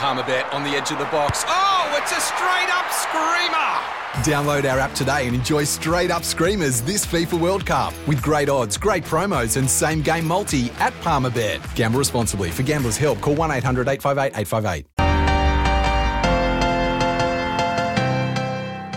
Palmerbet 0.00 0.50
on 0.54 0.62
the 0.64 0.70
edge 0.70 0.90
of 0.90 0.98
the 0.98 1.04
box. 1.04 1.44
Oh, 1.46 1.94
it's 2.00 2.10
a 2.10 2.20
straight 2.22 2.70
up 2.72 2.90
screamer! 2.90 3.76
Download 4.24 4.64
our 4.72 4.78
app 4.78 4.94
today 4.94 5.26
and 5.26 5.36
enjoy 5.36 5.64
straight 5.64 6.10
up 6.10 6.24
screamers 6.24 6.80
this 6.80 7.04
FIFA 7.04 7.38
World 7.38 7.66
Cup 7.66 7.92
with 8.08 8.22
great 8.22 8.48
odds, 8.48 8.78
great 8.78 9.04
promos, 9.04 9.58
and 9.58 9.68
same 9.68 10.00
game 10.00 10.26
multi 10.26 10.70
at 10.78 10.94
Palmerbet. 11.02 11.60
Gamble 11.74 11.98
responsibly. 11.98 12.50
For 12.50 12.62
gamblers' 12.62 12.96
help, 12.96 13.20
call 13.20 13.34
1 13.34 13.50
800 13.50 13.88
858 13.88 14.40
858. 14.40 14.86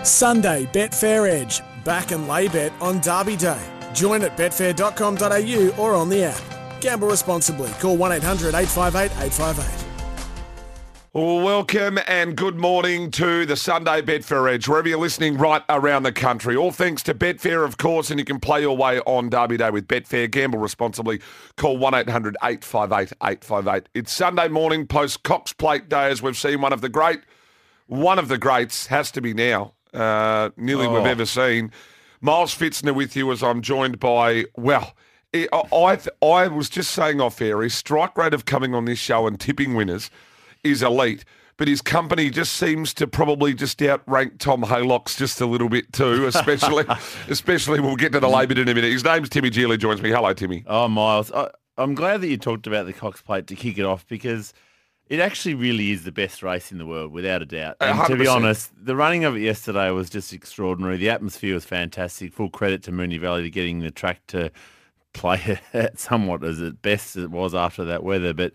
Sunday, 0.06 0.66
Betfair 0.72 1.30
Edge. 1.30 1.60
Back 1.84 2.12
and 2.12 2.30
lay 2.30 2.48
bet 2.48 2.72
on 2.80 3.02
Derby 3.02 3.36
Day. 3.36 3.62
Join 3.94 4.22
at 4.22 4.38
betfair.com.au 4.38 5.84
or 5.84 5.96
on 5.96 6.08
the 6.08 6.24
app. 6.24 6.42
Gamble 6.80 7.10
responsibly. 7.10 7.72
Call 7.82 7.98
1 7.98 8.14
800 8.14 8.56
858 8.56 9.12
858. 9.22 9.83
Welcome 11.16 12.00
and 12.08 12.36
good 12.36 12.56
morning 12.56 13.12
to 13.12 13.46
the 13.46 13.56
Sunday 13.56 14.02
Betfair 14.02 14.52
Edge, 14.52 14.68
wherever 14.68 14.90
you're 14.90 14.98
listening 14.98 15.38
right 15.38 15.62
around 15.70 16.02
the 16.02 16.12
country. 16.12 16.56
All 16.56 16.72
thanks 16.72 17.04
to 17.04 17.14
Betfair, 17.14 17.64
of 17.64 17.78
course, 17.78 18.10
and 18.10 18.20
you 18.20 18.26
can 18.26 18.40
play 18.40 18.62
your 18.62 18.76
way 18.76 19.00
on 19.02 19.30
Derby 19.30 19.58
Day 19.58 19.70
with 19.70 19.88
Betfair. 19.88 20.32
Gamble 20.32 20.58
responsibly. 20.58 21.22
Call 21.56 21.78
1 21.78 21.94
800 21.94 22.36
858 22.42 23.14
858. 23.22 23.90
It's 23.94 24.12
Sunday 24.12 24.48
morning 24.48 24.88
post 24.88 25.22
Cox 25.22 25.54
Plate 25.54 25.88
Day, 25.88 26.10
as 26.10 26.24
we've 26.24 26.36
seen 26.36 26.62
one 26.62 26.74
of 26.74 26.82
the 26.82 26.90
great, 26.90 27.20
one 27.86 28.18
of 28.18 28.28
the 28.28 28.40
greats 28.40 28.88
has 28.88 29.12
to 29.12 29.22
be 29.22 29.36
now, 29.36 29.74
uh, 29.94 30.50
nearly 30.58 30.88
we've 30.88 31.06
ever 31.06 31.28
seen. 31.28 31.72
Miles 32.22 32.58
Fitzner 32.58 32.96
with 32.96 33.16
you 33.16 33.32
as 33.32 33.44
I'm 33.44 33.62
joined 33.62 34.00
by, 34.00 34.46
well, 34.56 34.96
I, 35.32 35.48
I, 35.52 36.00
I 36.26 36.48
was 36.48 36.70
just 36.70 36.90
saying 36.90 37.22
off 37.22 37.40
air, 37.40 37.62
his 37.62 37.76
strike 37.76 38.18
rate 38.18 38.34
of 38.34 38.46
coming 38.46 38.74
on 38.74 38.86
this 38.86 38.98
show 38.98 39.28
and 39.28 39.40
tipping 39.40 39.76
winners 39.76 40.10
is 40.64 40.82
elite, 40.82 41.26
but 41.58 41.68
his 41.68 41.82
company 41.82 42.30
just 42.30 42.54
seems 42.54 42.94
to 42.96 43.08
probably 43.08 43.54
just 43.54 43.82
outrank 43.82 44.40
Tom 44.40 44.64
Haylock's 44.64 45.16
just 45.16 45.42
a 45.42 45.46
little 45.46 45.70
bit 45.70 45.92
too, 45.94 46.26
especially, 46.34 46.86
especially 47.28 47.80
we'll 47.80 47.96
get 47.96 48.12
to 48.14 48.20
the 48.20 48.30
Labor 48.30 48.60
in 48.60 48.68
a 48.68 48.74
minute. 48.74 48.92
His 48.92 49.04
name's 49.04 49.30
Timmy 49.30 49.50
Geely, 49.50 49.78
joins 49.78 50.02
me. 50.02 50.10
Hello, 50.10 50.34
Timmy. 50.34 50.64
Oh, 50.68 50.88
Miles, 50.88 51.32
I, 51.32 51.50
I'm 51.78 51.96
glad 51.96 52.22
that 52.22 52.28
you 52.28 52.38
talked 52.38 52.68
about 52.68 52.86
the 52.86 52.94
Cox 52.94 53.22
Plate 53.22 53.48
to 53.48 53.56
kick 53.56 53.78
it 53.78 53.86
off 53.86 54.08
because 54.08 54.54
it 55.08 55.20
actually 55.20 55.54
really 55.54 55.92
is 55.92 56.04
the 56.04 56.12
best 56.12 56.42
race 56.42 56.72
in 56.72 56.78
the 56.78 56.86
world, 56.86 57.12
without 57.12 57.42
a 57.42 57.46
doubt. 57.46 57.78
And 57.82 58.06
to 58.08 58.16
be 58.16 58.28
honest, 58.28 58.72
the 58.76 58.96
running 58.96 59.26
of 59.26 59.36
it 59.36 59.42
yesterday 59.42 59.92
was 59.92 60.10
just 60.10 60.34
extraordinary. 60.34 60.98
The 60.98 61.10
atmosphere 61.10 61.54
was 61.54 61.66
fantastic. 61.66 62.34
Full 62.34 62.50
credit 62.50 62.84
to 62.84 62.92
Moonee 62.92 63.20
Valley 63.20 63.44
to 63.44 63.50
getting 63.50 63.80
the 63.80 63.92
track 63.92 64.22
to 64.28 64.52
play 65.14 65.60
it 65.74 66.00
somewhat 66.00 66.44
as 66.44 66.62
it 66.62 66.82
best 66.82 67.16
as 67.16 67.26
it 67.26 67.32
was 67.32 67.54
after 67.54 67.84
that 67.86 68.04
weather. 68.04 68.34
But 68.34 68.54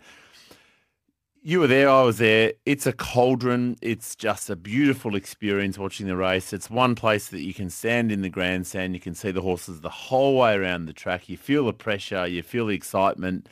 you 1.49 1.61
were 1.61 1.67
there, 1.67 1.89
I 1.89 2.03
was 2.03 2.19
there. 2.19 2.53
It's 2.67 2.87
a 2.87 2.93
cauldron. 2.93 3.79
It's 3.81 4.15
just 4.15 4.51
a 4.51 4.55
beautiful 4.55 5.17
experience 5.17 5.79
watching 5.79 6.07
the 6.07 6.15
race. 6.15 6.53
It's 6.53 6.69
one 6.69 6.95
place 6.95 7.29
that 7.29 7.41
you 7.41 7.55
can 7.55 7.71
stand 7.71 8.13
in 8.13 8.21
the 8.21 8.29
grandstand. 8.29 8.93
You 8.93 9.01
can 9.01 9.15
see 9.15 9.31
the 9.31 9.41
horses 9.41 9.81
the 9.81 9.89
whole 9.89 10.37
way 10.37 10.57
around 10.57 10.85
the 10.85 10.93
track. 10.93 11.27
You 11.31 11.39
feel 11.39 11.65
the 11.65 11.73
pressure. 11.73 12.27
You 12.27 12.43
feel 12.43 12.67
the 12.67 12.75
excitement. 12.75 13.49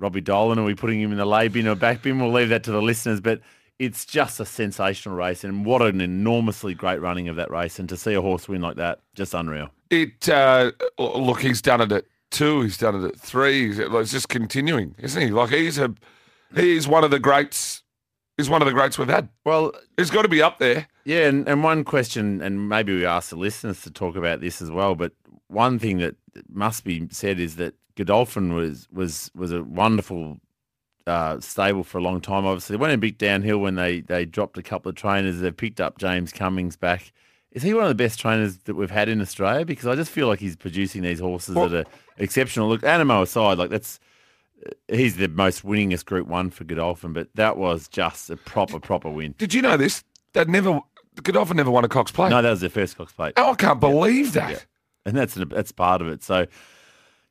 Robbie 0.00 0.22
Dolan, 0.22 0.58
are 0.58 0.64
we 0.64 0.74
putting 0.74 1.00
him 1.00 1.12
in 1.12 1.18
the 1.18 1.24
lay 1.24 1.46
bin 1.46 1.68
or 1.68 1.76
back 1.76 2.02
bin? 2.02 2.18
We'll 2.18 2.32
leave 2.32 2.48
that 2.48 2.64
to 2.64 2.72
the 2.72 2.82
listeners. 2.82 3.20
But 3.20 3.42
it's 3.78 4.04
just 4.04 4.40
a 4.40 4.44
sensational 4.44 5.14
race. 5.14 5.44
And 5.44 5.64
what 5.64 5.82
an 5.82 6.00
enormously 6.00 6.74
great 6.74 7.00
running 7.00 7.28
of 7.28 7.36
that 7.36 7.48
race. 7.48 7.78
And 7.78 7.88
to 7.90 7.96
see 7.96 8.14
a 8.14 8.22
horse 8.22 8.48
win 8.48 8.60
like 8.60 8.74
that, 8.78 9.02
just 9.14 9.34
unreal. 9.34 9.70
It 9.88 10.28
uh, 10.28 10.72
look, 10.98 11.42
he's 11.42 11.62
done 11.62 11.80
it 11.80 11.92
at 11.92 12.06
two. 12.32 12.62
He's 12.62 12.76
done 12.76 13.04
it 13.04 13.06
at 13.06 13.20
three. 13.20 13.70
It's 13.70 14.10
just 14.10 14.28
continuing, 14.28 14.96
isn't 14.98 15.22
he? 15.22 15.28
Like 15.28 15.50
he's 15.50 15.78
a 15.78 15.94
he's 16.56 16.86
one 16.88 17.04
of 17.04 17.10
the 17.10 17.18
greats. 17.18 17.82
He's 18.36 18.50
one 18.50 18.62
of 18.62 18.66
the 18.66 18.72
greats 18.72 18.98
we've 18.98 19.08
had. 19.08 19.28
Well, 19.44 19.72
He's 19.96 20.10
got 20.10 20.22
to 20.22 20.28
be 20.28 20.42
up 20.42 20.58
there. 20.58 20.88
Yeah, 21.04 21.28
and, 21.28 21.48
and 21.48 21.62
one 21.62 21.84
question, 21.84 22.40
and 22.40 22.68
maybe 22.68 22.94
we 22.96 23.06
ask 23.06 23.30
the 23.30 23.36
listeners 23.36 23.82
to 23.82 23.90
talk 23.90 24.16
about 24.16 24.40
this 24.40 24.60
as 24.60 24.70
well, 24.72 24.94
but 24.96 25.12
one 25.46 25.78
thing 25.78 25.98
that 25.98 26.16
must 26.48 26.82
be 26.84 27.06
said 27.12 27.38
is 27.38 27.56
that 27.56 27.74
Godolphin 27.96 28.54
was 28.54 28.88
was 28.90 29.30
was 29.36 29.52
a 29.52 29.62
wonderful 29.62 30.38
uh, 31.06 31.38
stable 31.38 31.84
for 31.84 31.98
a 31.98 32.02
long 32.02 32.20
time. 32.20 32.44
Obviously, 32.44 32.74
they 32.76 32.80
went 32.80 32.92
a 32.94 32.98
bit 32.98 33.18
downhill 33.18 33.58
when 33.58 33.76
they, 33.76 34.00
they 34.00 34.24
dropped 34.24 34.58
a 34.58 34.62
couple 34.62 34.88
of 34.88 34.96
trainers. 34.96 35.38
They've 35.40 35.56
picked 35.56 35.80
up 35.80 35.98
James 35.98 36.32
Cummings 36.32 36.76
back. 36.76 37.12
Is 37.52 37.62
he 37.62 37.72
one 37.72 37.84
of 37.84 37.88
the 37.88 37.94
best 37.94 38.18
trainers 38.18 38.58
that 38.64 38.74
we've 38.74 38.90
had 38.90 39.08
in 39.08 39.20
Australia? 39.20 39.64
Because 39.64 39.86
I 39.86 39.94
just 39.94 40.10
feel 40.10 40.26
like 40.26 40.40
he's 40.40 40.56
producing 40.56 41.02
these 41.02 41.20
horses 41.20 41.54
Well- 41.54 41.68
that 41.68 41.86
are 41.86 41.90
exceptional. 42.18 42.68
Look, 42.68 42.80
Anamoe 42.82 43.22
aside, 43.22 43.58
like 43.58 43.70
that's 43.70 44.00
he's 44.88 45.16
the 45.16 45.28
most 45.28 45.64
winningest 45.64 46.04
Group 46.04 46.26
One 46.28 46.50
for 46.50 46.64
Godolphin, 46.64 47.12
but 47.12 47.28
that 47.34 47.56
was 47.56 47.88
just 47.88 48.30
a 48.30 48.36
proper 48.36 48.78
proper 48.80 49.10
win. 49.10 49.34
Did 49.38 49.54
you 49.54 49.62
know 49.62 49.76
this? 49.76 50.04
They'd 50.32 50.48
never 50.48 50.80
Godolphin 51.22 51.56
never 51.56 51.70
won 51.70 51.84
a 51.84 51.88
Cox 51.88 52.10
Plate. 52.10 52.30
No, 52.30 52.42
that 52.42 52.50
was 52.50 52.60
their 52.60 52.70
first 52.70 52.96
Cox 52.96 53.12
Plate. 53.12 53.34
Oh, 53.36 53.52
I 53.52 53.54
can't 53.54 53.80
believe 53.80 54.32
that. 54.32 54.50
Yeah. 54.50 54.58
and 55.06 55.16
that's 55.16 55.34
that's 55.34 55.72
part 55.72 56.00
of 56.02 56.08
it. 56.08 56.22
So, 56.22 56.46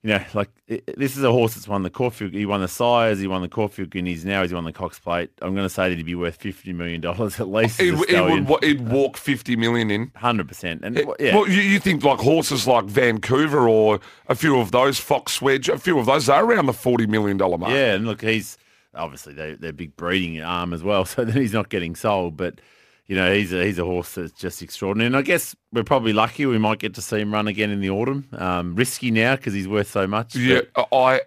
you 0.03 0.09
know, 0.09 0.23
like 0.33 0.49
it, 0.67 0.83
this 0.97 1.15
is 1.15 1.23
a 1.23 1.31
horse 1.31 1.53
that's 1.55 1.67
won 1.67 1.83
the 1.83 1.89
Corfu. 1.89 2.29
He 2.29 2.45
won 2.45 2.59
the 2.61 2.67
Sires. 2.67 3.19
He 3.19 3.27
won 3.27 3.41
the 3.41 3.47
Caulfield 3.47 3.89
Guineas. 3.89 4.25
Now 4.25 4.41
he's 4.41 4.53
won 4.53 4.65
the 4.65 4.73
Cox 4.73 4.99
Plate. 4.99 5.29
I'm 5.41 5.53
going 5.55 5.65
to 5.65 5.69
say 5.73 5.87
that 5.89 5.95
he'd 5.95 6.05
be 6.05 6.13
worth 6.15 6.35
fifty 6.35 6.73
million 6.73 6.99
dollars 6.99 7.39
at 7.39 7.47
least. 7.47 7.79
It, 7.79 7.93
it 8.09 8.47
would 8.49 8.63
it'd 8.63 8.89
walk 8.89 9.15
fifty 9.15 9.55
million 9.55 9.89
in. 9.89 10.11
hundred 10.15 10.47
percent. 10.49 10.83
And 10.83 10.97
It- 10.97 11.07
yeah, 11.19 11.35
Well, 11.35 11.47
you, 11.47 11.61
you 11.61 11.79
think 11.79 12.03
like 12.03 12.19
horses 12.19 12.67
like 12.67 12.85
Vancouver 12.85 13.67
or 13.69 13.99
a 14.27 14.35
few 14.35 14.59
of 14.59 14.71
those 14.71 14.99
Foxwedge, 14.99 15.69
a 15.69 15.77
few 15.79 15.97
of 15.97 16.05
those 16.05 16.27
are 16.27 16.43
around 16.43 16.65
the 16.65 16.73
forty 16.73 17.05
million 17.07 17.37
dollar 17.37 17.57
mark. 17.57 17.71
yeah, 17.71 17.93
and 17.93 18.05
look, 18.05 18.21
he's 18.21 18.57
obviously 18.95 19.33
they, 19.33 19.53
they're 19.55 19.71
big 19.73 19.95
breeding 19.95 20.41
arm 20.41 20.73
as 20.73 20.83
well, 20.83 21.05
so 21.05 21.23
then 21.23 21.35
he's 21.41 21.53
not 21.53 21.69
getting 21.69 21.95
sold. 21.95 22.35
But 22.35 22.59
you 23.07 23.15
know, 23.15 23.33
he's 23.33 23.51
a 23.51 23.63
he's 23.65 23.79
a 23.79 23.83
horse 23.85 24.15
that's 24.15 24.31
just 24.33 24.61
extraordinary. 24.61 25.07
And 25.07 25.17
I 25.17 25.21
guess 25.21 25.55
we're 25.71 25.83
probably 25.83 26.13
lucky 26.13 26.45
we 26.45 26.57
might 26.57 26.79
get 26.79 26.93
to 26.95 27.01
see 27.01 27.19
him 27.19 27.33
run 27.33 27.47
again 27.47 27.69
in 27.69 27.81
the 27.81 27.89
autumn. 27.89 28.27
Um, 28.33 28.75
risky 28.75 29.11
now 29.11 29.35
because 29.35 29.53
he's 29.53 29.67
worth 29.67 29.89
so 29.91 30.07
much. 30.07 30.35
Yeah, 30.35 30.61
but- 30.73 30.87
I 30.93 31.21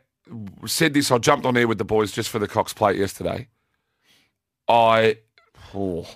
said 0.66 0.94
this. 0.94 1.10
I 1.10 1.18
jumped 1.18 1.46
on 1.46 1.56
air 1.56 1.68
with 1.68 1.78
the 1.78 1.84
boys 1.84 2.12
just 2.12 2.30
for 2.30 2.38
the 2.38 2.48
Cox 2.48 2.72
Plate 2.72 2.96
yesterday. 2.96 3.48
I, 4.68 5.18
oh, 5.74 6.06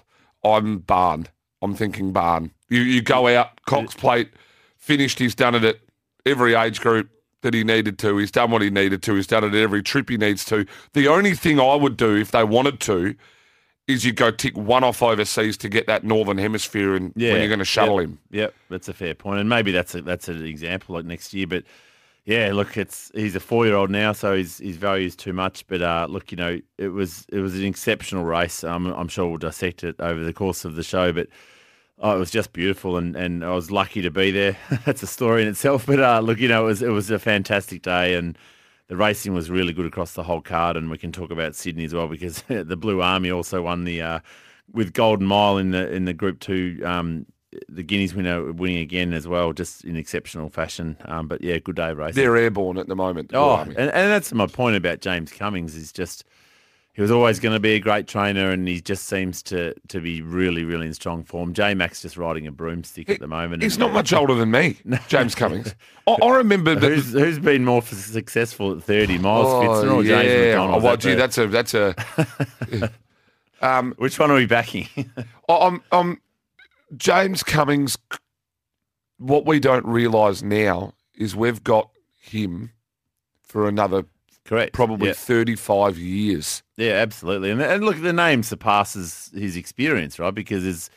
I'm 0.45 0.79
barn. 0.79 1.29
I'm 1.63 1.75
thinking 1.75 2.13
barn. 2.13 2.53
You 2.69 2.81
you 2.81 3.03
go 3.03 3.29
out 3.29 3.61
Cox 3.67 3.95
Plate, 3.95 4.31
finished. 4.79 5.19
He's 5.19 5.35
done 5.35 5.55
it 5.55 5.65
at 5.65 5.77
every 6.25 6.55
age 6.55 6.81
group 6.81 7.11
that 7.43 7.55
he 7.55 7.65
needed 7.65 7.99
to. 7.99 8.17
He's 8.17 8.31
done 8.31 8.51
what 8.51 8.63
he 8.63 8.71
needed 8.71 9.03
to. 9.05 9.15
He's 9.15 9.27
done 9.27 9.45
it 9.45 9.49
at 9.49 9.55
every 9.55 9.83
trip 9.83 10.09
he 10.09 10.17
needs 10.17 10.45
to. 10.47 10.67
The 10.95 11.09
only 11.09 11.35
thing 11.35 11.61
I 11.61 11.75
would 11.75 11.97
do 11.97 12.17
if 12.17 12.31
they 12.31 12.45
wanted 12.45 12.81
to 12.81 13.15
is 13.91 14.05
you 14.05 14.13
go 14.13 14.31
tick 14.31 14.57
one 14.57 14.85
off 14.85 15.03
overseas 15.03 15.57
to 15.59 15.69
get 15.69 15.87
that 15.87 16.05
northern 16.05 16.39
hemisphere 16.39 16.95
and 16.95 17.13
when 17.15 17.37
you're 17.37 17.49
going 17.49 17.59
to 17.59 17.65
shuttle 17.65 18.01
yep, 18.01 18.09
him. 18.09 18.19
Yep, 18.31 18.55
that's 18.69 18.89
a 18.89 18.93
fair 18.93 19.15
point, 19.15 19.41
and 19.41 19.49
maybe 19.49 19.73
that's 19.73 19.95
a, 19.95 20.03
that's 20.03 20.29
an 20.29 20.45
example 20.45 20.95
like 20.95 21.05
next 21.05 21.35
year. 21.35 21.47
But 21.47 21.65
yeah, 22.25 22.53
look, 22.53 22.77
it's 22.77 23.11
he's 23.15 23.35
a 23.37 23.41
four 23.41 23.67
year 23.67 23.75
old 23.75 23.91
now, 23.91 24.13
so 24.13 24.37
his 24.37 24.59
his 24.59 24.77
value 24.77 25.07
is 25.07 25.17
too 25.17 25.33
much. 25.33 25.67
But 25.67 25.83
uh, 25.83 26.07
look, 26.09 26.31
you 26.31 26.37
know, 26.37 26.61
it 26.79 26.89
was 26.89 27.27
it 27.31 27.41
was 27.41 27.55
an 27.57 27.65
exceptional 27.65 28.25
race. 28.25 28.65
Um, 28.65 28.87
I'm 28.87 29.09
sure 29.09 29.29
we'll 29.29 29.39
dissect 29.39 29.85
it 29.85 29.97
over 29.99 30.23
the 30.23 30.33
course 30.33 30.65
of 30.65 30.77
the 30.77 30.83
show, 30.83 31.13
but. 31.13 31.29
Oh, 32.03 32.17
it 32.17 32.19
was 32.19 32.31
just 32.31 32.55
beautiful, 32.55 32.97
and, 32.97 33.15
and 33.15 33.45
I 33.45 33.51
was 33.51 33.71
lucky 33.71 34.01
to 34.01 34.11
be 34.11 34.31
there. 34.31 34.57
That's 34.87 35.03
a 35.03 35.07
story 35.07 35.43
in 35.43 35.49
itself. 35.49 35.85
But 35.85 36.01
uh, 36.01 36.21
look, 36.21 36.39
you 36.39 36.49
know, 36.49 36.63
it 36.63 36.67
was 36.67 36.81
it 36.81 36.89
was 36.89 37.11
a 37.11 37.19
fantastic 37.19 37.83
day, 37.83 38.15
and 38.15 38.39
the 38.91 38.97
racing 38.97 39.33
was 39.35 39.49
really 39.49 39.73
good 39.73 39.87
across 39.87 40.15
the 40.15 40.25
whole 40.25 40.41
card. 40.41 40.77
And 40.77 40.91
we 40.91 40.99
can 40.99 41.13
talk 41.13 41.31
about 41.31 41.55
Sydney 41.55 41.85
as 41.85 41.95
well 41.95 42.09
because 42.09 42.43
the 42.49 42.77
Blue 42.77 43.01
Army 43.01 43.31
also 43.31 43.63
won 43.63 43.85
the 43.85 44.03
uh, 44.03 44.21
with 44.73 44.93
Golden 44.93 45.27
Mile 45.27 45.59
in 45.59 45.71
the 45.71 45.91
in 45.91 46.05
the 46.05 46.13
Group 46.13 46.41
Two. 46.41 46.83
Um, 46.85 47.25
the 47.69 47.83
Guineas 47.83 48.15
winner 48.15 48.53
winning 48.53 48.79
again 48.79 49.13
as 49.13 49.27
well, 49.27 49.53
just 49.53 49.85
in 49.85 49.97
exceptional 49.97 50.51
fashion. 50.51 50.97
Um, 51.05 51.29
but 51.29 51.41
yeah, 51.41 51.59
good 51.59 51.77
day 51.77 51.93
racing. 51.93 52.21
They're 52.21 52.37
airborne 52.37 52.79
at 52.79 52.89
the 52.89 52.97
moment. 52.97 53.31
the 53.31 53.39
Oh, 53.39 53.57
and, 53.57 53.77
and 53.77 53.91
that's 53.91 54.33
my 54.33 54.47
point 54.47 54.77
about 54.77 55.01
James 55.01 55.33
Cummings 55.33 55.77
is 55.77 55.93
just 55.93 56.25
he 56.93 57.03
was 57.03 57.11
always 57.11 57.39
going 57.39 57.53
to 57.55 57.61
be 57.61 57.75
a 57.75 57.79
great 57.79 58.07
trainer, 58.09 58.51
and 58.51 58.67
he 58.67 58.81
just 58.81 59.07
seems 59.07 59.43
to 59.45 59.75
to 59.89 60.01
be 60.01 60.23
really, 60.23 60.65
really 60.65 60.87
in 60.87 60.95
strong 60.95 61.23
form. 61.23 61.55
J 61.55 61.75
Mac's 61.75 62.03
just 62.03 62.17
riding 62.17 62.47
a 62.47 62.53
broomstick 62.53 63.09
at 63.09 63.21
the 63.21 63.29
moment. 63.29 63.63
He's 63.63 63.79
not 63.79 63.93
much 63.93 64.13
older 64.13 64.35
than 64.35 64.51
me, 64.51 64.77
James 65.09 65.35
Cummings. 65.35 65.75
I, 66.07 66.13
I 66.23 66.37
remember 66.37 66.75
that. 66.75 66.91
Who's 66.91 67.13
who's 67.13 67.39
been 67.39 67.65
more 67.65 67.83
successful 67.83 68.73
at 68.77 68.83
thirty? 68.83 69.19
Miles 69.19 69.47
Oh, 69.49 69.61
Fitzner 69.63 69.95
or 69.95 70.03
James. 70.03 70.29
McDonald? 70.29 70.83
Oh, 70.83 70.85
well, 70.85 70.97
gee, 70.97 71.15
that's 71.15 71.39
a 71.39 71.47
that's 71.47 71.75
a. 71.75 71.95
um, 73.63 73.95
which 73.99 74.19
one 74.19 74.31
are 74.31 74.37
we 74.37 74.47
backing? 74.47 74.89
I'm, 75.49 75.83
I'm 75.93 76.21
James 76.97 77.43
Cummings. 77.43 77.97
What 79.19 79.47
we 79.47 79.61
don't 79.61 79.85
realise 79.87 80.43
now 80.43 80.95
is 81.15 81.37
we've 81.37 81.63
got 81.63 81.91
him 82.21 82.73
for 83.43 83.69
another 83.69 84.05
Correct. 84.51 84.75
probably 84.75 85.07
Yeah. 85.07 85.13
35 85.15 85.97
years. 85.97 86.63
Yeah, 86.77 86.95
absolutely. 86.95 87.51
And, 87.53 87.63
and 87.63 87.85
look, 87.85 88.03
the 88.03 88.13
name 88.13 88.43
surpasses 88.43 89.31
his 89.33 89.57
experience, 89.57 90.19
right? 90.19 90.35
Because 90.35 90.67
it's 90.67 90.91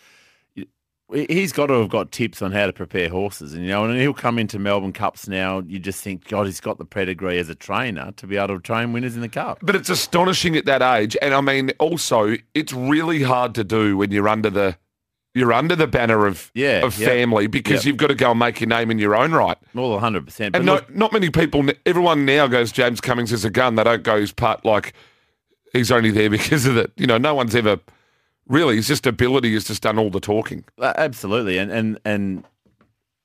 he- 1.14 1.26
he's 1.30 1.52
got 1.54 1.68
to 1.68 1.74
have 1.76 1.90
got 1.90 2.12
tips 2.12 2.42
on 2.42 2.52
how 2.52 2.66
to 2.66 2.74
prepare 2.74 3.10
horses, 3.10 3.54
and 3.54 3.62
you 3.64 3.70
know, 3.70 3.86
and 3.86 4.00
he'll 4.02 4.14
come 4.14 4.40
into 4.40 4.58
Melbourne 4.58 4.94
Cups 4.94 5.28
now. 5.28 5.62
You 5.68 5.78
just 5.78 6.02
think, 6.04 6.28
God, 6.28 6.48
he's 6.48 6.60
got 6.62 6.80
the 6.80 6.86
pedigree 6.86 7.38
as 7.38 7.50
a 7.50 7.54
trainer 7.56 8.12
to 8.18 8.26
be 8.26 8.38
able 8.38 8.56
to 8.56 8.60
train 8.60 8.92
winners 8.94 9.14
in 9.16 9.22
the 9.22 9.30
Cup. 9.30 9.60
But 9.62 9.76
it's 9.76 9.90
astonishing 9.90 10.56
at 10.56 10.66
that 10.66 10.82
age, 10.82 11.16
and 11.22 11.34
I 11.36 11.42
mean, 11.42 11.72
also, 11.80 12.36
it's 12.56 12.74
really 12.74 13.22
hard 13.22 13.54
to 13.56 13.64
do 13.64 13.96
when 13.98 14.10
you're 14.12 14.28
under 14.30 14.50
the 14.50 14.76
you're 15.34 15.54
under 15.54 15.76
the 15.76 15.88
banner 15.88 16.26
of 16.28 16.52
Yeah, 16.54 16.86
of 16.86 16.98
yep. 17.00 17.10
family 17.10 17.48
because 17.48 17.84
Yep. 17.84 17.86
you've 17.86 17.98
got 17.98 18.08
to 18.08 18.16
go 18.16 18.32
and 18.32 18.40
make 18.40 18.60
your 18.62 18.68
name 18.70 18.92
in 18.92 19.00
your 19.00 19.16
own 19.16 19.32
right. 19.32 19.58
Well, 19.74 19.98
hundred 20.00 20.26
percent. 20.26 20.56
And 20.56 20.66
no, 20.66 20.76
look, 20.76 20.96
not 20.96 21.12
many 21.14 21.30
people. 21.30 21.66
Everyone 21.86 22.26
now 22.26 22.48
goes 22.48 22.72
James 22.72 23.02
Cummings 23.02 23.32
is 23.32 23.44
a 23.46 23.50
gun. 23.50 23.76
They 23.76 23.84
don't 23.84 24.04
go 24.04 24.20
his 24.20 24.32
part 24.32 24.64
like 24.64 24.94
he's 25.74 25.92
only 25.92 26.12
there 26.12 26.30
because 26.38 26.66
of 26.66 26.78
it. 26.78 26.92
You 26.98 27.08
know, 27.08 27.18
no 27.18 27.34
one's 27.34 27.56
ever 27.56 27.80
really. 28.48 28.76
His 28.76 28.88
just 28.88 29.08
ability 29.08 29.54
has 29.54 29.64
just 29.66 29.82
done 29.84 29.98
all 29.98 30.10
the 30.10 30.20
talking. 30.20 30.66
Uh, 30.80 30.94
Absolutely, 30.98 31.58
and 31.58 31.72
and 31.72 32.00
and 32.06 32.44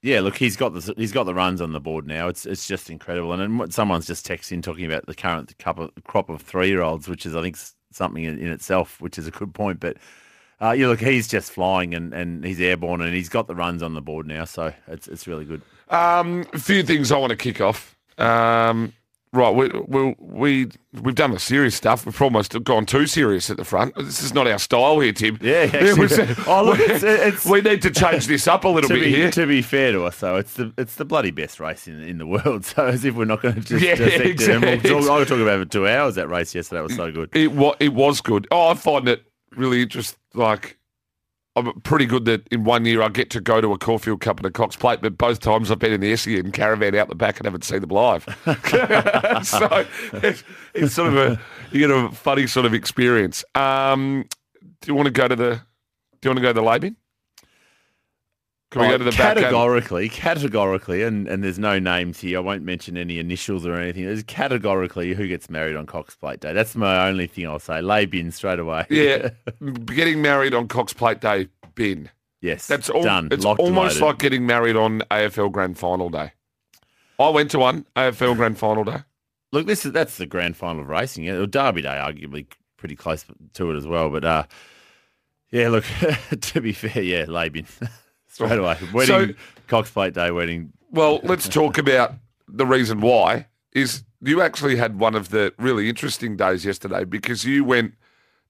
yeah, 0.00 0.20
look, 0.20 0.36
he's 0.36 0.56
got 0.56 0.72
the 0.74 0.94
he's 0.96 1.12
got 1.12 1.24
the 1.24 1.34
runs 1.34 1.60
on 1.60 1.72
the 1.72 1.80
board 1.80 2.06
now. 2.06 2.28
It's 2.28 2.46
it's 2.46 2.66
just 2.66 2.88
incredible. 2.88 3.32
And, 3.32 3.60
and 3.60 3.74
someone's 3.74 4.06
just 4.06 4.26
texting 4.26 4.62
talking 4.62 4.86
about 4.86 5.06
the 5.06 5.14
current 5.14 5.58
cup 5.58 5.78
of, 5.78 5.90
crop 6.04 6.30
of 6.30 6.40
three 6.40 6.68
year 6.68 6.80
olds, 6.82 7.08
which 7.08 7.26
is 7.26 7.34
I 7.36 7.42
think 7.42 7.58
something 7.92 8.24
in, 8.24 8.38
in 8.38 8.48
itself, 8.52 9.00
which 9.00 9.18
is 9.18 9.26
a 9.26 9.30
good 9.32 9.52
point. 9.54 9.80
But 9.80 9.96
uh, 10.60 10.72
yeah, 10.72 10.88
look, 10.88 11.00
he's 11.00 11.28
just 11.28 11.50
flying 11.52 11.94
and, 11.94 12.12
and 12.12 12.44
he's 12.44 12.60
airborne, 12.60 13.00
and 13.00 13.14
he's 13.14 13.28
got 13.28 13.46
the 13.46 13.54
runs 13.54 13.82
on 13.82 13.94
the 13.94 14.00
board 14.00 14.26
now, 14.26 14.44
so 14.44 14.72
it's 14.88 15.06
it's 15.08 15.26
really 15.26 15.44
good. 15.44 15.62
Um, 15.88 16.44
a 16.52 16.58
few 16.58 16.82
things 16.82 17.10
I 17.12 17.18
want 17.18 17.30
to 17.30 17.36
kick 17.36 17.60
off. 17.60 17.96
Um, 18.18 18.92
right, 19.32 19.50
we, 19.54 19.68
we, 19.86 20.14
we, 20.18 20.68
we've 21.00 21.14
done 21.14 21.30
the 21.30 21.38
serious 21.38 21.74
stuff. 21.76 22.04
We've 22.04 22.20
almost 22.20 22.62
gone 22.64 22.84
too 22.86 23.06
serious 23.06 23.48
at 23.50 23.56
the 23.56 23.64
front. 23.64 23.94
This 23.94 24.22
is 24.22 24.34
not 24.34 24.46
our 24.48 24.58
style 24.58 24.98
here, 25.00 25.12
Tim. 25.12 25.38
Yeah, 25.40 25.70
actually- 25.72 26.26
we 26.26 26.34
Oh, 26.46 26.64
look, 26.64 26.80
it's- 26.80 27.02
it's- 27.02 27.46
we 27.46 27.60
need 27.60 27.80
to 27.82 27.90
change 27.90 28.26
this 28.26 28.46
up 28.48 28.64
a 28.64 28.68
little 28.76 28.88
bit 28.90 29.04
be, 29.04 29.14
here. 29.14 29.30
to 29.30 29.46
be 29.46 29.62
fair 29.62 29.92
to 29.92 30.04
us, 30.04 30.18
though, 30.20 30.36
it's 30.36 30.54
the 30.54 30.72
it's 30.76 30.96
the 30.96 31.04
bloody 31.04 31.30
best 31.30 31.60
race 31.60 31.86
in, 31.86 32.02
in 32.02 32.18
the 32.18 32.26
world. 32.26 32.64
So 32.66 32.86
as 32.86 33.04
if 33.04 33.14
we're 33.14 33.24
not 33.24 33.40
going 33.42 33.54
to 33.54 33.60
just 33.60 33.82
Yeah, 33.84 33.94
it, 33.96 34.38
we'll 34.38 34.80
talk, 35.02 35.10
I 35.10 35.18
was 35.20 35.28
talking 35.28 35.42
about 35.42 35.60
it 35.60 35.64
for 35.66 35.70
two 35.70 35.86
hours. 35.88 36.16
That 36.16 36.28
race 36.28 36.54
yesterday 36.54 36.82
was 36.82 36.96
so 36.96 37.12
good. 37.12 37.30
It 37.34 37.52
was 37.52 37.76
it 37.80 37.94
was 37.94 38.20
good. 38.20 38.46
Oh, 38.50 38.68
I 38.68 38.74
find 38.74 39.08
it 39.08 39.24
really 39.56 39.82
interesting. 39.82 40.17
Like, 40.34 40.78
I'm 41.56 41.80
pretty 41.80 42.06
good 42.06 42.24
that 42.26 42.46
in 42.48 42.64
one 42.64 42.84
year 42.84 43.02
I 43.02 43.08
get 43.08 43.30
to 43.30 43.40
go 43.40 43.60
to 43.60 43.72
a 43.72 43.78
Caulfield 43.78 44.20
Cup 44.20 44.38
and 44.38 44.46
a 44.46 44.50
Cox 44.50 44.76
Plate, 44.76 45.00
but 45.02 45.18
both 45.18 45.40
times 45.40 45.70
I've 45.70 45.78
been 45.78 45.92
in 45.92 46.00
the 46.00 46.14
SEN 46.16 46.52
caravan 46.52 46.94
out 46.94 47.08
the 47.08 47.14
back 47.14 47.38
and 47.38 47.46
haven't 47.46 47.64
seen 47.64 47.80
them 47.80 47.90
live. 47.90 48.24
so 49.44 49.86
it's, 50.12 50.44
it's 50.74 50.94
sort 50.94 51.12
of 51.12 51.16
a 51.16 51.40
you 51.72 51.80
get 51.80 51.90
a 51.90 52.10
funny 52.12 52.46
sort 52.46 52.66
of 52.66 52.74
experience. 52.74 53.44
Um, 53.54 54.26
do 54.80 54.86
you 54.86 54.94
want 54.94 55.06
to 55.06 55.12
go 55.12 55.26
to 55.26 55.34
the 55.34 55.60
Do 56.20 56.28
you 56.28 56.30
want 56.30 56.38
to 56.38 56.42
go 56.42 56.48
to 56.48 56.54
the 56.54 56.62
lay 56.62 56.78
bin? 56.78 56.96
Can 58.70 58.82
we 58.82 58.88
go 58.88 58.98
to 58.98 59.04
the 59.04 59.10
back? 59.12 59.36
categorically, 59.36 60.08
categorically, 60.10 61.02
and, 61.02 61.26
and 61.26 61.42
there's 61.42 61.58
no 61.58 61.78
names 61.78 62.20
here. 62.20 62.38
I 62.38 62.40
won't 62.40 62.62
mention 62.62 62.98
any 62.98 63.18
initials 63.18 63.64
or 63.64 63.74
anything. 63.74 64.04
There's 64.04 64.22
categorically 64.22 65.14
who 65.14 65.26
gets 65.26 65.48
married 65.48 65.74
on 65.74 65.86
Cox 65.86 66.14
Plate 66.16 66.40
Day. 66.40 66.52
That's 66.52 66.76
my 66.76 67.08
only 67.08 67.26
thing 67.26 67.46
I'll 67.46 67.58
say. 67.58 67.80
Lay 67.80 68.04
bin 68.04 68.30
straight 68.30 68.58
away. 68.58 68.84
Yeah, 68.90 69.30
getting 69.86 70.20
married 70.20 70.52
on 70.52 70.68
Cox 70.68 70.92
Plate 70.92 71.20
Day, 71.20 71.48
bin. 71.74 72.10
yes. 72.42 72.66
That's 72.66 72.90
all, 72.90 73.02
done. 73.02 73.28
It's 73.30 73.44
Locked 73.44 73.60
almost 73.60 74.00
like 74.02 74.18
getting 74.18 74.44
married 74.44 74.76
on 74.76 75.00
AFL 75.10 75.50
Grand 75.50 75.78
Final 75.78 76.10
day. 76.10 76.32
I 77.18 77.30
went 77.30 77.50
to 77.52 77.58
one 77.58 77.86
AFL 77.96 78.36
Grand 78.36 78.58
Final 78.58 78.84
day. 78.84 78.98
Look, 79.50 79.66
this 79.66 79.86
is 79.86 79.92
that's 79.92 80.18
the 80.18 80.26
grand 80.26 80.56
final 80.56 80.82
of 80.82 80.88
racing. 80.88 81.24
Yeah, 81.24 81.46
Derby 81.48 81.82
Day, 81.82 81.88
arguably 81.88 82.46
pretty 82.76 82.96
close 82.96 83.24
to 83.54 83.70
it 83.70 83.76
as 83.76 83.86
well. 83.86 84.10
But 84.10 84.24
uh, 84.24 84.44
yeah, 85.50 85.68
look, 85.68 85.84
to 86.40 86.60
be 86.60 86.72
fair, 86.72 87.02
yeah, 87.02 87.24
lay 87.26 87.48
bin 87.48 87.66
straight 88.28 88.58
away. 88.58 88.76
Wedding, 88.92 89.36
Cox 89.66 89.90
Plate 89.90 90.14
Day, 90.14 90.30
wedding. 90.30 90.72
Well, 90.90 91.20
let's 91.22 91.48
talk 91.48 91.78
about 91.78 92.14
the 92.46 92.66
reason 92.66 93.00
why. 93.00 93.46
Is 93.72 94.04
you 94.20 94.40
actually 94.40 94.76
had 94.76 94.98
one 94.98 95.14
of 95.14 95.28
the 95.28 95.52
really 95.58 95.88
interesting 95.88 96.36
days 96.36 96.64
yesterday 96.64 97.04
because 97.04 97.44
you 97.44 97.64
went 97.64 97.94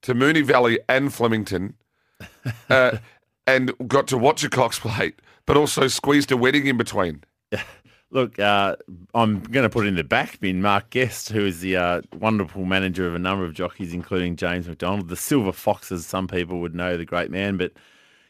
to 0.02 0.14
Moonee 0.14 0.44
Valley 0.44 0.78
and 0.88 1.12
Flemington, 1.12 1.74
uh, 2.70 2.98
and 3.46 3.72
got 3.88 4.06
to 4.08 4.18
watch 4.18 4.44
a 4.44 4.50
Cox 4.50 4.78
Plate, 4.78 5.20
but 5.46 5.56
also 5.56 5.88
squeezed 5.88 6.30
a 6.30 6.36
wedding 6.36 6.66
in 6.66 6.76
between. 6.76 7.24
Look, 8.10 8.38
uh, 8.38 8.76
I'm 9.12 9.40
going 9.40 9.64
to 9.64 9.68
put 9.68 9.86
in 9.86 9.96
the 9.96 10.04
back 10.04 10.40
bin 10.40 10.62
Mark 10.62 10.90
Guest, 10.90 11.28
who 11.28 11.44
is 11.44 11.60
the 11.60 11.76
uh, 11.76 12.02
wonderful 12.18 12.64
manager 12.64 13.06
of 13.06 13.14
a 13.14 13.18
number 13.18 13.44
of 13.44 13.52
jockeys, 13.52 13.92
including 13.92 14.36
James 14.36 14.66
McDonald, 14.66 15.08
the 15.08 15.16
Silver 15.16 15.52
Foxes. 15.52 16.06
Some 16.06 16.26
people 16.26 16.60
would 16.60 16.74
know 16.74 16.96
the 16.96 17.04
great 17.04 17.30
man, 17.30 17.58
but 17.58 17.72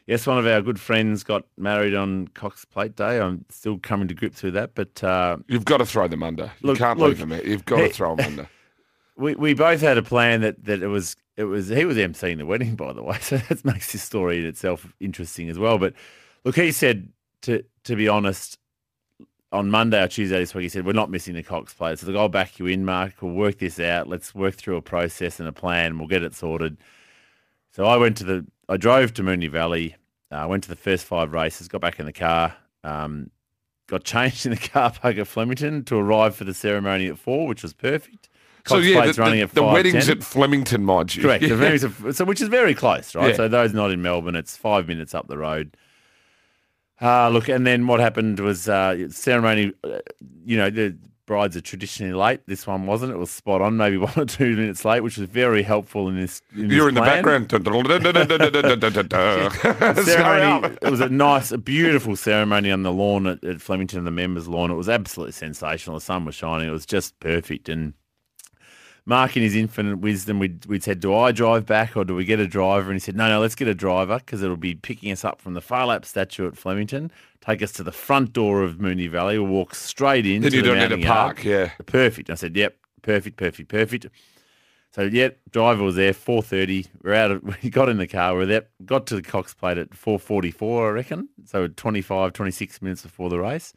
yes, 0.09 0.27
one 0.27 0.37
of 0.37 0.45
our 0.47 0.61
good 0.61 0.79
friends 0.79 1.23
got 1.23 1.45
married 1.57 1.93
on 1.95 2.27
Cox 2.29 2.65
Plate 2.65 2.95
Day. 2.95 3.19
I'm 3.21 3.45
still 3.49 3.77
coming 3.77 4.07
to 4.09 4.13
grips 4.13 4.43
with 4.43 4.55
that, 4.55 4.75
but 4.75 5.01
uh, 5.03 5.37
You've 5.47 5.65
got 5.65 5.77
to 5.77 5.85
throw 5.85 6.07
them 6.07 6.23
under. 6.23 6.51
You 6.61 6.67
Look- 6.69 6.79
can't 6.79 6.99
look, 6.99 7.09
leave 7.09 7.19
them. 7.19 7.29
there. 7.29 7.45
You've 7.47 7.65
got 7.65 7.77
to 7.77 7.89
throw 7.89 8.15
them 8.15 8.25
under. 8.25 8.49
we 9.15 9.35
we 9.35 9.53
both 9.53 9.81
had 9.81 9.97
a 9.97 10.03
plan 10.03 10.41
that, 10.41 10.65
that 10.65 10.81
it 10.83 10.87
was 10.87 11.15
it 11.37 11.43
was 11.45 11.69
he 11.69 11.85
was 11.85 11.95
emceeing 11.97 12.37
the 12.37 12.45
wedding, 12.45 12.75
by 12.75 12.91
the 12.91 13.03
way, 13.03 13.17
so 13.21 13.37
that 13.37 13.63
makes 13.63 13.91
this 13.91 14.03
story 14.03 14.39
in 14.39 14.45
itself 14.45 14.91
interesting 14.99 15.49
as 15.49 15.57
well. 15.59 15.77
But 15.77 15.93
look, 16.43 16.55
he 16.55 16.71
said 16.71 17.09
to 17.43 17.63
to 17.85 17.95
be 17.95 18.07
honest. 18.09 18.57
On 19.51 19.71
Monday 19.71 19.99
or 19.99 20.07
Tuesday 20.07 20.37
this 20.37 20.53
week, 20.53 20.61
he 20.61 20.69
said, 20.69 20.85
We're 20.85 20.93
not 20.93 21.09
missing 21.09 21.33
the 21.33 21.41
Cox 21.41 21.73
plate. 21.73 21.97
So, 21.97 22.05
look, 22.05 22.15
I'll 22.15 22.29
back 22.29 22.59
you 22.59 22.67
in, 22.67 22.85
Mark. 22.85 23.13
We'll 23.19 23.33
work 23.33 23.57
this 23.57 23.79
out. 23.79 24.07
Let's 24.07 24.35
work 24.35 24.53
through 24.53 24.75
a 24.75 24.81
process 24.83 25.39
and 25.39 25.49
a 25.49 25.51
plan. 25.51 25.97
We'll 25.97 26.07
get 26.07 26.21
it 26.21 26.35
sorted. 26.35 26.77
So, 27.71 27.85
I 27.85 27.97
went 27.97 28.15
to 28.17 28.23
the, 28.23 28.45
I 28.69 28.77
drove 28.77 29.11
to 29.15 29.23
Moonee 29.23 29.49
Valley, 29.49 29.95
uh, 30.31 30.45
went 30.49 30.63
to 30.63 30.69
the 30.69 30.75
first 30.75 31.05
five 31.05 31.33
races, 31.33 31.67
got 31.67 31.81
back 31.81 31.99
in 31.99 32.05
the 32.05 32.13
car, 32.13 32.55
um, 32.83 33.29
got 33.87 34.03
changed 34.05 34.45
in 34.45 34.51
the 34.51 34.57
car 34.57 34.91
park 34.91 35.17
at 35.17 35.27
Flemington 35.27 35.83
to 35.85 35.95
arrive 35.97 36.35
for 36.35 36.43
the 36.43 36.53
ceremony 36.53 37.07
at 37.07 37.17
four, 37.17 37.47
which 37.47 37.63
was 37.63 37.73
perfect. 37.73 38.29
So 38.67 38.75
Cox 38.75 38.87
yeah, 38.87 39.01
plate's 39.01 39.15
the, 39.15 39.21
running 39.21 39.37
the, 39.39 39.43
at 39.43 39.51
the 39.53 39.61
5:10. 39.61 39.73
wedding's 39.73 40.09
at 40.09 40.23
Flemington, 40.23 40.83
mind 40.85 41.15
you. 41.15 41.23
Correct. 41.23 41.43
Yeah. 41.43 41.55
The 41.55 41.55
venues 41.65 42.05
are- 42.05 42.13
so 42.13 42.25
which 42.25 42.41
is 42.41 42.49
very 42.49 42.75
close, 42.75 43.15
right? 43.15 43.29
Yeah. 43.29 43.35
So 43.35 43.47
those 43.47 43.73
not 43.73 43.91
in 43.91 44.01
Melbourne, 44.01 44.35
it's 44.35 44.55
five 44.57 44.87
minutes 44.87 45.15
up 45.15 45.27
the 45.27 45.37
road. 45.37 45.75
Uh, 47.01 47.29
look, 47.29 47.47
and 47.47 47.65
then 47.65 47.87
what 47.87 48.01
happened 48.01 48.39
was 48.41 48.67
uh, 48.67 49.07
ceremony. 49.09 49.71
Uh, 49.83 49.99
you 50.45 50.57
know, 50.57 50.69
the 50.69 50.97
brides 51.29 51.55
are 51.55 51.61
traditionally 51.61 52.11
late. 52.11 52.41
This 52.47 52.65
one 52.65 52.87
wasn't. 52.87 53.11
It 53.11 53.17
was 53.17 53.29
spot 53.29 53.61
on, 53.61 53.77
maybe 53.77 53.97
one 53.97 54.11
or 54.17 54.25
two 54.25 54.55
minutes 54.55 54.83
late, 54.83 55.01
which 55.01 55.15
was 55.15 55.29
very 55.29 55.61
helpful 55.61 56.09
in 56.09 56.19
this. 56.19 56.41
In 56.57 56.71
You're 56.71 56.89
in 56.89 56.95
the 56.95 57.01
background. 57.01 57.49
Ceremony. 60.03 60.77
It 60.81 60.89
was 60.89 61.01
a 61.01 61.07
nice, 61.07 61.51
a 61.51 61.59
beautiful 61.59 62.15
ceremony 62.15 62.71
on 62.71 62.81
the 62.81 62.91
lawn 62.91 63.27
at, 63.27 63.43
at 63.43 63.61
Flemington, 63.61 64.03
the 64.05 64.11
members' 64.11 64.47
lawn. 64.47 64.71
It 64.71 64.75
was 64.75 64.89
absolutely 64.89 65.33
sensational. 65.33 65.97
The 65.97 66.01
sun 66.01 66.25
was 66.25 66.33
shining. 66.33 66.67
It 66.67 66.71
was 66.71 66.87
just 66.87 67.19
perfect. 67.19 67.69
And 67.69 67.93
Mark, 69.09 69.35
in 69.35 69.41
his 69.41 69.55
infinite 69.55 69.97
wisdom, 69.97 70.37
we'd, 70.37 70.67
we'd 70.67 70.83
said, 70.83 70.99
"Do 70.99 71.15
I 71.15 71.31
drive 71.31 71.65
back 71.65 71.97
or 71.97 72.05
do 72.05 72.13
we 72.13 72.25
get 72.25 72.39
a 72.39 72.45
driver?" 72.45 72.91
And 72.91 72.93
he 72.93 72.99
said, 72.99 73.15
"No, 73.15 73.27
no, 73.27 73.41
let's 73.41 73.55
get 73.55 73.67
a 73.67 73.73
driver 73.73 74.19
because 74.19 74.43
it'll 74.43 74.55
be 74.55 74.75
picking 74.75 75.11
us 75.11 75.25
up 75.25 75.41
from 75.41 75.55
the 75.55 75.61
Phar 75.61 75.87
Lap 75.87 76.05
statue 76.05 76.47
at 76.47 76.55
Flemington, 76.55 77.11
take 77.41 77.63
us 77.63 77.71
to 77.73 77.83
the 77.83 77.91
front 77.91 78.33
door 78.33 78.61
of 78.61 78.77
Moonee 78.77 79.09
Valley. 79.09 79.39
We'll 79.39 79.49
walk 79.49 79.73
straight 79.73 80.27
in. 80.27 80.43
Then 80.43 80.53
you 80.53 80.61
don't 80.61 80.77
need 80.77 81.01
to 81.01 81.07
park, 81.07 81.43
yard. 81.43 81.71
yeah. 81.79 81.85
perfect." 81.87 82.29
I 82.29 82.35
said, 82.35 82.55
"Yep, 82.55 82.77
perfect, 83.01 83.35
perfect, 83.37 83.67
perfect." 83.67 84.05
So 84.91 85.03
yeah, 85.03 85.29
driver 85.51 85.83
was 85.83 85.95
there, 85.95 86.13
four 86.13 86.43
thirty. 86.43 86.85
We're 87.01 87.15
out 87.15 87.31
of 87.31 87.43
we 87.63 87.71
got 87.71 87.89
in 87.89 87.97
the 87.97 88.07
car, 88.07 88.35
we're 88.35 88.45
there, 88.45 88.67
got 88.85 89.07
to 89.07 89.15
the 89.15 89.23
Cox 89.23 89.55
plate 89.55 89.79
at 89.79 89.95
four 89.95 90.19
forty 90.19 90.51
four, 90.51 90.89
I 90.89 90.91
reckon. 90.91 91.29
So 91.45 91.67
25, 91.67 92.33
26 92.33 92.81
minutes 92.83 93.01
before 93.01 93.31
the 93.31 93.39
race. 93.39 93.73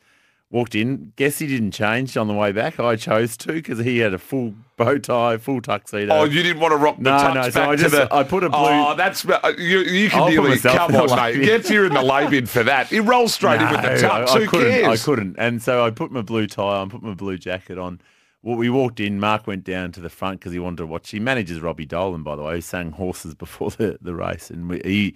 Walked 0.52 0.74
in, 0.74 1.14
guess 1.16 1.38
he 1.38 1.46
didn't 1.46 1.70
change 1.70 2.14
on 2.14 2.28
the 2.28 2.34
way 2.34 2.52
back. 2.52 2.78
I 2.78 2.94
chose 2.96 3.38
to 3.38 3.54
because 3.54 3.78
he 3.78 3.98
had 4.00 4.12
a 4.12 4.18
full 4.18 4.52
bow 4.76 4.98
tie, 4.98 5.38
full 5.38 5.62
tuxedo. 5.62 6.12
Oh, 6.14 6.24
you 6.24 6.42
didn't 6.42 6.60
want 6.60 6.72
to 6.72 6.76
rock 6.76 6.96
the 6.98 7.04
No, 7.04 7.10
tux 7.12 7.34
no, 7.34 7.48
so 7.50 7.70
I 7.70 7.76
just- 7.76 7.92
the. 7.92 8.14
I 8.14 8.22
put 8.22 8.44
a 8.44 8.50
blue- 8.50 8.58
Oh, 8.60 8.94
that's 8.94 9.24
uh, 9.26 9.54
you. 9.56 9.78
You 9.78 10.10
can 10.10 10.20
I'll 10.20 10.28
nearly 10.28 10.50
myself 10.50 10.76
come 10.76 10.94
on, 10.94 11.16
mate. 11.16 11.32
bin. 11.38 11.46
Get 11.46 11.70
you 11.70 11.84
in 11.84 11.94
the 11.94 12.02
lay 12.02 12.28
bin 12.28 12.44
for 12.44 12.62
that. 12.64 12.88
He 12.88 13.00
rolls 13.00 13.32
straight 13.32 13.62
in 13.62 13.70
with 13.70 13.80
the 13.80 13.88
No, 13.88 13.96
tux. 13.96 14.28
I, 14.28 14.34
I 14.34 14.40
Who 14.40 14.46
couldn't. 14.46 14.70
cares? 14.82 15.00
I 15.00 15.04
couldn't. 15.04 15.36
And 15.38 15.62
so 15.62 15.86
I 15.86 15.90
put 15.90 16.12
my 16.12 16.20
blue 16.20 16.46
tie 16.46 16.62
on, 16.62 16.90
put 16.90 17.02
my 17.02 17.14
blue 17.14 17.38
jacket 17.38 17.78
on. 17.78 18.00
Well, 18.42 18.56
we 18.56 18.68
walked 18.68 19.00
in. 19.00 19.18
Mark 19.20 19.46
went 19.46 19.64
down 19.64 19.90
to 19.92 20.00
the 20.00 20.10
front 20.10 20.40
because 20.40 20.52
he 20.52 20.58
wanted 20.58 20.78
to 20.78 20.86
watch. 20.86 21.10
He 21.10 21.18
manages 21.18 21.60
Robbie 21.60 21.86
Dolan, 21.86 22.22
by 22.24 22.36
the 22.36 22.42
way, 22.42 22.56
who 22.56 22.60
sang 22.60 22.90
horses 22.90 23.34
before 23.34 23.70
the, 23.70 23.96
the 24.02 24.14
race, 24.14 24.50
and 24.50 24.68
we, 24.68 24.82
he. 24.84 25.14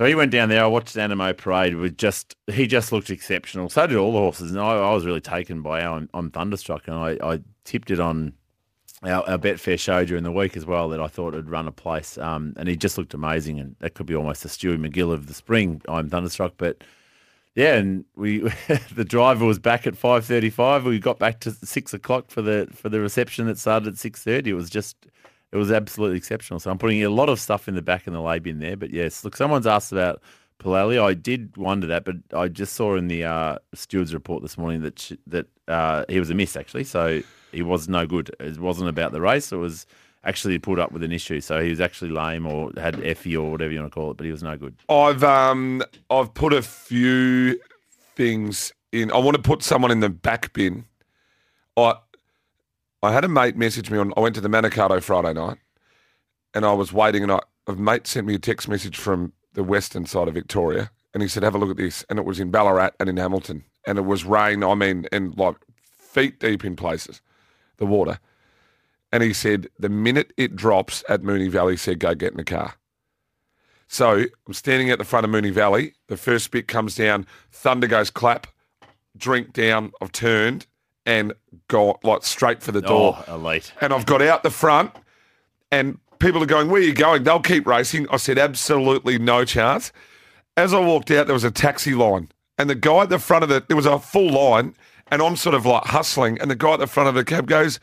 So 0.00 0.06
he 0.06 0.14
went 0.14 0.30
down 0.30 0.48
there. 0.48 0.64
I 0.64 0.66
watched 0.66 0.96
Anamoe 0.96 1.36
parade. 1.36 1.76
With 1.76 1.98
just 1.98 2.34
he 2.50 2.66
just 2.66 2.90
looked 2.90 3.10
exceptional. 3.10 3.68
So 3.68 3.86
did 3.86 3.98
all 3.98 4.12
the 4.12 4.18
horses, 4.18 4.50
and 4.50 4.58
I, 4.58 4.76
I 4.76 4.94
was 4.94 5.04
really 5.04 5.20
taken 5.20 5.60
by 5.60 5.82
how 5.82 5.96
I'm, 5.96 6.08
I'm 6.14 6.30
thunderstruck. 6.30 6.88
And 6.88 6.96
I, 6.96 7.18
I 7.22 7.40
tipped 7.64 7.90
it 7.90 8.00
on 8.00 8.32
our, 9.02 9.28
our 9.28 9.36
Betfair 9.36 9.78
show 9.78 10.02
during 10.06 10.24
the 10.24 10.32
week 10.32 10.56
as 10.56 10.64
well 10.64 10.88
that 10.88 11.02
I 11.02 11.06
thought 11.06 11.34
would 11.34 11.50
run 11.50 11.68
a 11.68 11.72
place. 11.72 12.16
Um, 12.16 12.54
and 12.56 12.66
he 12.66 12.76
just 12.76 12.96
looked 12.96 13.12
amazing, 13.12 13.60
and 13.60 13.76
that 13.80 13.92
could 13.92 14.06
be 14.06 14.14
almost 14.14 14.42
a 14.46 14.48
Stewie 14.48 14.78
McGill 14.78 15.12
of 15.12 15.26
the 15.26 15.34
spring. 15.34 15.82
I'm 15.86 16.08
thunderstruck, 16.08 16.54
but 16.56 16.82
yeah, 17.54 17.74
and 17.74 18.06
we 18.16 18.38
the 18.94 19.04
driver 19.04 19.44
was 19.44 19.58
back 19.58 19.86
at 19.86 19.98
five 19.98 20.24
thirty 20.24 20.48
five. 20.48 20.86
We 20.86 20.98
got 20.98 21.18
back 21.18 21.40
to 21.40 21.50
six 21.50 21.92
o'clock 21.92 22.30
for 22.30 22.40
the 22.40 22.68
for 22.72 22.88
the 22.88 23.00
reception 23.00 23.48
that 23.48 23.58
started 23.58 23.88
at 23.88 23.98
six 23.98 24.24
thirty. 24.24 24.48
It 24.48 24.54
was 24.54 24.70
just 24.70 24.96
it 25.52 25.56
was 25.56 25.72
absolutely 25.72 26.16
exceptional. 26.16 26.60
So 26.60 26.70
I'm 26.70 26.78
putting 26.78 27.02
a 27.04 27.10
lot 27.10 27.28
of 27.28 27.40
stuff 27.40 27.68
in 27.68 27.74
the 27.74 27.82
back 27.82 28.06
in 28.06 28.12
the 28.12 28.20
lay 28.20 28.38
bin 28.38 28.60
there. 28.60 28.76
But 28.76 28.90
yes, 28.90 29.24
look, 29.24 29.36
someone's 29.36 29.66
asked 29.66 29.92
about 29.92 30.22
Pilali. 30.60 31.02
I 31.02 31.14
did 31.14 31.56
wonder 31.56 31.86
that, 31.88 32.04
but 32.04 32.16
I 32.32 32.48
just 32.48 32.74
saw 32.74 32.94
in 32.96 33.08
the 33.08 33.24
uh, 33.24 33.56
stewards 33.74 34.14
report 34.14 34.42
this 34.42 34.56
morning 34.56 34.82
that 34.82 34.98
sh- 34.98 35.12
that 35.26 35.46
uh, 35.66 36.04
he 36.08 36.20
was 36.20 36.30
a 36.30 36.34
miss 36.34 36.56
actually, 36.56 36.84
so 36.84 37.22
he 37.50 37.62
was 37.62 37.88
no 37.88 38.06
good. 38.06 38.30
It 38.38 38.58
wasn't 38.58 38.88
about 38.88 39.12
the 39.12 39.20
race; 39.20 39.50
it 39.52 39.56
was 39.56 39.86
actually 40.24 40.58
put 40.58 40.78
up 40.78 40.92
with 40.92 41.02
an 41.02 41.12
issue. 41.12 41.40
So 41.40 41.62
he 41.62 41.70
was 41.70 41.80
actually 41.80 42.10
lame 42.10 42.46
or 42.46 42.70
had 42.76 43.02
Effie 43.04 43.36
or 43.36 43.50
whatever 43.50 43.72
you 43.72 43.80
want 43.80 43.92
to 43.92 43.94
call 43.94 44.10
it, 44.10 44.16
but 44.18 44.26
he 44.26 44.32
was 44.32 44.42
no 44.42 44.56
good. 44.56 44.74
I've 44.88 45.24
um 45.24 45.82
I've 46.10 46.32
put 46.34 46.52
a 46.52 46.62
few 46.62 47.58
things 48.14 48.72
in. 48.92 49.10
I 49.10 49.18
want 49.18 49.36
to 49.36 49.42
put 49.42 49.62
someone 49.62 49.90
in 49.90 50.00
the 50.00 50.10
back 50.10 50.52
bin. 50.52 50.84
I 51.76 51.94
I 53.02 53.12
had 53.12 53.24
a 53.24 53.28
mate 53.28 53.56
message 53.56 53.90
me 53.90 53.98
on. 53.98 54.12
I 54.16 54.20
went 54.20 54.34
to 54.34 54.40
the 54.40 54.48
Manikato 54.48 55.02
Friday 55.02 55.32
night, 55.32 55.58
and 56.54 56.64
I 56.64 56.72
was 56.72 56.92
waiting, 56.92 57.22
and 57.22 57.32
I, 57.32 57.40
a 57.66 57.72
mate 57.74 58.06
sent 58.06 58.26
me 58.26 58.34
a 58.34 58.38
text 58.38 58.68
message 58.68 58.98
from 58.98 59.32
the 59.54 59.64
western 59.64 60.06
side 60.06 60.28
of 60.28 60.34
Victoria, 60.34 60.90
and 61.14 61.22
he 61.22 61.28
said, 61.28 61.42
"Have 61.42 61.54
a 61.54 61.58
look 61.58 61.70
at 61.70 61.76
this," 61.76 62.04
and 62.10 62.18
it 62.18 62.24
was 62.24 62.40
in 62.40 62.50
Ballarat 62.50 62.90
and 63.00 63.08
in 63.08 63.16
Hamilton, 63.16 63.64
and 63.86 63.98
it 63.98 64.04
was 64.04 64.24
rain. 64.24 64.62
I 64.62 64.74
mean, 64.74 65.06
and 65.12 65.36
like 65.38 65.56
feet 66.10 66.40
deep 66.40 66.64
in 66.64 66.76
places, 66.76 67.22
the 67.76 67.86
water. 67.86 68.18
And 69.12 69.22
he 69.22 69.32
said, 69.32 69.68
the 69.78 69.88
minute 69.88 70.32
it 70.36 70.54
drops 70.54 71.02
at 71.08 71.22
Moonee 71.22 71.50
Valley, 71.50 71.74
he 71.74 71.76
said, 71.78 71.98
go 71.98 72.14
get 72.14 72.32
in 72.32 72.36
the 72.36 72.44
car. 72.44 72.74
So 73.88 74.24
I'm 74.46 74.52
standing 74.52 74.90
at 74.90 74.98
the 74.98 75.04
front 75.04 75.24
of 75.24 75.32
Moonee 75.32 75.52
Valley. 75.52 75.94
The 76.06 76.16
first 76.16 76.50
bit 76.52 76.68
comes 76.68 76.94
down, 76.94 77.26
thunder 77.50 77.88
goes 77.88 78.10
clap, 78.10 78.46
drink 79.16 79.52
down. 79.52 79.92
I've 80.00 80.12
turned 80.12 80.66
and 81.06 81.32
got 81.68 82.04
like 82.04 82.22
straight 82.22 82.62
for 82.62 82.72
the 82.72 82.82
door. 82.82 83.22
Oh, 83.26 83.34
elite. 83.34 83.72
And 83.80 83.92
I've 83.92 84.06
got 84.06 84.22
out 84.22 84.42
the 84.42 84.50
front 84.50 84.92
and 85.70 85.98
people 86.18 86.42
are 86.42 86.46
going, 86.46 86.68
where 86.68 86.80
are 86.80 86.84
you 86.84 86.94
going? 86.94 87.24
They'll 87.24 87.40
keep 87.40 87.66
racing. 87.66 88.06
I 88.10 88.16
said, 88.16 88.38
absolutely 88.38 89.18
no 89.18 89.44
chance. 89.44 89.92
As 90.56 90.74
I 90.74 90.80
walked 90.80 91.10
out, 91.10 91.26
there 91.26 91.34
was 91.34 91.44
a 91.44 91.50
taxi 91.50 91.94
line 91.94 92.30
and 92.58 92.68
the 92.68 92.74
guy 92.74 93.02
at 93.02 93.08
the 93.08 93.18
front 93.18 93.42
of 93.42 93.48
the, 93.48 93.64
there 93.66 93.76
was 93.76 93.86
a 93.86 93.98
full 93.98 94.30
line 94.30 94.74
and 95.10 95.22
I'm 95.22 95.36
sort 95.36 95.54
of 95.54 95.64
like 95.66 95.84
hustling 95.84 96.40
and 96.40 96.50
the 96.50 96.56
guy 96.56 96.74
at 96.74 96.80
the 96.80 96.86
front 96.86 97.08
of 97.08 97.14
the 97.14 97.24
cab 97.24 97.46
goes, 97.46 97.80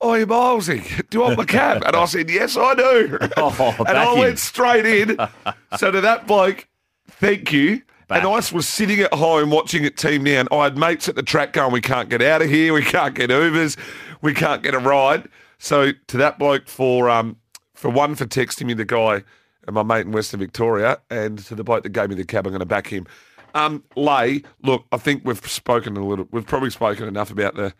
oh, 0.00 0.10
Oi, 0.10 0.24
Milesy, 0.24 1.08
do 1.10 1.18
you 1.18 1.24
want 1.24 1.36
my 1.36 1.44
cab? 1.44 1.82
And 1.84 1.96
I 1.96 2.04
said, 2.06 2.30
yes, 2.30 2.56
I 2.56 2.74
do. 2.74 3.18
Oh, 3.36 3.74
and 3.80 3.98
I 3.98 4.12
in. 4.12 4.18
went 4.18 4.38
straight 4.38 4.86
in. 4.86 5.18
so 5.76 5.90
to 5.90 6.00
that 6.00 6.26
bloke, 6.26 6.68
thank 7.08 7.52
you. 7.52 7.82
Back. 8.10 8.24
And 8.24 8.26
I 8.26 8.42
was 8.52 8.66
sitting 8.66 8.98
at 8.98 9.14
home 9.14 9.50
watching 9.50 9.84
it 9.84 9.96
team 9.96 10.24
now, 10.24 10.40
and 10.40 10.48
I 10.50 10.64
had 10.64 10.76
mates 10.76 11.08
at 11.08 11.14
the 11.14 11.22
track 11.22 11.52
going, 11.52 11.70
we 11.70 11.80
can't 11.80 12.08
get 12.08 12.20
out 12.20 12.42
of 12.42 12.50
here, 12.50 12.72
we 12.72 12.82
can't 12.82 13.14
get 13.14 13.30
Ubers, 13.30 13.78
we 14.20 14.34
can't 14.34 14.64
get 14.64 14.74
a 14.74 14.80
ride. 14.80 15.28
So 15.58 15.92
to 16.08 16.16
that 16.16 16.36
bloke 16.36 16.66
for 16.66 17.08
um 17.08 17.36
for 17.72 17.88
one 17.88 18.16
for 18.16 18.26
texting 18.26 18.66
me 18.66 18.74
the 18.74 18.84
guy 18.84 19.22
and 19.64 19.74
my 19.74 19.84
mate 19.84 20.06
in 20.06 20.10
Western 20.10 20.40
Victoria, 20.40 20.98
and 21.08 21.38
to 21.38 21.54
the 21.54 21.62
bloke 21.62 21.84
that 21.84 21.90
gave 21.90 22.08
me 22.08 22.16
the 22.16 22.24
cab, 22.24 22.48
I'm 22.48 22.50
going 22.50 22.58
to 22.58 22.66
back 22.66 22.88
him. 22.88 23.06
Um, 23.54 23.84
Lay, 23.94 24.42
look, 24.64 24.86
I 24.90 24.96
think 24.96 25.22
we've 25.24 25.48
spoken 25.48 25.96
a 25.96 26.04
little, 26.04 26.26
we've 26.32 26.46
probably 26.46 26.70
spoken 26.70 27.06
enough 27.06 27.30
about 27.30 27.54
the 27.54 27.72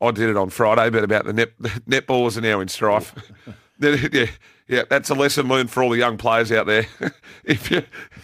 I 0.00 0.12
did 0.12 0.30
it 0.30 0.36
on 0.36 0.50
Friday, 0.50 0.88
but 0.90 1.02
about 1.02 1.24
the 1.24 1.32
net 1.32 1.50
the 1.58 1.70
netballers 1.88 2.36
are 2.36 2.42
now 2.42 2.60
in 2.60 2.68
strife. 2.68 3.12
yeah, 3.80 4.26
yeah, 4.68 4.82
that's 4.88 5.10
a 5.10 5.14
lesson 5.14 5.48
learned 5.48 5.70
for 5.70 5.82
all 5.82 5.90
the 5.90 5.98
young 5.98 6.18
players 6.18 6.52
out 6.52 6.66
there. 6.66 6.86
if 7.44 7.70
you, 7.70 7.82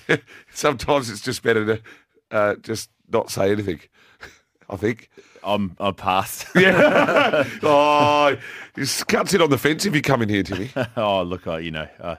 sometimes 0.52 1.10
it's 1.10 1.22
just 1.22 1.42
better 1.42 1.64
to 1.64 1.82
uh, 2.30 2.54
just 2.56 2.90
not 3.10 3.30
say 3.30 3.50
anything. 3.50 3.80
I 4.68 4.76
think. 4.76 5.10
I'm 5.42 5.76
I'm 5.78 5.94
past. 5.94 6.46
Yeah. 6.54 7.44
oh, 7.62 8.36
he 8.74 8.86
cuts 9.08 9.34
it 9.34 9.42
on 9.42 9.50
the 9.50 9.58
fence 9.58 9.84
if 9.84 9.94
you 9.94 10.00
come 10.00 10.22
in 10.22 10.30
here, 10.30 10.42
Timmy. 10.42 10.70
oh, 10.96 11.22
look, 11.22 11.46
I 11.46 11.58
you 11.58 11.70
know. 11.70 11.88
Uh, 12.00 12.16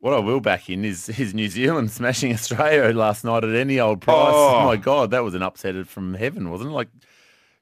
what 0.00 0.14
I 0.14 0.18
will 0.18 0.40
back 0.40 0.70
in 0.70 0.84
is 0.84 1.08
is 1.08 1.34
New 1.34 1.48
Zealand 1.48 1.90
smashing 1.90 2.32
Australia 2.32 2.92
last 2.96 3.24
night 3.24 3.44
at 3.44 3.54
any 3.54 3.80
old 3.80 4.00
price. 4.00 4.16
Oh. 4.16 4.58
Oh, 4.60 4.64
my 4.66 4.76
god, 4.76 5.10
that 5.10 5.24
was 5.24 5.34
an 5.34 5.42
upset 5.42 5.86
from 5.86 6.14
heaven, 6.14 6.50
wasn't 6.50 6.70
it? 6.70 6.74
Like, 6.74 6.88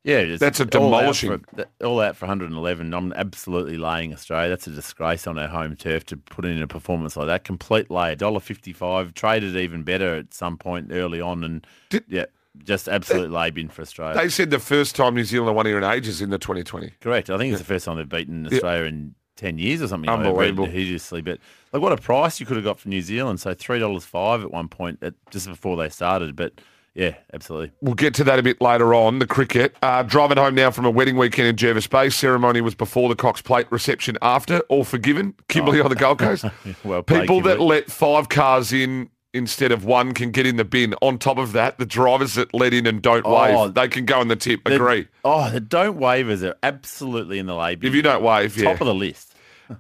yeah, 0.06 0.24
just 0.24 0.40
That's 0.40 0.60
a 0.60 0.62
all 0.78 0.94
out 0.94 1.00
demolishing. 1.00 1.38
for- 1.56 1.66
all 1.84 2.00
out 2.00 2.16
for 2.16 2.26
111. 2.26 2.94
I'm 2.94 3.12
absolutely 3.12 3.76
laying 3.76 4.12
Australia. 4.14 4.48
That's 4.48 4.66
a 4.68 4.70
disgrace 4.70 5.26
on 5.26 5.36
our 5.38 5.48
home 5.48 5.74
turf 5.76 6.06
to 6.06 6.16
put 6.16 6.44
in 6.44 6.62
a 6.62 6.66
performance 6.68 7.16
like 7.16 7.26
that. 7.26 7.42
Complete 7.44 7.90
lay, 7.90 8.14
$1.55. 8.16 9.12
Traded 9.14 9.56
even 9.56 9.82
better 9.82 10.14
at 10.14 10.32
some 10.32 10.56
point 10.56 10.88
early 10.92 11.20
on, 11.20 11.42
and 11.44 11.66
Did- 11.90 12.04
yeah, 12.08 12.26
just 12.64 12.88
absolute 12.88 13.30
lay 13.30 13.50
bin 13.50 13.68
for 13.68 13.82
Australia. 13.82 14.16
They 14.16 14.28
said 14.28 14.50
the 14.50 14.58
first 14.60 14.94
time 14.96 15.14
New 15.16 15.24
Zealand 15.24 15.54
won 15.56 15.66
here 15.66 15.78
in 15.78 15.84
ages 15.84 16.22
in 16.22 16.30
the 16.30 16.38
2020. 16.38 16.92
Correct. 17.00 17.28
I 17.28 17.36
think 17.36 17.52
it's 17.52 17.60
the 17.60 17.66
first 17.66 17.84
time 17.84 17.96
they've 17.96 18.08
beaten 18.08 18.46
Australia 18.46 18.84
in 18.84 19.14
ten 19.36 19.58
years 19.58 19.82
or 19.82 19.88
something. 19.88 20.08
Unbelievable. 20.08 20.66
hideously. 20.66 21.20
But 21.20 21.38
like, 21.72 21.82
what 21.82 21.92
a 21.92 21.96
price 21.98 22.40
you 22.40 22.46
could 22.46 22.56
have 22.56 22.64
got 22.64 22.78
for 22.78 22.88
New 22.88 23.02
Zealand. 23.02 23.40
So 23.40 23.52
three 23.54 23.78
dollars 23.78 24.04
five 24.04 24.42
at 24.42 24.50
one 24.50 24.68
point, 24.68 25.00
at, 25.02 25.14
just 25.30 25.46
before 25.48 25.76
they 25.76 25.88
started. 25.90 26.34
But 26.36 26.54
yeah, 26.96 27.14
absolutely. 27.34 27.72
We'll 27.82 27.94
get 27.94 28.14
to 28.14 28.24
that 28.24 28.38
a 28.38 28.42
bit 28.42 28.60
later 28.62 28.94
on. 28.94 29.18
The 29.18 29.26
cricket. 29.26 29.76
Uh, 29.82 30.02
driving 30.02 30.38
home 30.38 30.54
now 30.54 30.70
from 30.70 30.86
a 30.86 30.90
wedding 30.90 31.16
weekend 31.18 31.46
in 31.46 31.56
Jervis 31.56 31.86
Bay. 31.86 32.08
Ceremony 32.08 32.62
was 32.62 32.74
before 32.74 33.10
the 33.10 33.14
Cox 33.14 33.42
Plate 33.42 33.66
reception 33.70 34.16
after. 34.22 34.60
All 34.70 34.82
forgiven. 34.82 35.34
Kimberley 35.48 35.80
on 35.82 35.90
the 35.90 35.94
Gold 35.96 36.18
Coast. 36.18 36.44
Well 36.84 37.02
played, 37.02 37.22
People 37.22 37.42
that 37.42 37.60
let 37.60 37.90
five 37.90 38.28
cars 38.30 38.72
in 38.72 39.10
instead 39.34 39.72
of 39.72 39.84
one 39.84 40.14
can 40.14 40.30
get 40.30 40.46
in 40.46 40.56
the 40.56 40.64
bin. 40.64 40.94
On 41.02 41.18
top 41.18 41.36
of 41.36 41.52
that, 41.52 41.78
the 41.78 41.84
drivers 41.84 42.34
that 42.34 42.54
let 42.54 42.72
in 42.72 42.86
and 42.86 43.02
don't 43.02 43.22
Oh, 43.26 43.64
wave, 43.64 43.74
they 43.74 43.88
can 43.88 44.06
go 44.06 44.22
in 44.22 44.28
the 44.28 44.36
tip. 44.36 44.64
The- 44.64 44.76
Agree. 44.76 45.08
Oh, 45.24 45.50
the 45.50 45.60
don't 45.60 45.98
waivers 45.98 46.42
are 46.42 46.56
absolutely 46.62 47.38
in 47.38 47.44
the 47.44 47.54
lay. 47.54 47.74
bin. 47.74 47.88
If 47.88 47.94
you 47.94 48.00
don't 48.00 48.22
wave, 48.22 48.54
top 48.54 48.62
yeah. 48.64 48.70
of 48.72 48.78
the 48.78 48.94
list. 48.94 49.34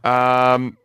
Um, 0.04 0.76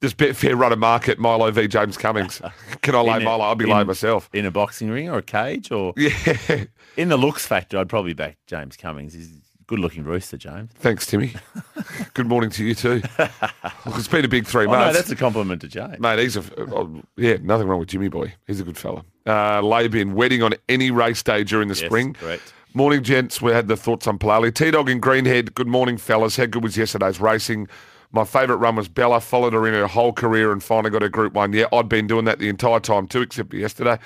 does 0.00 0.14
Betfair 0.14 0.58
run 0.58 0.72
a 0.72 0.76
market 0.76 1.18
Milo 1.18 1.50
v 1.50 1.66
James 1.68 1.96
Cummings? 1.96 2.40
Can 2.82 2.94
I 2.94 3.00
lay 3.00 3.16
a- 3.18 3.20
Milo? 3.24 3.44
I'll 3.44 3.54
be 3.54 3.64
in- 3.64 3.70
laying 3.70 3.86
myself. 3.86 4.28
in 4.32 4.44
a 4.46 4.50
boxing 4.50 4.90
ring 4.90 5.08
or 5.08 5.18
a 5.18 5.22
cage 5.22 5.70
or 5.70 5.92
Yeah. 5.96 6.64
in 6.96 7.08
the 7.08 7.16
looks 7.16 7.46
factor. 7.46 7.78
I'd 7.78 7.88
probably 7.88 8.12
back 8.14 8.36
James 8.46 8.76
Cummings. 8.76 9.14
He's 9.14 9.28
a 9.30 9.64
good 9.66 9.78
looking 9.78 10.04
rooster, 10.04 10.36
James. 10.36 10.70
Thanks, 10.74 11.06
Timmy. 11.06 11.32
Good 12.14 12.26
morning 12.28 12.50
to 12.50 12.64
you 12.64 12.74
too. 12.74 13.02
Look, 13.18 13.96
it's 13.98 14.08
been 14.08 14.24
a 14.24 14.28
big 14.28 14.46
three 14.46 14.64
Oh, 14.66 14.72
no, 14.72 14.78
months. 14.78 14.96
that's 14.96 15.10
a 15.10 15.16
compliment 15.16 15.60
to 15.62 15.68
James. 15.68 15.98
Mate, 15.98 16.18
he's 16.20 16.36
a 16.36 16.42
oh, 16.72 17.02
yeah, 17.16 17.36
nothing 17.42 17.66
wrong 17.68 17.78
with 17.80 17.88
Jimmy 17.88 18.08
Boy. 18.08 18.32
He's 18.46 18.60
a 18.60 18.64
good 18.64 18.78
fella. 18.78 19.04
Uh, 19.26 19.60
lay 19.60 19.88
bin 19.88 20.14
wedding 20.14 20.42
on 20.42 20.54
any 20.68 20.90
race 20.90 21.22
day 21.22 21.42
during 21.44 21.68
the 21.68 21.74
Yes, 21.74 21.84
spring. 21.84 22.14
correct. 22.14 22.52
Morning, 22.74 23.02
gents. 23.02 23.40
We 23.42 23.52
had 23.52 23.68
the 23.68 23.76
thoughts 23.76 24.06
on 24.06 24.18
Palali. 24.18 24.54
T 24.54 24.70
Dog 24.70 24.88
in 24.90 25.00
Greenhead. 25.00 25.54
Good 25.54 25.66
morning, 25.66 25.96
fellas. 25.96 26.36
How 26.36 26.46
good 26.46 26.62
was 26.62 26.76
yesterday's 26.76 27.20
racing? 27.20 27.68
My 28.16 28.24
favourite 28.24 28.60
run 28.60 28.76
was 28.76 28.88
Bella. 28.88 29.20
Followed 29.20 29.52
her 29.52 29.66
in 29.66 29.74
her 29.74 29.86
whole 29.86 30.10
career 30.10 30.50
and 30.50 30.62
finally 30.62 30.90
got 30.90 31.02
her 31.02 31.08
Group 31.10 31.34
One. 31.34 31.52
Yeah, 31.52 31.66
I'd 31.70 31.86
been 31.86 32.06
doing 32.06 32.24
that 32.24 32.38
the 32.38 32.48
entire 32.48 32.80
time 32.80 33.06
too, 33.06 33.20
except 33.20 33.50
for 33.50 33.56
yesterday. 33.56 33.98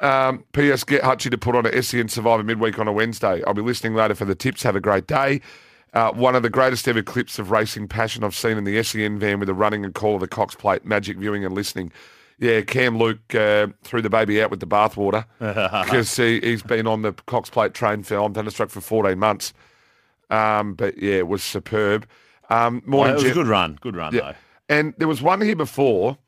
Um, 0.00 0.44
P.S. 0.52 0.84
Get 0.84 1.02
Hutchie 1.02 1.32
to 1.32 1.36
put 1.36 1.56
on 1.56 1.66
a 1.66 1.82
SEN 1.82 2.08
Survivor 2.08 2.44
midweek 2.44 2.78
on 2.78 2.86
a 2.86 2.92
Wednesday. 2.92 3.42
I'll 3.44 3.52
be 3.52 3.60
listening 3.60 3.96
later 3.96 4.14
for 4.14 4.24
the 4.24 4.36
tips. 4.36 4.62
Have 4.62 4.76
a 4.76 4.80
great 4.80 5.08
day. 5.08 5.40
Uh, 5.92 6.12
one 6.12 6.36
of 6.36 6.44
the 6.44 6.48
greatest 6.48 6.86
ever 6.86 7.02
clips 7.02 7.40
of 7.40 7.50
racing 7.50 7.88
passion 7.88 8.22
I've 8.22 8.36
seen 8.36 8.56
in 8.56 8.62
the 8.62 8.80
SEN 8.84 9.18
van 9.18 9.40
with 9.40 9.48
the 9.48 9.54
running 9.54 9.84
and 9.84 9.92
call 9.92 10.14
of 10.14 10.20
the 10.20 10.28
Cox 10.28 10.54
Plate, 10.54 10.84
magic 10.84 11.18
viewing 11.18 11.44
and 11.44 11.52
listening. 11.52 11.90
Yeah, 12.38 12.60
Cam 12.60 12.98
Luke 12.98 13.34
uh, 13.34 13.66
threw 13.82 14.00
the 14.00 14.08
baby 14.08 14.40
out 14.40 14.52
with 14.52 14.60
the 14.60 14.66
bathwater 14.66 15.24
because 15.84 16.14
he, 16.14 16.38
he's 16.38 16.62
been 16.62 16.86
on 16.86 17.02
the 17.02 17.14
Cox 17.26 17.50
Plate 17.50 17.74
train 17.74 18.04
for 18.04 18.16
on 18.16 18.32
Thunderstruck 18.32 18.70
for 18.70 18.80
14 18.80 19.18
months. 19.18 19.52
Um, 20.30 20.74
but 20.74 20.96
yeah, 20.98 21.16
it 21.16 21.26
was 21.26 21.42
superb. 21.42 22.06
Um, 22.50 22.82
Oh, 22.86 22.90
morning, 22.90 23.14
it 23.14 23.22
was 23.22 23.24
a 23.30 23.34
good 23.34 23.46
run. 23.46 23.78
Good 23.80 23.96
run, 23.96 24.14
yeah. 24.14 24.20
though. 24.32 24.34
And 24.68 24.94
there 24.98 25.08
was 25.08 25.22
one 25.22 25.40
here 25.40 25.56
before. 25.56 26.18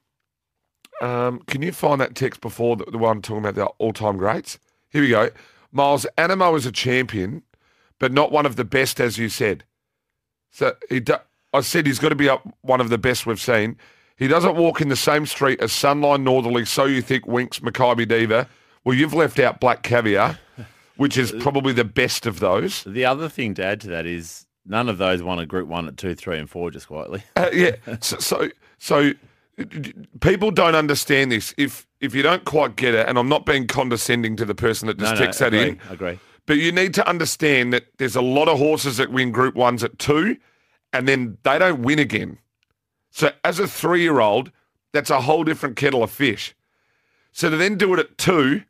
Um, 1.00 1.41
can 1.49 1.62
you 1.62 1.73
find 1.73 2.00
that 2.00 2.14
text 2.14 2.41
before 2.41 2.76
the, 2.76 2.85
the 2.85 2.99
one 2.99 3.23
talking 3.23 3.38
about 3.45 3.55
the 3.57 3.67
all-time 3.79 4.17
greats? 4.19 4.59
Here 4.91 5.02
we 5.02 5.09
go. 5.09 5.31
Miles 5.73 6.07
Anamoe 6.17 6.57
is 6.57 6.67
a 6.67 6.73
champion, 6.73 7.43
but 7.99 8.12
not 8.12 8.31
one 8.31 8.47
of 8.47 8.57
the 8.57 8.64
best, 8.64 9.00
as 9.00 9.19
you 9.19 9.29
said. 9.29 9.64
So 10.50 10.75
he, 10.88 11.00
do, 11.00 11.17
I 11.52 11.61
said 11.62 11.87
he's 11.87 11.99
got 11.99 12.11
to 12.11 12.14
be 12.14 12.29
up 12.29 12.47
one 12.61 12.81
of 12.81 12.88
the 12.88 12.99
best 12.99 13.26
we've 13.26 13.41
seen. 13.41 13.76
He 14.17 14.29
doesn't 14.29 14.55
walk 14.55 14.81
in 14.81 14.88
the 14.88 14.97
same 14.97 15.26
street 15.26 15.61
as 15.61 15.73
Sunline 15.73 16.23
Northerly, 16.23 16.64
So 16.67 16.85
You 16.85 17.02
Think, 17.02 17.26
Winks, 17.26 17.59
Makybe 17.61 18.07
Diva. 18.07 18.47
Well, 18.85 18.97
you've 18.97 19.14
left 19.14 19.38
out 19.38 19.59
Black 19.61 19.83
Caviar, 19.83 20.38
which 20.97 21.17
is 21.17 21.33
probably 21.41 21.73
the 21.73 21.85
best 21.85 22.26
of 22.26 22.38
those. 22.38 22.85
The 22.85 23.05
other 23.05 23.29
thing 23.29 23.55
to 23.55 23.64
add 23.64 23.81
to 23.81 23.88
that 23.88 24.07
is 24.07 24.47
none 24.66 24.88
of 24.88 24.99
those 24.99 25.23
won 25.23 25.38
a 25.38 25.47
Group 25.47 25.69
One 25.69 25.88
at 25.88 25.97
two, 25.97 26.14
three, 26.14 26.38
and 26.38 26.49
four. 26.49 26.71
Just 26.71 26.88
quietly. 26.88 27.23
Uh, 27.37 27.50
yeah. 27.52 27.76
So, 28.00 28.19
so, 28.19 28.50
so 28.78 29.12
people 30.21 30.50
don't 30.50 30.75
understand 30.75 31.33
this. 31.33 31.54
If 31.57 31.87
if 32.00 32.14
you 32.14 32.23
don't 32.23 32.45
quite 32.45 32.76
get 32.76 32.95
it, 32.95 33.09
and 33.09 33.19
I'm 33.19 33.28
not 33.28 33.47
being 33.47 33.66
condescending 33.66 34.37
to 34.37 34.45
the 34.45 34.54
person 34.54 34.87
that 34.88 34.99
just 34.99 35.14
no, 35.14 35.19
no, 35.19 35.25
texts 35.25 35.40
that 35.40 35.49
agree, 35.54 35.69
in, 35.71 35.81
agree. 35.90 36.19
but 36.47 36.59
you 36.59 36.73
need 36.73 36.95
to 36.95 37.09
understand 37.09 37.73
that 37.73 37.85
there's 37.99 38.16
a 38.16 38.23
lot 38.23 38.49
of 38.49 38.59
horses 38.59 38.97
that 38.97 39.12
win 39.12 39.33
Group 39.33 39.54
Ones 39.54 39.85
at 39.85 39.99
two, 39.99 40.37
and 40.92 41.07
then 41.07 41.38
they 41.42 41.59
don't 41.59 41.83
win 41.83 41.99
again. 41.99 42.38
So 43.11 43.31
as 43.45 43.59
a 43.59 43.69
three 43.69 44.02
year 44.02 44.21
old, 44.21 44.50
that's 44.92 45.11
a 45.11 45.21
whole 45.21 45.45
different 45.45 45.76
kettle 45.76 46.02
of 46.02 46.11
fish. 46.11 46.54
So 47.33 47.50
to 47.50 47.57
then 47.57 47.76
do 47.76 47.92
it 47.95 48.00
at 48.00 48.19
two, 48.19 48.62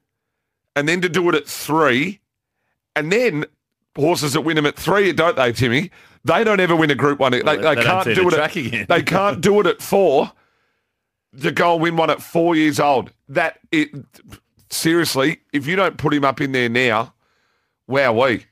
and 0.75 0.89
then 0.89 1.01
to 1.01 1.09
do 1.09 1.29
it 1.29 1.35
at 1.35 1.47
three, 1.47 2.21
and 2.95 3.11
then 3.11 3.47
horses 3.97 4.33
that 4.33 4.43
win 4.43 4.57
them 4.57 4.67
at 4.67 4.77
three, 4.77 5.13
don't 5.13 5.37
they, 5.37 5.53
Timmy? 5.53 5.91
They 6.25 6.45
don't 6.45 6.61
ever 6.61 6.77
win 6.77 6.91
a 6.91 6.95
Group 6.95 7.19
One. 7.19 7.33
They, 7.33 7.43
Well, 7.43 7.57
they, 7.57 7.75
they 7.75 7.83
can't 7.83 8.15
do 8.15 8.29
it. 8.29 8.35
At, 8.35 8.57
again. 8.57 8.87
they 8.89 9.03
can't 9.03 9.41
do 9.41 9.61
it 9.61 9.67
at 9.67 9.83
four. 9.83 10.33
to 11.41 11.51
go 11.51 11.75
and 11.75 11.83
win 11.83 11.97
one 11.97 12.11
at 12.11 12.23
four 12.23 12.55
years 12.55 12.79
old. 12.79 13.13
That 13.29 13.59
it 13.71 13.91
seriously, 14.71 15.41
if 15.53 15.67
you 15.67 15.77
don't 15.77 15.97
put 15.97 16.15
him 16.15 16.25
up 16.25 16.41
in 16.41 16.53
there 16.53 16.69
now, 16.69 17.15
wow, 17.87 18.13
we 18.13 18.47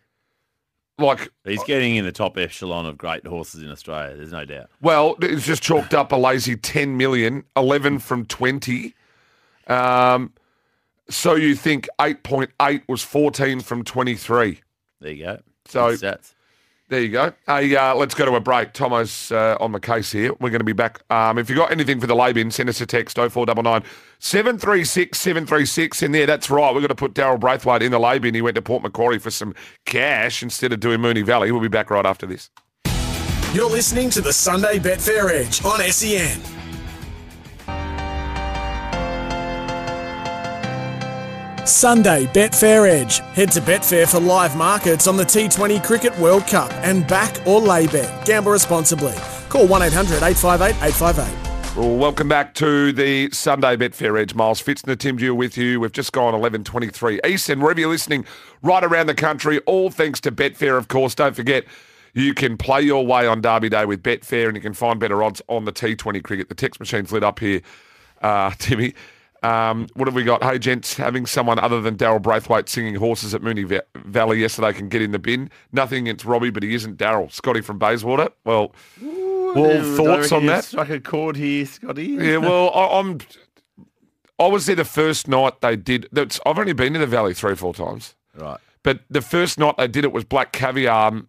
like. 0.99 1.31
He's 1.45 1.63
getting 1.65 1.97
in 1.97 2.05
the 2.05 2.13
top 2.13 2.37
echelon 2.37 2.87
of 2.87 2.99
great 2.99 3.27
horses 3.27 3.63
in 3.63 3.71
Australia. 3.71 4.17
There's 4.17 4.33
no 4.33 4.45
doubt. 4.45 4.71
Well, 4.81 5.17
it's 5.21 5.47
just 5.47 5.63
chalked 5.63 5.95
up 5.95 6.13
a 6.13 6.17
lazy 6.17 6.57
10 6.57 6.97
million, 6.97 7.45
11 7.57 8.01
from 8.01 8.27
20. 8.27 8.95
Um, 9.67 10.33
so 11.09 11.35
you 11.35 11.55
think 11.55 11.89
8.8 11.99 12.83
was 12.89 13.03
14 13.03 13.61
from 13.61 13.85
23. 13.85 14.61
There 15.01 15.13
you 15.13 15.25
go. 15.25 15.41
So- 15.67 15.93
stats. 15.97 16.35
There 16.91 17.01
you 17.01 17.11
go. 17.11 17.33
Hey, 17.47 17.77
uh, 17.77 17.95
let's 17.95 18.15
go 18.15 18.25
to 18.25 18.35
a 18.35 18.41
break. 18.41 18.73
Tomo's 18.73 19.31
uh, 19.31 19.57
on 19.61 19.71
the 19.71 19.79
case 19.79 20.11
here. 20.11 20.33
We're 20.41 20.51
going 20.51 20.59
to 20.59 20.65
be 20.65 20.73
back. 20.73 21.01
Um, 21.09 21.39
if 21.39 21.49
you've 21.49 21.57
got 21.57 21.71
anything 21.71 22.01
for 22.01 22.09
the 22.09 22.17
lay 22.17 22.33
bin, 22.33 22.51
send 22.51 22.69
us 22.69 22.81
a 22.81 22.87
text 22.87 23.17
0499 23.17 23.89
736 24.19 25.17
736. 25.17 26.03
In 26.03 26.11
there, 26.11 26.27
that's 26.27 26.51
right. 26.51 26.75
We're 26.75 26.81
going 26.81 26.89
to 26.89 26.97
put 26.97 27.15
Daryl 27.15 27.39
Braithwaite 27.39 27.83
in 27.83 27.93
the 27.93 28.01
lay 28.01 28.19
bin. 28.19 28.35
He 28.35 28.43
went 28.43 28.57
to 28.57 28.63
Port 28.63 28.83
Macquarie 28.83 29.21
for 29.21 29.31
some 29.31 29.55
cash 29.87 30.43
instead 30.43 30.73
of 30.73 30.81
doing 30.81 30.99
Moonee 30.99 31.25
Valley. 31.25 31.53
We'll 31.53 31.61
be 31.61 31.69
back 31.69 31.91
right 31.91 32.05
after 32.05 32.27
this. 32.27 32.51
You're 33.55 33.71
listening 33.71 34.11
to 34.11 34.21
the 34.21 34.33
Sunday 34.33 34.81
Betfair 34.81 35.31
Edge 35.31 35.65
on 35.65 35.79
SEN. 35.93 36.60
Sunday 41.71 42.27
Betfair 42.27 42.89
Edge. 42.89 43.21
Head 43.35 43.53
to 43.53 43.61
Betfair 43.61 44.11
for 44.11 44.21
live 44.21 44.57
markets 44.57 45.07
on 45.07 45.17
the 45.17 45.25
T20 45.25 45.83
Cricket 45.85 46.19
World 46.19 46.47
Cup 46.47 46.73
and 46.83 47.07
back 47.07 47.47
or 47.47 47.61
lay 47.61 47.87
bet. 47.87 48.27
Gamble 48.27 48.53
responsibly. 48.53 49.15
Call 49.49 49.67
1 49.67 49.83
800 49.83 50.23
858 50.23 50.71
858. 50.83 51.77
Well, 51.77 51.97
welcome 51.97 52.29
back 52.29 52.55
to 52.55 52.93
the 52.93 53.31
Sunday 53.31 53.77
Betfair 53.77 54.21
Edge. 54.21 54.35
Miles 54.35 54.61
Fitz 54.61 54.83
and 54.83 54.91
the 54.91 54.97
Tim 54.97 55.17
Dew 55.17 55.35
with 55.35 55.57
you. 55.57 55.79
We've 55.79 55.93
just 55.93 56.13
gone 56.13 56.35
11.23 56.35 57.25
Eastern. 57.25 57.61
Wherever 57.61 57.79
you're 57.79 57.89
listening, 57.89 58.25
right 58.61 58.83
around 58.83 59.07
the 59.07 59.15
country, 59.15 59.61
all 59.61 59.89
thanks 59.91 60.21
to 60.23 60.33
Betfair, 60.33 60.77
of 60.77 60.89
course. 60.89 61.15
Don't 61.15 61.37
forget, 61.37 61.65
you 62.13 62.35
can 62.35 62.57
play 62.57 62.83
your 62.83 63.07
way 63.07 63.27
on 63.27 63.41
Derby 63.41 63.69
Day 63.69 63.85
with 63.85 64.03
Betfair 64.03 64.49
and 64.49 64.57
you 64.57 64.61
can 64.61 64.75
find 64.75 64.99
better 64.99 65.23
odds 65.23 65.41
on 65.47 65.65
the 65.65 65.73
T20 65.73 66.23
cricket. 66.25 66.49
The 66.49 66.57
text 66.57 66.81
machine's 66.81 67.13
lit 67.13 67.23
up 67.23 67.39
here, 67.39 67.63
uh, 68.21 68.51
Timmy. 68.59 68.95
Um, 69.43 69.89
what 69.95 70.07
have 70.07 70.15
we 70.15 70.23
got? 70.25 70.43
Hey, 70.43 70.59
gents, 70.59 70.95
having 70.95 71.25
someone 71.27 71.59
other 71.59 71.81
than 71.81 71.97
Daryl 71.97 72.21
Braithwaite 72.21 72.69
singing 72.69 72.95
horses 72.97 73.35
at 73.35 73.41
Moonee 73.41 73.81
Valley 73.97 74.39
yesterday 74.41 74.73
can 74.73 74.89
get 74.89 75.01
in 75.03 75.13
the 75.13 75.19
bin. 75.19 75.51
Nothing 75.73 76.07
against 76.07 76.25
Robbie, 76.25 76.51
but 76.51 76.63
he 76.63 76.75
isn't 76.75 76.99
Daryl. 76.99 77.31
Scotty 77.33 77.61
from 77.61 77.79
Bayswater. 77.79 78.29
Well, 78.45 78.75
well, 79.01 79.97
thoughts 79.97 80.31
on 80.33 80.47
that? 80.47 80.65
Struck 80.65 80.91
a 80.91 81.01
chord 81.01 81.37
here, 81.37 81.65
Scotty. 81.67 82.05
Yeah, 82.07 82.37
well, 82.39 82.71
I, 82.75 82.99
I'm. 82.99 83.19
I 84.39 84.47
was 84.47 84.67
there 84.67 84.77
the 84.77 84.85
first 84.85 85.29
night 85.29 85.61
they 85.61 85.77
did. 85.77 86.09
That's, 86.13 86.41
I've 86.47 86.59
only 86.59 86.73
been 86.73 86.95
to 86.95 86.99
the 86.99 87.07
valley 87.07 87.35
three 87.35 87.53
or 87.53 87.57
four 87.57 87.75
times, 87.75 88.15
Right. 88.35 88.59
but 88.83 89.01
the 89.11 89.21
first 89.21 89.59
night 89.59 89.77
they 89.77 89.87
did 89.89 90.05
it 90.05 90.13
was 90.13 90.25
Black 90.25 90.53
Caviar. 90.53 91.23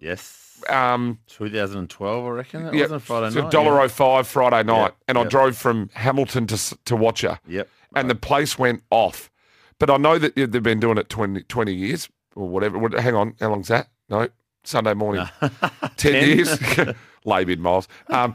Yes. 0.00 0.47
Um, 0.68 1.18
2012, 1.28 2.24
I 2.24 2.28
reckon. 2.28 2.64
That 2.64 2.74
yeah, 2.74 2.82
wasn't 2.82 3.02
Friday 3.02 3.40
night. 3.40 3.50
dollar 3.50 3.76
yeah. 3.76 3.82
oh 3.84 3.88
five 3.88 4.26
Friday 4.26 4.62
night, 4.64 4.92
and 5.06 5.16
I 5.18 5.24
drove 5.24 5.56
from 5.56 5.90
Hamilton 5.94 6.46
to 6.48 6.78
to 6.84 6.96
watch 6.96 7.22
her, 7.22 7.38
Yep. 7.46 7.68
and 7.96 8.10
the 8.10 8.14
place 8.14 8.58
went 8.58 8.82
off. 8.90 9.30
But 9.78 9.90
I 9.90 9.96
know 9.96 10.18
that 10.18 10.34
they've 10.34 10.62
been 10.62 10.80
doing 10.80 10.98
it 10.98 11.08
20, 11.08 11.42
20 11.44 11.72
years 11.72 12.08
or 12.34 12.48
whatever. 12.48 12.78
Hang 13.00 13.14
on, 13.14 13.34
how 13.40 13.50
long's 13.50 13.68
that? 13.68 13.88
No, 14.08 14.28
Sunday 14.64 14.94
morning, 14.94 15.28
ten 15.96 16.14
years. 16.26 16.58
Lay 17.24 17.44
bid 17.44 17.60
miles. 17.60 17.88
Um, 18.08 18.34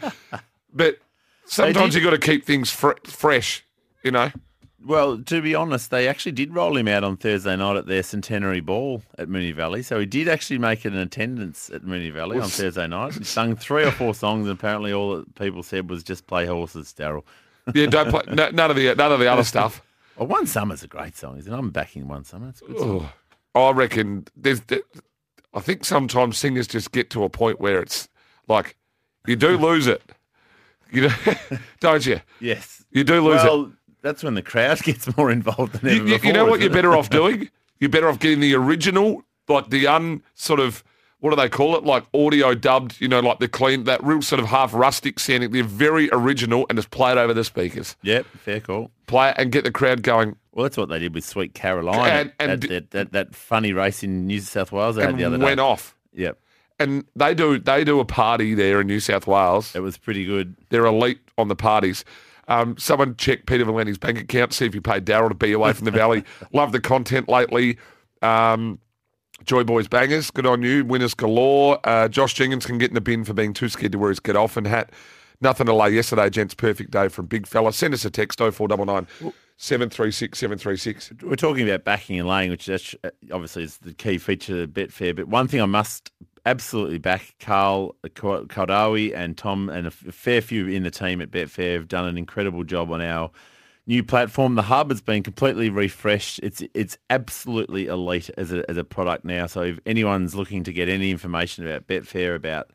but 0.74 0.98
sometimes 1.46 1.96
you 1.96 2.02
got 2.02 2.12
to 2.12 2.18
keep 2.20 2.46
things 2.46 2.70
fre- 2.70 2.92
fresh, 3.04 3.66
you 4.04 4.12
know. 4.12 4.32
Well, 4.86 5.18
to 5.20 5.42
be 5.42 5.56
honest, 5.56 5.92
they 5.92 6.08
actually 6.08 6.34
did 6.34 6.54
roll 6.54 6.76
him 6.76 6.88
out 6.90 7.04
on 7.04 7.16
Thursday 7.18 7.56
night 7.56 7.78
at 7.78 7.86
their 7.88 8.04
centenary 8.04 8.60
ball 8.60 9.02
at 9.18 9.30
Moonee 9.30 9.56
Valley. 9.56 9.82
So 9.82 10.00
he 10.00 10.06
did 10.06 10.28
actually 10.28 10.58
make 10.60 10.84
an 10.84 10.96
attendance 10.98 11.70
at 11.74 11.84
Moonee 11.84 12.12
Valley 12.12 12.38
on 12.40 12.50
Thursday 12.50 12.88
night. 12.88 13.14
He 13.16 13.24
sung 13.24 13.56
three 13.56 13.84
or 13.86 13.92
four 13.92 14.14
songs, 14.14 14.48
and 14.48 14.58
apparently 14.58 14.92
all 14.92 15.16
that 15.18 15.36
people 15.36 15.64
said 15.64 15.90
was 15.90 16.04
just 16.04 16.28
play 16.28 16.46
horses, 16.46 16.94
Daryl. 16.98 17.24
Yeah, 17.74 17.86
don't 17.86 18.10
play 18.10 18.24
no, 18.28 18.50
none 18.50 18.70
of 18.72 18.76
the 18.76 18.94
none 18.96 19.12
of 19.14 19.20
the 19.20 19.28
other 19.32 19.44
stuff. 19.46 19.82
Well, 20.18 20.28
One 20.28 20.46
Summer's 20.46 20.84
a 20.84 20.88
great 20.88 21.16
song, 21.16 21.38
isn't 21.38 21.52
it? 21.52 21.58
I'm 21.58 21.70
backing 21.72 22.08
One 22.10 22.26
Summer. 22.26 22.50
It's 22.50 22.62
a 22.62 22.66
good 22.66 22.80
song. 22.80 23.10
I 23.56 23.72
reckon 23.72 24.26
there's. 24.36 24.60
there- 24.62 24.82
I 25.56 25.60
think 25.60 25.86
sometimes 25.86 26.38
singers 26.40 26.68
just 26.68 26.92
get 26.92 27.10
to 27.12 27.24
a 27.24 27.30
point 27.30 27.60
where 27.62 27.80
it's 27.80 28.10
like 28.48 28.76
you 29.28 29.36
do 29.36 29.56
lose 29.58 29.86
it. 29.88 30.02
You 30.92 31.08
know, 31.08 31.16
don't 31.80 32.06
you? 32.06 32.20
Yes. 32.40 32.84
You 32.92 33.04
do 33.04 33.22
lose 33.22 33.44
well, 33.44 33.72
that's 34.04 34.24
when 34.24 34.36
the 34.36 34.44
crowd 34.44 34.80
gets 34.84 35.16
more 35.18 35.32
involved 35.32 35.74
than 35.82 35.90
ever 35.90 35.96
You, 35.98 36.14
before. 36.14 36.28
you 36.28 36.34
know 36.34 36.46
what 36.46 36.60
you're 36.60 36.70
it? 36.70 36.74
better 36.74 36.96
off 36.96 37.10
doing? 37.22 37.50
You're 37.80 37.90
better 37.90 38.08
off 38.10 38.20
getting 38.20 38.40
the 38.40 38.54
original, 38.56 39.24
like 39.48 39.70
the 39.72 39.88
un 39.88 40.22
sort 40.36 40.60
of 40.60 40.84
what 41.20 41.30
do 41.30 41.38
they 41.38 41.48
call 41.48 41.78
it? 41.78 41.86
Like 41.86 42.04
audio 42.14 42.54
dubbed. 42.54 43.00
You 43.00 43.08
know, 43.08 43.22
like 43.22 43.40
the 43.40 43.48
clean 43.48 43.86
that 43.86 44.04
real 44.04 44.22
sort 44.22 44.42
of 44.42 44.46
half 44.48 44.74
rustic 44.74 45.20
sounding. 45.20 45.52
They're 45.52 45.64
very 45.64 46.10
original 46.12 46.66
and 46.70 46.78
just 46.78 46.92
play 46.92 47.14
it 47.14 47.18
over 47.18 47.34
the 47.34 47.46
speakers. 47.46 47.96
Yep, 48.04 48.26
fair 48.40 48.60
call. 48.60 48.92
Play 49.08 49.30
it 49.30 49.36
and 49.38 49.50
get 49.52 49.64
the 49.64 49.72
crowd 49.72 50.04
going. 50.04 50.36
Well, 50.52 50.64
that's 50.64 50.76
what 50.78 50.90
they 50.90 51.00
did 51.00 51.14
with 51.16 51.24
Sweet 51.24 51.54
Caroline 51.56 52.10
And- 52.12 52.34
and 52.40 52.52
at 52.52 52.60
d- 52.60 52.68
that, 52.68 52.92
that, 52.92 53.12
that 53.14 53.36
funny 53.36 53.72
race 53.74 54.04
in 54.04 54.28
New 54.28 54.40
South 54.42 54.72
Wales 54.74 54.98
they 54.98 55.04
had 55.04 55.18
the 55.18 55.24
other 55.24 55.40
went 55.40 55.60
off. 55.62 55.96
Yep, 56.14 56.38
And 56.78 57.06
they 57.16 57.34
do 57.34 57.58
they 57.58 57.84
do 57.86 58.00
a 58.02 58.06
party 58.06 58.54
there 58.54 58.82
in 58.82 58.88
New 58.88 59.00
South 59.00 59.26
Wales. 59.26 59.74
it 59.76 59.80
was 59.80 59.98
pretty 59.98 60.26
good. 60.26 60.56
They're 60.70 60.86
elite 60.86 61.20
on 61.38 61.48
the 61.48 61.56
parties. 61.56 62.04
Um, 62.48 62.78
someone 62.78 63.16
check 63.16 63.46
Peter 63.46 63.66
Valenti's 63.66 63.98
bank 63.98 64.20
account, 64.20 64.54
see 64.54 64.66
if 64.66 64.74
he 64.74 64.80
paid 64.80 65.06
Daryl 65.06 65.30
to 65.30 65.36
be 65.36 65.54
away 65.54 65.74
from 65.74 65.86
the 65.86 65.92
valley. 65.92 66.24
Love 66.54 66.72
the 66.72 66.80
content 66.80 67.30
lately. 67.30 67.78
Um, 68.22 68.80
Joy 69.46 69.64
Boys 69.64 69.88
bangers, 69.88 70.32
good 70.32 70.46
on 70.46 70.62
you. 70.62 70.86
Winners 70.86 71.14
galore. 71.14 71.80
Uh, 71.84 72.08
Josh 72.08 72.34
Jenkins 72.34 72.66
can 72.66 72.78
get 72.78 72.90
in 72.90 72.96
the 72.96 73.02
bin 73.02 73.24
for 73.24 73.34
being 73.34 73.54
too 73.54 73.70
scared 73.70 73.92
to 73.92 74.00
wear 74.00 74.10
his 74.10 74.20
get 74.20 74.36
off 74.36 74.58
and 74.58 74.68
hat. 74.68 74.92
Nothing 75.42 75.66
to 75.66 75.74
lay 75.74 75.90
yesterday, 75.90 76.30
gents. 76.30 76.54
Perfect 76.54 76.92
day 76.92 77.10
from 77.10 77.26
Big 77.26 77.48
Fella. 77.48 77.74
Send 77.74 77.94
us 77.94 78.06
a 78.06 78.10
text 78.10 78.40
0499 78.40 79.08
736 79.58 80.38
736. 80.38 81.12
We're 81.22 81.36
talking 81.36 81.68
about 81.68 81.84
backing 81.84 82.18
and 82.20 82.28
laying, 82.28 82.50
which 82.52 82.70
uh, 82.70 83.10
obviously 83.32 83.64
is 83.64 83.78
the 83.80 83.94
key 83.94 84.18
feature 84.18 84.64
of 84.64 84.70
Betfair. 84.70 85.16
But 85.16 85.28
one 85.28 85.48
thing 85.48 85.62
I 85.62 85.66
must 85.66 86.12
absolutely 86.46 86.98
back, 86.98 87.36
Carl 87.40 87.96
Kaldawi 88.06 89.16
and 89.16 89.38
Tom 89.38 89.70
and 89.70 89.88
a 89.88 89.92
fair 89.92 90.42
few 90.42 90.68
in 90.68 90.84
the 90.84 90.92
team 90.92 91.22
at 91.22 91.32
Betfair 91.32 91.76
have 91.76 91.88
done 91.88 92.06
an 92.06 92.18
incredible 92.18 92.64
job 92.64 92.92
on 92.92 93.02
our 93.02 93.32
new 93.88 94.04
platform. 94.04 94.56
The 94.56 94.64
hub 94.64 94.90
has 94.90 95.02
been 95.02 95.24
completely 95.24 95.70
refreshed. 95.70 96.40
It's 96.44 96.64
it's 96.74 96.98
absolutely 97.10 97.88
elite 97.88 98.30
as 98.38 98.52
a, 98.52 98.70
as 98.70 98.78
a 98.78 98.84
product 98.84 99.26
now. 99.26 99.48
So 99.48 99.62
if 99.62 99.80
anyone's 99.86 100.36
looking 100.36 100.64
to 100.64 100.74
get 100.74 100.90
any 100.90 101.12
information 101.12 101.68
about 101.68 101.88
Betfair, 101.88 102.36
about 102.36 102.72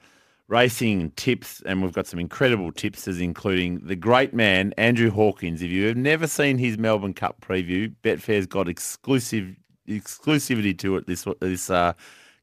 racing 0.48 1.10
tips, 1.12 1.62
and 1.66 1.82
we've 1.82 1.92
got 1.92 2.06
some 2.06 2.18
incredible 2.18 2.72
tipsters, 2.72 3.20
including 3.20 3.80
the 3.80 3.96
great 3.96 4.32
man 4.32 4.72
Andrew 4.78 5.10
Hawkins. 5.10 5.62
If 5.62 5.70
you 5.70 5.86
have 5.88 5.96
never 5.96 6.26
seen 6.26 6.58
his 6.58 6.78
Melbourne 6.78 7.14
Cup 7.14 7.40
preview, 7.40 7.94
Betfair's 8.02 8.46
got 8.46 8.68
exclusive 8.68 9.54
exclusivity 9.86 10.78
to 10.78 10.96
it 10.96 11.06
this 11.06 11.26
this 11.40 11.70
uh, 11.70 11.92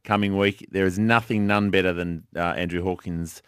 coming 0.06 0.38
week. 0.38 0.68
There 0.72 0.86
is 0.86 0.98
nothing, 0.98 1.48
none 1.48 1.70
better 1.70 1.92
than 1.92 2.24
uh, 2.36 2.40
Andrew 2.40 2.82
Hawkins. 2.82 3.42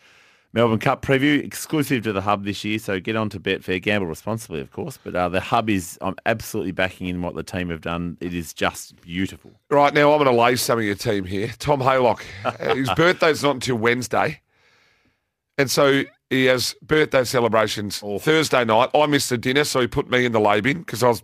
Melbourne 0.54 0.80
Cup 0.80 1.04
preview 1.04 1.43
exclusive 1.43 2.04
to 2.04 2.13
the 2.13 2.22
hub 2.22 2.43
this 2.43 2.63
year, 2.63 2.80
so 2.80 3.00
get 3.00 3.15
on 3.15 3.30
to 3.30 3.39
Betfair. 3.39 3.82
Gamble 3.82 4.08
responsibly, 4.08 4.60
of 4.60 4.72
course, 4.72 4.98
but 5.04 5.15
uh, 5.15 5.30
the 5.30 5.41
hub 5.41 5.70
is 5.70 6.00
I'm 6.02 6.15
absolutely 6.26 6.72
backing 6.72 7.08
in 7.08 7.22
what 7.22 7.36
the 7.36 7.43
team 7.43 7.70
have 7.70 7.82
done. 7.82 8.17
It 8.22 8.34
is 8.34 8.54
just 8.54 9.00
beautiful. 9.02 9.52
Right 9.70 9.93
now, 9.93 10.12
I'm 10.12 10.24
going 10.24 10.36
to 10.36 10.41
lay 10.41 10.56
some 10.56 10.80
of 10.80 10.86
your 10.86 10.96
team 10.96 11.26
here. 11.26 11.54
Tom 11.60 11.80
Haylock, 11.82 12.22
his 12.76 12.89
birthday's 12.96 13.43
not 13.43 13.56
until 13.56 13.76
Wednesday. 13.76 14.41
And 15.60 15.70
so 15.70 16.04
he 16.30 16.46
has 16.46 16.76
birthday 16.82 17.24
celebrations 17.24 18.00
Thursday 18.00 18.63
night. 18.65 18.89
I 18.93 19.06
missed 19.06 19.30
the 19.30 19.38
dinner, 19.38 19.63
so 19.63 19.82
he 19.82 19.88
put 19.88 20.10
me 20.10 20.26
in 20.26 20.32
the 20.32 20.39
lay 20.39 20.62
bin 20.62 20.80
because 20.80 21.04
I 21.04 21.10
was 21.10 21.24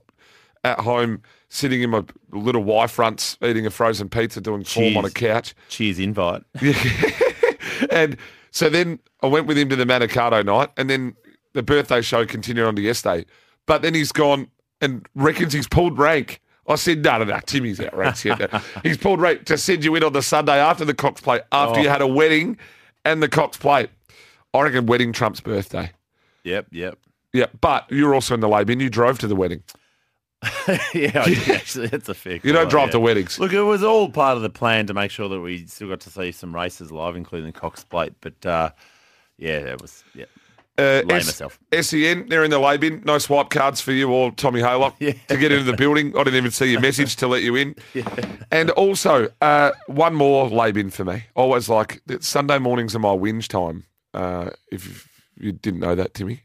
at 0.63 0.79
home 0.79 1.21
sitting 1.53 1.83
in 1.83 1.91
my 1.91 2.03
little 2.31 2.63
Y 2.63 2.87
fronts 2.87 3.37
eating 3.43 3.63
a 3.67 3.69
frozen 3.69 4.09
pizza 4.09 4.41
doing 4.41 4.63
form 4.63 4.97
on 4.97 5.05
a 5.05 5.09
couch. 5.11 5.53
Cheers, 5.69 5.99
invite. 5.99 6.41
and 7.91 8.17
so 8.49 8.69
then 8.69 8.97
I 9.21 9.27
went 9.27 9.45
with 9.45 9.59
him 9.59 9.69
to 9.69 9.75
the 9.75 9.85
Manikato 9.85 10.43
night, 10.43 10.71
and 10.77 10.89
then 10.89 11.15
the 11.53 11.61
birthday 11.61 12.01
show 12.01 12.25
continued 12.25 12.65
on 12.65 12.75
to 12.75 12.81
yesterday. 12.81 13.25
But 13.67 13.83
then 13.83 13.93
he's 13.93 14.11
gone 14.11 14.49
and 14.81 15.07
reckons 15.13 15.53
he's 15.53 15.67
pulled 15.67 15.99
rank. 15.99 16.41
I 16.67 16.73
said, 16.73 17.03
no, 17.03 17.19
no, 17.19 17.25
no, 17.25 17.39
Timmy's 17.45 17.79
out 17.79 17.95
rank. 17.95 18.17
here. 18.17 18.49
he's 18.83 18.97
pulled 18.97 19.21
rank 19.21 19.45
to 19.45 19.57
send 19.57 19.85
you 19.85 19.93
in 19.93 20.03
on 20.03 20.13
the 20.13 20.23
Sunday 20.23 20.57
after 20.57 20.85
the 20.85 20.95
Cox 20.95 21.21
Plate, 21.21 21.43
after 21.51 21.81
you 21.81 21.87
oh. 21.87 21.91
had 21.91 22.01
a 22.01 22.07
wedding 22.07 22.57
and 23.05 23.21
the 23.21 23.29
Cox 23.29 23.57
Plate. 23.57 23.91
I 24.55 24.61
reckon 24.61 24.87
wedding 24.87 25.13
trumps 25.13 25.39
birthday. 25.39 25.91
Yep, 26.45 26.67
yep. 26.71 26.97
Yeah, 27.31 27.47
but 27.61 27.85
you're 27.91 28.15
also 28.15 28.33
in 28.33 28.39
the 28.39 28.49
lay 28.49 28.61
and 28.61 28.81
You 28.81 28.89
drove 28.89 29.19
to 29.19 29.27
the 29.27 29.35
wedding. 29.35 29.61
yeah, 30.93 31.21
I 31.21 31.25
did 31.25 31.49
actually, 31.49 31.87
that's 31.91 32.09
a 32.09 32.13
fair. 32.13 32.39
You 32.43 32.51
don't 32.53 32.63
call, 32.63 32.69
drive 32.69 32.87
yeah. 32.87 32.91
to 32.93 32.99
weddings. 32.99 33.39
Look, 33.39 33.53
it 33.53 33.61
was 33.61 33.83
all 33.83 34.09
part 34.09 34.37
of 34.37 34.43
the 34.43 34.49
plan 34.49 34.87
to 34.87 34.93
make 34.93 35.11
sure 35.11 35.29
that 35.29 35.39
we 35.39 35.65
still 35.67 35.89
got 35.89 36.01
to 36.01 36.09
see 36.09 36.31
some 36.31 36.53
races 36.53 36.91
live, 36.91 37.15
including 37.15 37.47
the 37.51 37.57
Cox 37.59 37.83
Plate. 37.83 38.13
But 38.21 38.45
uh, 38.45 38.71
yeah, 39.37 39.61
that 39.61 39.81
was 39.81 40.03
yeah. 40.13 40.25
Uh, 40.75 41.03
Lay 41.05 41.17
S- 41.17 41.25
myself. 41.27 41.59
SEN, 41.81 42.27
they're 42.29 42.43
in 42.43 42.49
the 42.49 42.57
lay 42.57 42.77
bin. 42.77 43.03
No 43.05 43.19
swipe 43.19 43.51
cards 43.51 43.79
for 43.79 43.91
you 43.91 44.11
or 44.11 44.31
Tommy 44.31 44.59
Haylock 44.59 44.95
Yeah. 44.99 45.13
to 45.27 45.37
get 45.37 45.51
into 45.51 45.65
the 45.65 45.77
building. 45.77 46.17
I 46.17 46.23
didn't 46.23 46.37
even 46.37 46.49
see 46.51 46.71
your 46.71 46.81
message 46.81 47.15
to 47.17 47.27
let 47.27 47.43
you 47.43 47.55
in. 47.55 47.75
And 48.51 48.71
also, 48.71 49.29
uh, 49.41 49.71
one 49.85 50.15
more 50.15 50.49
lay 50.49 50.71
bin 50.71 50.89
for 50.89 51.05
me. 51.05 51.25
Always 51.35 51.69
like 51.69 52.01
Sunday 52.21 52.57
mornings 52.57 52.95
are 52.95 52.99
my 52.99 53.09
whinge 53.09 53.47
time. 53.49 53.85
Uh, 54.15 54.49
if 54.71 55.07
you 55.37 55.51
didn't 55.51 55.79
know 55.79 55.93
that, 55.93 56.15
Timmy. 56.15 56.41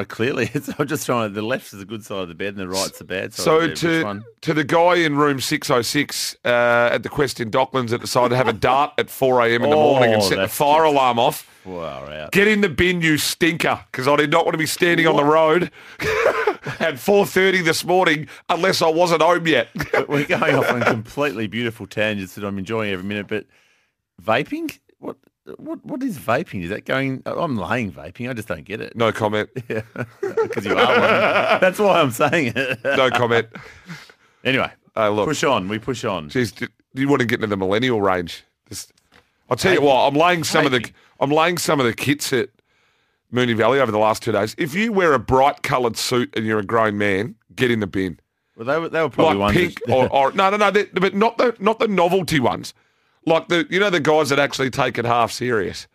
I, 0.00 0.04
clearly, 0.04 0.50
it's, 0.54 0.68
I'm 0.78 0.86
just 0.86 1.06
trying 1.06 1.28
to. 1.30 1.34
The 1.34 1.42
left 1.42 1.72
is 1.72 1.78
the 1.78 1.84
good 1.84 2.04
side 2.04 2.18
of 2.22 2.28
the 2.28 2.34
bed, 2.34 2.48
and 2.48 2.58
the 2.58 2.68
right's 2.68 2.98
the 2.98 3.04
bad 3.04 3.32
side. 3.34 3.42
So 3.44 3.56
of 3.60 3.62
the 3.62 3.68
bed. 3.68 3.76
To 3.78 4.24
to 4.42 4.54
the 4.54 4.64
guy 4.64 4.96
in 4.96 5.16
room 5.16 5.40
606 5.40 6.36
uh, 6.44 6.48
at 6.92 7.02
the 7.02 7.08
Quest 7.08 7.40
in 7.40 7.50
Docklands 7.50 7.90
that 7.90 8.00
decided 8.00 8.30
to 8.30 8.36
have 8.36 8.48
a 8.48 8.52
dart 8.52 8.92
at 8.98 9.10
4 9.10 9.40
a.m. 9.42 9.62
in 9.64 9.70
the 9.70 9.76
morning 9.76 10.12
and 10.14 10.22
Oh, 10.22 10.28
set 10.28 10.36
the 10.36 10.48
fire 10.48 10.84
alarm 10.84 11.18
off. 11.18 11.48
Out. 11.64 12.32
Get 12.32 12.48
in 12.48 12.60
the 12.60 12.68
bin, 12.68 13.02
you 13.02 13.16
stinker, 13.18 13.84
because 13.92 14.08
I 14.08 14.16
did 14.16 14.32
not 14.32 14.44
want 14.44 14.54
to 14.54 14.58
be 14.58 14.66
standing 14.66 15.06
on 15.06 15.14
the 15.14 15.22
road 15.22 15.70
at 16.00 16.94
4.30 16.94 17.62
this 17.64 17.84
morning 17.84 18.26
unless 18.48 18.82
I 18.82 18.88
wasn't 18.88 19.22
home 19.22 19.46
yet. 19.46 19.68
But 19.92 20.08
We're 20.08 20.26
going 20.26 20.56
off 20.56 20.68
on 20.68 20.82
completely 20.82 21.46
beautiful 21.46 21.86
tangents 21.86 22.34
that 22.34 22.44
I'm 22.44 22.58
enjoying 22.58 22.90
every 22.92 23.04
minute. 23.04 23.28
But 23.28 23.46
vaping, 24.20 24.76
what, 24.98 25.16
what, 25.56 25.84
what 25.84 26.02
is 26.02 26.18
vaping? 26.18 26.62
Is 26.62 26.70
that 26.70 26.84
going? 26.84 27.22
I'm 27.26 27.56
laying 27.56 27.92
vaping. 27.92 28.30
I 28.30 28.32
just 28.32 28.48
don't 28.48 28.64
get 28.64 28.80
it. 28.80 28.94
no 28.96 29.12
comment. 29.12 29.50
because 29.54 30.64
you 30.64 30.76
are 30.76 30.86
one. 30.86 30.98
That's 31.60 31.78
why 31.78 32.00
I'm 32.00 32.10
saying 32.10 32.52
it. 32.54 32.78
No 32.84 33.10
comment. 33.10 33.48
anyway, 34.44 34.70
Uh, 34.96 35.10
look, 35.10 35.26
push 35.28 35.42
on. 35.44 35.68
We 35.68 35.78
push 35.78 36.04
on. 36.04 36.28
geez, 36.28 36.52
do 36.52 36.68
you 36.94 37.08
want 37.08 37.20
to 37.20 37.26
get 37.26 37.36
into 37.36 37.48
the 37.48 37.56
millennial 37.56 38.00
range? 38.00 38.44
This- 38.68 38.92
I'll 39.50 39.56
tell 39.56 39.74
you 39.74 39.82
what, 39.82 40.06
I'm 40.08 40.14
laying 40.14 40.44
some 40.44 40.64
of 40.64 40.72
the 40.72 40.90
I'm 41.20 41.30
laying 41.30 41.58
some 41.58 41.78
of 41.78 41.84
the 41.86 41.92
kits 41.92 42.32
at 42.32 42.48
Moonee 43.34 43.54
Valley 43.56 43.80
over 43.80 43.92
the 43.92 43.98
last 43.98 44.22
two 44.22 44.32
days. 44.32 44.54
If 44.56 44.74
you 44.74 44.92
wear 44.92 45.12
a 45.12 45.18
bright 45.18 45.62
coloured 45.62 45.96
suit 45.98 46.32
and 46.36 46.46
you're 46.46 46.58
a 46.60 46.64
grown 46.64 46.96
man, 46.96 47.34
get 47.54 47.70
in 47.70 47.80
the 47.80 47.86
bin. 47.86 48.18
Well, 48.56 48.66
they 48.66 48.78
were, 48.78 48.88
they 48.88 49.02
were 49.02 49.10
probably 49.10 49.38
like 49.38 49.54
ones. 49.54 49.56
pink 49.56 49.80
that- 49.86 49.94
or, 49.94 50.10
or 50.10 50.32
no, 50.32 50.48
no, 50.50 50.56
no, 50.56 50.70
they- 50.70 50.84
but 50.84 51.14
not 51.14 51.36
the 51.36 51.54
not 51.58 51.80
the 51.80 51.88
novelty 51.88 52.40
ones. 52.40 52.72
Like 53.26 53.48
the 53.48 53.66
you 53.70 53.78
know 53.80 53.90
the 53.90 54.00
guys 54.00 54.28
that 54.30 54.38
actually 54.38 54.70
take 54.70 54.98
it 54.98 55.04
half 55.04 55.30
serious. 55.32 55.86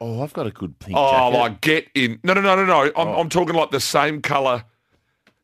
oh, 0.00 0.22
I've 0.22 0.32
got 0.32 0.46
a 0.46 0.50
good 0.50 0.78
pink 0.78 0.96
Oh, 0.96 1.10
jacket. 1.30 1.38
like 1.38 1.60
get 1.60 1.88
in. 1.94 2.18
No, 2.24 2.32
no, 2.34 2.40
no, 2.40 2.56
no, 2.56 2.64
no. 2.64 2.92
I'm, 2.96 3.08
I'm 3.08 3.28
talking 3.28 3.54
like 3.54 3.70
the 3.70 3.80
same 3.80 4.22
colour. 4.22 4.64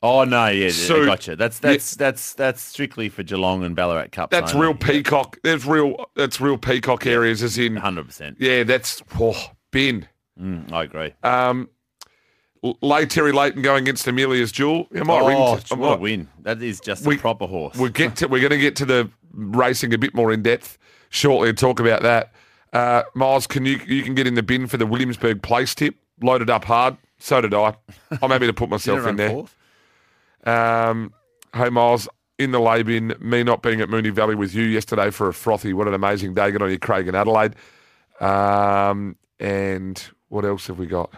Oh 0.03 0.25
no, 0.25 0.47
yeah, 0.47 0.67
yeah, 0.67 0.71
So- 0.71 1.05
gotcha. 1.05 1.37
That's 1.37 1.59
that's 1.59 1.97
that's 1.97 2.35
that's 2.35 2.62
strictly 2.62 3.09
for 3.09 3.23
Geelong 3.23 3.65
and 3.65 3.75
Ballarat 3.75 4.09
Cup. 4.12 4.31
That's 4.31 4.55
real 4.55 4.75
peacock. 4.75 5.39
There's 5.43 5.67
real. 5.67 6.07
That's 6.15 6.41
real 6.41 6.59
peacock 6.59 7.07
areas. 7.07 7.43
As 7.43 7.59
in, 7.59 7.77
Hundred 7.77 8.07
percent. 8.07 8.37
yeah, 8.39 8.62
that's 8.62 9.03
oh, 9.19 9.51
bin. 9.73 10.07
Mm, 10.41 10.71
I 10.71 10.85
agree. 10.85 11.15
Um, 11.23 11.69
Lay 12.83 13.07
Terry 13.07 13.33
Leighton 13.33 13.62
going 13.62 13.85
against 13.85 14.07
Amelia's 14.09 14.51
Jewel. 14.53 14.87
Am 14.95 15.11
I 15.11 15.21
might 15.21 15.27
ring. 15.29 15.37
oh, 15.39 15.57
to- 15.57 15.75
what 15.77 15.99
a 15.99 16.01
win! 16.01 16.29
That 16.43 16.62
is 16.62 16.79
just 16.81 17.07
We- 17.07 17.17
a 17.17 17.19
proper 17.19 17.47
horse. 17.47 17.77
We'll 17.77 17.91
get 17.91 18.17
to. 18.17 18.29
We're 18.29 18.41
going 18.41 18.51
to 18.51 18.59
get 18.59 18.77
to 18.77 18.85
the 18.85 19.11
racing 19.33 19.93
a 19.95 19.99
bit 19.99 20.15
more 20.15 20.33
in 20.33 20.43
depth 20.43 20.77
shortly 21.11 21.49
and 21.49 21.59
talk 21.59 21.81
about 21.81 22.03
that. 22.03 22.33
Uh, 22.73 23.05
Miles, 23.14 23.47
can 23.47 23.64
you 23.64 23.81
you 23.87 24.03
can 24.03 24.14
get 24.14 24.27
in 24.27 24.35
the 24.35 24.42
bin 24.42 24.66
for 24.66 24.77
the 24.77 24.87
Williamsburg 24.87 25.42
place 25.42 25.75
tip? 25.75 25.97
Loaded 26.23 26.51
up 26.51 26.64
hard. 26.64 26.97
So 27.19 27.40
did 27.40 27.55
I. 27.55 27.75
I'm 28.23 28.31
happy 28.31 28.47
to 28.47 28.53
put 28.53 28.69
myself 28.71 29.07
in 29.07 29.16
there. 29.16 29.45
Um, 30.45 31.12
hey, 31.55 31.71
Miles, 31.71 32.09
in 32.38 32.53
the 32.53 32.61
lay 32.61 32.83
bin, 32.83 33.14
me 33.21 33.42
not 33.42 33.62
being 33.62 33.81
at 33.81 33.88
Moonee 33.88 34.12
Valley 34.12 34.35
with 34.35 34.55
you 34.55 34.64
yesterday 34.64 35.11
for 35.11 35.29
a 35.29 35.35
frothy. 35.35 35.73
What 35.73 35.88
an 35.88 35.95
amazing 35.95 36.35
day. 36.35 36.51
Good 36.51 36.62
on 36.62 36.71
you, 36.71 36.79
Craig 36.79 37.09
and 37.09 37.16
Adelaide. 37.16 37.55
Um, 38.21 39.16
and 39.40 40.03
what 40.29 40.45
else 40.45 40.66
have 40.66 40.79
we 40.79 40.87
got? 40.87 41.12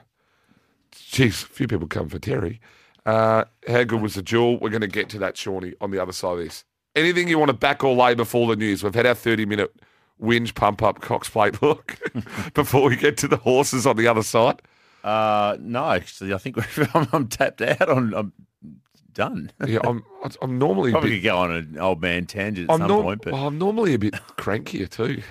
Jeez, 0.93 1.45
a 1.45 1.47
few 1.47 1.67
people 1.67 1.87
come 1.87 2.09
for 2.09 2.19
Terry. 2.19 2.61
Uh, 3.07 3.45
how 3.67 3.85
good 3.85 4.03
was 4.03 4.15
the 4.15 4.23
duel? 4.23 4.59
We're 4.59 4.71
going 4.71 4.83
to 4.83 4.87
get 4.87 5.09
to 5.11 5.19
that, 5.21 5.37
Shawnee, 5.37 5.75
on 5.81 5.91
the 5.91 5.99
other 6.01 6.13
side 6.13 6.33
of 6.33 6.39
this. 6.39 6.65
Anything 6.97 7.29
you 7.29 7.39
want 7.39 7.51
to 7.51 7.55
back 7.55 7.85
or 7.85 7.95
lay 7.95 8.15
before 8.15 8.49
the 8.49 8.57
news? 8.57 8.83
We've 8.83 8.95
had 8.95 9.07
our 9.07 9.15
30 9.15 9.47
minute 9.47 9.75
whinge 10.21 10.55
pump 10.55 10.83
up 10.83 11.01
Cox 11.01 11.29
plate 11.29 11.63
look 11.63 11.99
before 12.55 12.89
we 12.89 12.97
get 12.97 13.17
to 13.19 13.29
the 13.29 13.37
horses 13.37 13.87
on 13.87 13.97
the 13.97 14.09
other 14.09 14.23
side. 14.23 14.63
Uh, 15.05 15.57
no, 15.61 15.91
actually, 15.91 16.35
I 16.35 16.39
think 16.39 16.57
I'm, 16.95 17.09
I'm 17.13 17.29
tapped 17.29 17.63
out. 17.63 17.89
On 17.89 18.13
I'm 18.15 18.33
done. 19.13 19.51
Yeah, 19.67 19.81
I'm, 19.85 20.05
I'm 20.43 20.59
normally 20.59 20.93
Probably 20.93 21.11
bit 21.11 21.25
go 21.25 21.39
on 21.39 21.51
an 21.51 21.79
old 21.79 22.01
man 22.01 22.27
tangent 22.27 22.69
at 22.69 22.75
I'm, 22.75 22.81
some 22.81 22.89
norm- 22.89 23.05
point, 23.05 23.23
but 23.23 23.35
oh, 23.35 23.47
I'm 23.47 23.59
normally 23.59 23.95
a 23.95 23.99
bit 23.99 24.15
crankier 24.37 24.89
too 24.89 25.23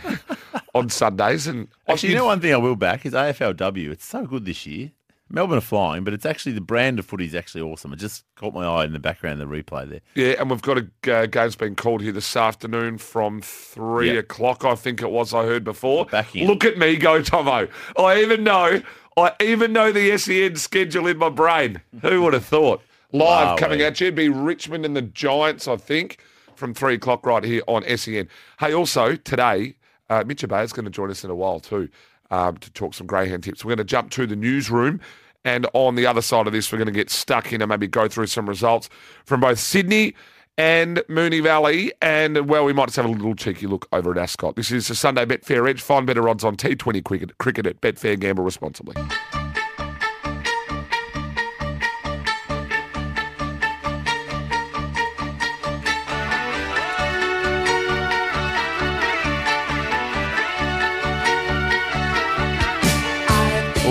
on 0.73 0.89
Sundays. 0.89 1.47
And 1.47 1.67
actually, 1.87 2.09
you 2.09 2.15
know, 2.15 2.25
one 2.25 2.39
thing 2.39 2.53
I 2.53 2.57
will 2.57 2.75
back 2.75 3.05
is 3.05 3.13
AFLW. 3.13 3.91
It's 3.91 4.05
so 4.05 4.25
good 4.25 4.45
this 4.45 4.65
year. 4.65 4.91
Melbourne 5.29 5.57
are 5.57 5.61
flying, 5.61 6.03
but 6.03 6.13
it's 6.13 6.25
actually 6.25 6.53
the 6.53 6.61
brand 6.61 6.99
of 6.99 7.05
footy 7.05 7.25
is 7.25 7.35
actually 7.35 7.61
awesome. 7.61 7.91
It 7.93 7.97
just 7.99 8.23
caught 8.35 8.53
my 8.53 8.65
eye 8.65 8.85
in 8.85 8.93
the 8.93 8.99
background 8.99 9.41
of 9.41 9.49
the 9.49 9.55
replay 9.63 9.89
there. 9.89 10.01
yeah, 10.15 10.35
and 10.39 10.49
we've 10.49 10.61
got 10.61 10.77
a 10.77 11.13
uh, 11.13 11.25
game's 11.25 11.55
been 11.55 11.75
called 11.75 12.01
here 12.01 12.11
this 12.13 12.35
afternoon 12.35 12.97
from 12.97 13.41
three 13.41 14.13
Yeah. 14.13 14.19
o'clock. 14.19 14.63
I 14.63 14.75
think 14.75 15.01
it 15.01 15.11
was. 15.11 15.33
I 15.33 15.43
heard 15.43 15.63
before. 15.63 16.05
Back 16.05 16.35
in. 16.35 16.47
Look 16.47 16.63
at 16.65 16.77
me 16.77 16.95
go, 16.95 17.21
Tomo. 17.21 17.67
I 17.97 18.21
even 18.21 18.43
know. 18.43 18.81
I 19.17 19.31
even 19.41 19.73
know 19.73 19.91
the 19.91 20.15
SEN 20.17 20.55
schedule 20.57 21.07
in 21.07 21.17
my 21.17 21.29
brain. 21.29 21.81
Who 22.03 22.21
would 22.21 22.33
have 22.33 22.45
thought? 22.45 22.81
Live 23.11 23.47
Wow, 23.47 23.55
coming 23.57 23.81
eh? 23.81 23.85
at 23.85 23.99
you. 23.99 24.07
It'd 24.07 24.15
be 24.15 24.29
Richmond 24.29 24.85
and 24.85 24.95
the 24.95 25.01
Giants, 25.01 25.67
I 25.67 25.75
think, 25.77 26.19
from 26.55 26.73
three 26.73 26.95
o'clock 26.95 27.25
right 27.25 27.43
here 27.43 27.61
on 27.67 27.83
SEN. 27.97 28.27
Hey, 28.59 28.73
also 28.73 29.15
today, 29.15 29.75
uh, 30.09 30.23
Mitch 30.27 30.47
Bay 30.47 30.61
is 30.61 30.71
going 30.73 30.85
to 30.85 30.91
join 30.91 31.09
us 31.09 31.23
in 31.23 31.29
a 31.29 31.35
while 31.35 31.59
too 31.59 31.89
um, 32.31 32.57
to 32.57 32.71
talk 32.71 32.93
some 32.93 33.07
greyhound 33.07 33.43
tips. 33.43 33.63
We're 33.63 33.69
going 33.69 33.77
to 33.79 33.83
jump 33.83 34.11
to 34.11 34.27
the 34.27 34.35
newsroom. 34.35 34.99
And 35.45 35.67
on 35.73 35.95
the 35.95 36.05
other 36.05 36.21
side 36.21 36.47
of 36.47 36.53
this, 36.53 36.71
we're 36.71 36.77
going 36.77 36.87
to 36.87 36.91
get 36.91 37.09
stuck 37.09 37.53
in 37.53 37.61
and 37.61 37.69
maybe 37.69 37.87
go 37.87 38.07
through 38.07 38.27
some 38.27 38.49
results 38.49 38.89
from 39.23 39.39
both 39.39 39.59
Sydney 39.59 40.13
and 40.57 40.97
Moonee 41.07 41.41
Valley. 41.41 41.93
And, 42.01 42.49
well, 42.49 42.65
we 42.65 42.73
might 42.73 42.87
just 42.87 42.97
have 42.97 43.05
a 43.05 43.09
little 43.09 43.35
cheeky 43.35 43.67
look 43.67 43.87
over 43.91 44.11
at 44.11 44.17
Ascot. 44.17 44.55
This 44.55 44.71
is 44.71 44.87
the 44.87 44.95
Sunday 44.95 45.25
Betfair 45.25 45.69
Edge. 45.69 45.81
Find 45.81 46.05
better 46.05 46.27
odds 46.27 46.43
on 46.43 46.57
T20 46.57 47.03
cricket, 47.03 47.37
cricket 47.37 47.65
at 47.65 47.79
Betfair. 47.81 48.19
Gamble 48.19 48.43
responsibly. 48.43 48.95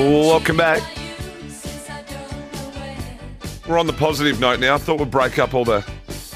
Welcome 0.06 0.56
back. 0.56 0.82
We're 3.66 3.76
on 3.76 3.88
the 3.88 3.92
positive 3.92 4.38
note 4.38 4.60
now. 4.60 4.76
I 4.76 4.78
thought 4.78 5.00
we'd 5.00 5.10
break 5.10 5.40
up 5.40 5.52
all 5.52 5.64
the 5.64 5.84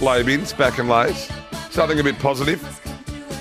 lay 0.03 0.25
bins, 0.25 0.53
back 0.53 0.79
and 0.81 0.89
lays. 0.89 1.31
Something 1.71 2.01
a 2.01 2.03
bit 2.03 2.19
positive. 2.19 2.61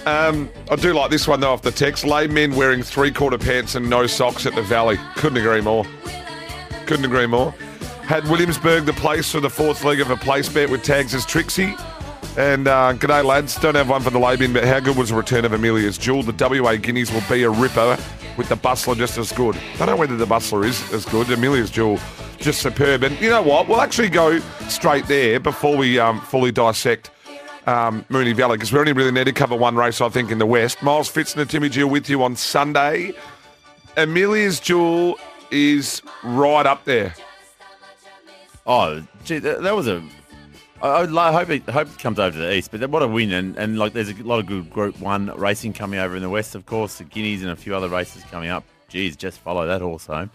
Um, 0.06 0.48
I 0.70 0.76
do 0.76 0.94
like 0.94 1.10
this 1.10 1.28
one 1.28 1.40
though 1.40 1.52
off 1.52 1.64
the 1.64 1.72
text. 1.72 2.06
Lay 2.06 2.28
men 2.28 2.56
wearing 2.56 2.84
three 2.84 3.12
quarter 3.12 3.40
pants 3.40 3.74
and 3.74 3.90
no 3.90 4.06
socks 4.06 4.46
at 4.46 4.54
the 4.54 4.62
valley. 4.62 5.00
Couldn't 5.16 5.40
agree 5.40 5.62
more. 5.62 5.84
Couldn't 6.86 7.06
agree 7.06 7.26
more. 7.26 7.52
Had 8.04 8.24
Williamsburg 8.26 8.86
the 8.86 8.94
place 8.94 9.32
for 9.32 9.40
the 9.40 9.50
fourth 9.50 9.84
leg 9.84 10.00
of 10.00 10.12
a 10.12 10.16
place 10.16 10.48
bet 10.48 10.70
with 10.70 10.84
tags 10.84 11.16
as 11.16 11.26
Trixie. 11.26 11.76
And 12.40 12.70
uh, 12.70 12.94
g'day 12.94 13.22
lads, 13.26 13.58
don't 13.58 13.76
have 13.76 13.90
one 13.90 14.02
for 14.02 14.12
the 14.12 14.18
lay 14.18 14.38
bin, 14.38 14.54
but 14.54 14.64
how 14.64 14.80
good 14.80 14.96
was 14.96 15.10
the 15.10 15.16
return 15.16 15.44
of 15.44 15.52
Amelia's 15.52 15.98
Jewel? 15.98 16.24
The 16.24 16.62
WA 16.62 16.78
Guineas 16.78 17.12
will 17.12 17.22
be 17.30 17.44
a 17.44 17.50
ripper 17.50 17.98
with 18.38 18.48
the 18.48 18.56
Bustler 18.56 18.96
just 18.96 19.18
as 19.18 19.34
good. 19.34 19.58
I 19.58 19.80
don't 19.80 19.88
know 19.88 19.96
whether 19.98 20.16
the 20.16 20.26
Bustler 20.26 20.64
is 20.64 20.94
as 20.94 21.04
good. 21.04 21.30
Amelia's 21.30 21.70
Jewel 21.70 22.00
just 22.38 22.62
superb. 22.62 23.04
And 23.04 23.20
you 23.20 23.30
know 23.30 23.42
what? 23.42 23.68
We'll 23.68 23.82
actually 23.82 24.08
go 24.08 24.40
straight 24.70 25.06
there 25.08 25.42
before 25.42 25.76
we 25.76 26.00
um, 26.00 26.22
fully 26.22 26.54
dissect 26.54 27.12
um, 27.68 28.06
Moonee 28.10 28.34
Valley 28.34 28.56
because 28.56 28.72
we 28.72 28.80
only 28.80 28.94
really 28.94 29.12
need 29.12 29.26
to 29.26 29.34
cover 29.34 29.58
one 29.58 29.76
race, 29.76 30.00
I 30.00 30.08
think, 30.08 30.32
in 30.32 30.38
the 30.38 30.46
West. 30.46 30.82
Miles 30.82 31.12
Fitzner, 31.12 31.46
Timmy 31.46 31.68
Gill 31.68 31.90
with 31.90 32.10
you 32.10 32.24
on 32.24 32.38
Sunday. 32.38 33.14
Amelia's 33.98 34.62
Jewel 34.62 35.20
is 35.52 36.02
right 36.24 36.66
up 36.66 36.86
there. 36.86 37.14
Oh, 38.66 39.06
gee, 39.26 39.40
that 39.40 39.76
was 39.76 39.90
a. 39.90 40.02
I, 40.82 41.02
I 41.04 41.32
hope 41.32 41.50
it 41.50 41.64
hope 41.70 41.88
it 41.90 42.00
comes 42.00 42.20
over 42.20 42.32
to 42.32 42.38
the 42.38 42.54
east, 42.56 42.72
but 42.72 42.88
what 42.90 43.02
a 43.04 43.08
win! 43.08 43.32
And, 43.32 43.58
and 43.58 43.78
like, 43.78 43.94
there's 43.94 44.10
a 44.10 44.24
lot 44.24 44.40
of 44.40 44.46
good 44.46 44.70
Group 44.70 45.00
One 45.00 45.28
racing 45.38 45.74
coming 45.74 46.00
over 46.00 46.16
in 46.16 46.22
the 46.22 46.30
west, 46.30 46.56
of 46.56 46.66
course. 46.66 46.98
The 46.98 47.04
Guineas 47.04 47.42
and 47.42 47.52
a 47.52 47.56
few 47.56 47.76
other 47.76 47.90
races 47.90 48.24
coming 48.32 48.50
up. 48.50 48.64
Geez, 48.88 49.16
just 49.16 49.40
follow 49.40 49.68
that 49.68 49.82
horse 49.82 50.06
home. 50.08 50.32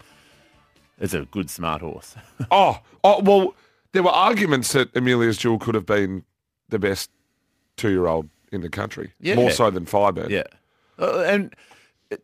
It's 0.99 1.13
a 1.13 1.25
good, 1.25 1.49
smart 1.49 1.81
horse. 1.81 2.15
Oh, 2.51 2.79
oh 3.03 3.21
well, 3.21 3.55
there 3.91 4.03
were 4.03 4.11
arguments 4.11 4.71
that 4.73 4.95
Amelia's 4.95 5.37
Jewel 5.37 5.57
could 5.59 5.75
have 5.75 5.85
been 5.85 6.23
the 6.69 6.79
best 6.79 7.09
two-year-old 7.77 8.29
in 8.51 8.61
the 8.61 8.69
country, 8.69 9.11
Yeah. 9.19 9.35
more 9.35 9.51
so 9.51 9.69
than 9.71 9.85
Firebird. 9.85 10.29
yeah, 10.31 10.43
uh, 10.99 11.19
and 11.21 11.53
it, 12.09 12.21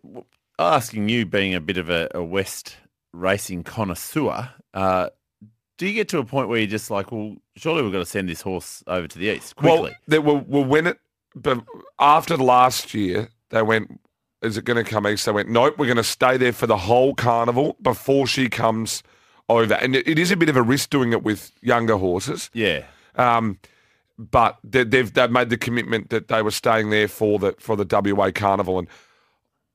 asking 0.60 1.10
you, 1.10 1.26
being 1.26 1.54
a 1.54 1.60
bit 1.60 1.78
of 1.78 1.90
a, 1.90 2.08
a 2.14 2.24
West 2.24 2.78
racing 3.12 3.64
connoisseur, 3.64 4.50
uh, 4.74 5.10
do 5.78 5.88
you 5.88 5.94
get 5.94 6.08
to 6.10 6.20
a 6.20 6.24
point 6.24 6.48
where 6.48 6.60
you're 6.60 6.68
just 6.68 6.90
like, 6.92 7.12
well, 7.12 7.36
surely 7.62 7.84
we've 7.84 7.92
got 7.92 8.00
to 8.00 8.06
send 8.06 8.28
this 8.28 8.42
horse 8.42 8.84
over 8.88 9.08
to 9.08 9.20
the 9.20 9.34
east 9.36 9.56
quickly? 9.56 9.82
Well, 9.82 9.92
they 10.08 10.20
will, 10.20 10.40
will 10.42 10.66
when 10.66 10.88
it, 10.88 11.00
but 11.36 11.64
after 12.00 12.36
last 12.38 12.94
year, 12.94 13.30
they 13.50 13.62
went 13.62 14.00
is 14.42 14.58
it 14.58 14.66
going 14.66 14.84
to 14.84 14.90
come 14.90 15.08
east? 15.08 15.26
They 15.26 15.32
went, 15.32 15.50
nope, 15.50 15.78
we're 15.78 15.86
going 15.86 15.98
to 15.98 16.04
stay 16.04 16.36
there 16.38 16.52
for 16.52 16.66
the 16.66 16.78
whole 16.78 17.14
carnival 17.14 17.78
before 17.82 18.26
she 18.26 18.50
comes 18.50 19.04
over. 19.48 19.76
And 19.76 19.96
it, 19.96 20.08
it 20.08 20.18
is 20.18 20.32
a 20.32 20.36
bit 20.36 20.50
of 20.50 20.56
a 20.56 20.62
risk 20.62 20.90
doing 20.90 21.12
it 21.12 21.24
with 21.24 21.52
younger 21.62 21.98
horses. 21.98 22.50
Yeah. 22.54 22.86
Um, 23.16 23.60
but 24.18 24.58
they, 24.64 24.84
they've 24.84 25.12
they've 25.12 25.32
made 25.32 25.50
the 25.50 25.58
commitment 25.58 26.10
that 26.10 26.28
they 26.28 26.42
were 26.42 26.52
staying 26.52 26.90
there 26.90 27.08
for 27.08 27.40
the 27.40 27.56
for 27.60 27.76
the 27.76 28.14
WA 28.16 28.32
Carnival, 28.32 28.78
and 28.78 28.88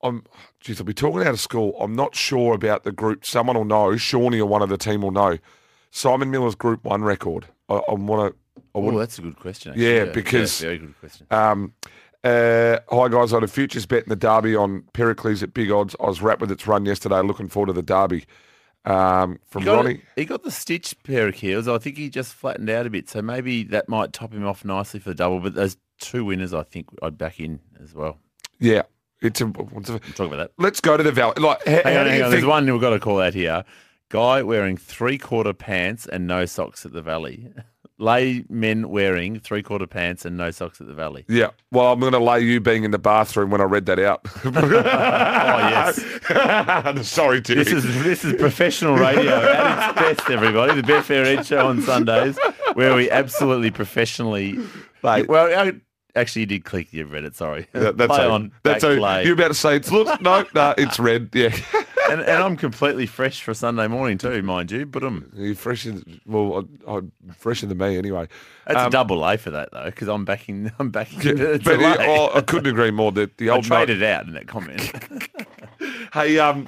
I'm 0.01 0.23
geez, 0.61 0.79
I'll 0.79 0.85
be 0.85 0.93
talking 0.93 1.21
out 1.21 1.27
of 1.27 1.39
school. 1.39 1.75
I'm 1.79 1.93
not 1.93 2.15
sure 2.15 2.53
about 2.53 2.83
the 2.83 2.91
group. 2.91 3.25
Someone 3.25 3.57
will 3.57 3.65
know. 3.65 3.97
Shawnee 3.97 4.39
or 4.39 4.47
one 4.47 4.61
of 4.61 4.69
the 4.69 4.77
team 4.77 5.01
will 5.01 5.11
know. 5.11 5.37
Simon 5.91 6.31
Miller's 6.31 6.55
Group 6.55 6.85
One 6.85 7.03
record. 7.03 7.47
I, 7.69 7.75
I 7.75 7.93
want 7.93 8.33
to. 8.33 8.61
I 8.75 8.79
Oh, 8.79 8.97
that's 8.97 9.17
a 9.17 9.21
good 9.21 9.37
question. 9.39 9.71
Actually. 9.71 9.95
Yeah, 9.95 10.05
because- 10.05 10.59
very 10.61 10.77
good 10.77 10.99
question. 10.99 11.27
Um, 11.31 11.73
uh, 12.23 12.79
hi 12.89 13.07
guys, 13.07 13.31
I 13.33 13.37
had 13.37 13.43
a 13.43 13.47
futures 13.47 13.85
bet 13.85 14.03
in 14.03 14.09
the 14.09 14.15
Derby 14.15 14.55
on 14.55 14.83
Pericles 14.93 15.41
at 15.43 15.53
big 15.53 15.71
odds. 15.71 15.95
I 15.99 16.07
was 16.07 16.21
wrapped 16.21 16.41
with 16.41 16.51
its 16.51 16.67
run 16.67 16.85
yesterday. 16.85 17.21
Looking 17.21 17.47
forward 17.47 17.67
to 17.67 17.73
the 17.73 17.81
Derby. 17.81 18.25
Um, 18.85 19.39
from 19.47 19.61
He 19.63 19.65
got, 19.65 19.75
Ronnie. 19.85 20.01
he 20.15 20.25
got 20.25 20.43
the 20.43 20.51
stitch 20.51 20.95
Pericles. 21.03 21.67
I 21.67 21.77
think 21.77 21.97
he 21.97 22.09
just 22.09 22.33
flattened 22.33 22.69
out 22.69 22.85
a 22.85 22.89
bit, 22.89 23.09
so 23.09 23.21
maybe 23.21 23.63
that 23.65 23.89
might 23.89 24.13
top 24.13 24.33
him 24.33 24.45
off 24.45 24.63
nicely 24.65 24.99
for 24.99 25.09
the 25.09 25.15
double. 25.15 25.39
But 25.39 25.55
those 25.55 25.77
two 25.99 26.23
winners, 26.25 26.53
I 26.53 26.63
think 26.63 26.87
I'd 27.01 27.17
back 27.17 27.39
in 27.39 27.59
as 27.83 27.93
well. 27.93 28.17
Yeah, 28.59 28.83
it's 29.21 29.41
a. 29.41 29.45
What's 29.47 29.89
a 29.89 29.93
We'll 29.93 29.99
talk 29.99 30.27
about 30.27 30.37
that. 30.37 30.51
let's 30.57 30.79
go 30.81 30.95
to 30.97 31.03
the 31.03 31.11
Valley. 31.11 31.33
Like, 31.37 31.63
how, 31.65 31.71
Hang 31.83 31.97
on, 31.97 32.07
hang 32.07 32.21
on. 32.23 32.31
There's 32.31 32.45
one 32.45 32.69
we've 32.71 32.81
got 32.81 32.91
to 32.91 32.99
call 32.99 33.19
out 33.21 33.33
here. 33.33 33.63
Guy 34.09 34.41
wearing 34.41 34.77
three 34.77 35.17
quarter 35.17 35.53
pants 35.53 36.05
and 36.07 36.27
no 36.27 36.45
socks 36.45 36.85
at 36.85 36.93
the 36.93 37.01
Valley. 37.01 37.51
Lay 37.99 38.45
men 38.47 38.89
wearing 38.89 39.39
three 39.39 39.63
quarter 39.63 39.87
pants 39.87 40.23
and 40.23 40.37
no 40.37 40.51
socks 40.51 40.79
at 40.79 40.85
the 40.85 40.93
Valley. 40.93 41.25
Yeah. 41.27 41.49
Well, 41.71 41.91
I'm 41.91 41.99
going 41.99 42.13
to 42.13 42.19
lay 42.19 42.41
you 42.41 42.61
being 42.61 42.83
in 42.83 42.91
the 42.91 42.99
bathroom 42.99 43.49
when 43.49 43.59
I 43.59 43.63
read 43.63 43.87
that 43.87 43.97
out. 43.99 44.21
Oh 44.45 45.59
yes. 45.69 47.07
Sorry, 47.09 47.41
Timmy. 47.41 47.63
This 47.63 47.73
is 47.73 48.03
this 48.03 48.23
is 48.23 48.33
professional 48.35 48.95
radio 48.95 49.31
at 49.33 49.89
its 49.89 49.99
best, 49.99 50.29
everybody. 50.29 50.79
The 50.79 50.87
Betfair 50.87 51.25
Ed 51.25 51.43
Show 51.45 51.67
on 51.67 51.81
Sundays, 51.81 52.37
where 52.73 52.95
we 52.95 53.09
absolutely 53.09 53.71
professionally. 53.71 54.59
Like, 55.01 55.27
Well, 55.29 55.47
I, 55.47 55.73
actually, 56.15 56.41
you 56.41 56.45
did 56.45 56.65
click. 56.65 56.93
You 56.93 57.05
read 57.05 57.23
it. 57.23 57.35
Sorry. 57.35 57.67
Yeah, 57.73 57.91
that's 57.91 58.13
Play 58.13 58.25
a, 58.25 58.29
on. 58.29 58.51
That's 58.63 58.83
a, 58.83 58.95
play. 58.97 59.23
You're 59.23 59.33
about 59.33 59.47
to 59.49 59.53
say 59.55 59.75
it's 59.75 59.91
look. 59.91 60.21
No, 60.21 60.45
no, 60.53 60.73
it's 60.77 60.99
red. 60.99 61.29
Yeah. 61.33 61.55
And, 62.09 62.21
and 62.21 62.43
I'm 62.43 62.55
completely 62.55 63.05
fresh 63.05 63.41
for 63.43 63.53
Sunday 63.53 63.87
morning 63.87 64.17
too, 64.17 64.41
mind 64.43 64.71
you. 64.71 64.85
But 64.85 65.03
um, 65.03 65.31
You're 65.35 65.55
fresher. 65.55 65.95
Well, 66.25 66.65
I, 66.87 66.91
I'm 66.91 67.11
fresher 67.37 67.65
than 67.67 67.77
me 67.77 67.97
anyway. 67.97 68.27
that's 68.65 68.79
Um, 68.79 68.87
a 68.87 68.89
double 68.89 69.23
A 69.27 69.37
for 69.37 69.51
that 69.51 69.69
though, 69.71 69.85
because 69.85 70.07
I'm 70.07 70.25
backing. 70.25 70.71
I'm 70.79 70.89
backing. 70.89 71.37
Yeah, 71.37 71.57
but 71.63 71.79
yeah, 71.79 72.27
I 72.33 72.41
couldn't 72.41 72.71
agree 72.71 72.91
more. 72.91 73.11
The, 73.11 73.29
the 73.37 73.49
I 73.49 73.55
old 73.55 73.69
note- 73.69 73.85
traded 73.85 74.03
out 74.03 74.25
in 74.27 74.33
that 74.33 74.47
comment. 74.47 74.91
Hey, 76.13 76.39
um, 76.39 76.67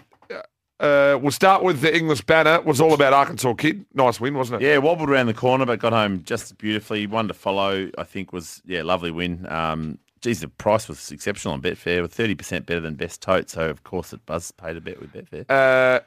uh, 0.80 1.18
we'll 1.22 1.32
start 1.32 1.64
with 1.64 1.82
the 1.82 1.96
English 1.96 2.22
banner. 2.22 2.56
It 2.56 2.66
was 2.66 2.80
all 2.80 2.94
about 2.94 3.14
Arkansas 3.14 3.54
Kid. 3.56 3.86
Nice 3.94 4.20
win, 4.20 4.36
wasn't 4.36 4.62
it? 4.62 4.66
Yeah, 4.66 4.78
wobbled 4.78 5.10
around 5.10 5.28
the 5.28 5.34
corner, 5.34 5.66
but 5.66 5.80
got 5.80 5.94
home 5.94 6.24
just 6.24 6.58
beautifully. 6.58 7.08
One 7.08 7.28
to 7.30 7.34
follow, 7.34 7.90
I 7.98 8.04
think, 8.04 8.32
was 8.32 8.62
yeah, 8.66 8.84
lovely 8.84 9.12
win. 9.12 9.46
Um, 9.52 9.98
geez, 10.22 10.42
the 10.42 10.48
price 10.48 10.88
was 10.88 11.12
exceptional 11.12 11.54
on 11.54 11.62
Betfair, 11.62 12.02
with 12.02 12.14
thirty 12.14 12.36
percent 12.36 12.66
better 12.66 12.80
than 12.80 12.96
Best 12.96 13.22
Tote. 13.22 13.50
So 13.50 13.70
of 13.70 13.84
course, 13.84 14.14
it 14.14 14.26
Buzz 14.26 14.52
paid 14.52 14.78
a 14.78 14.82
bet 14.82 15.00
with 15.00 15.14
Betfair. 15.14 15.46
Uh, 15.50 16.00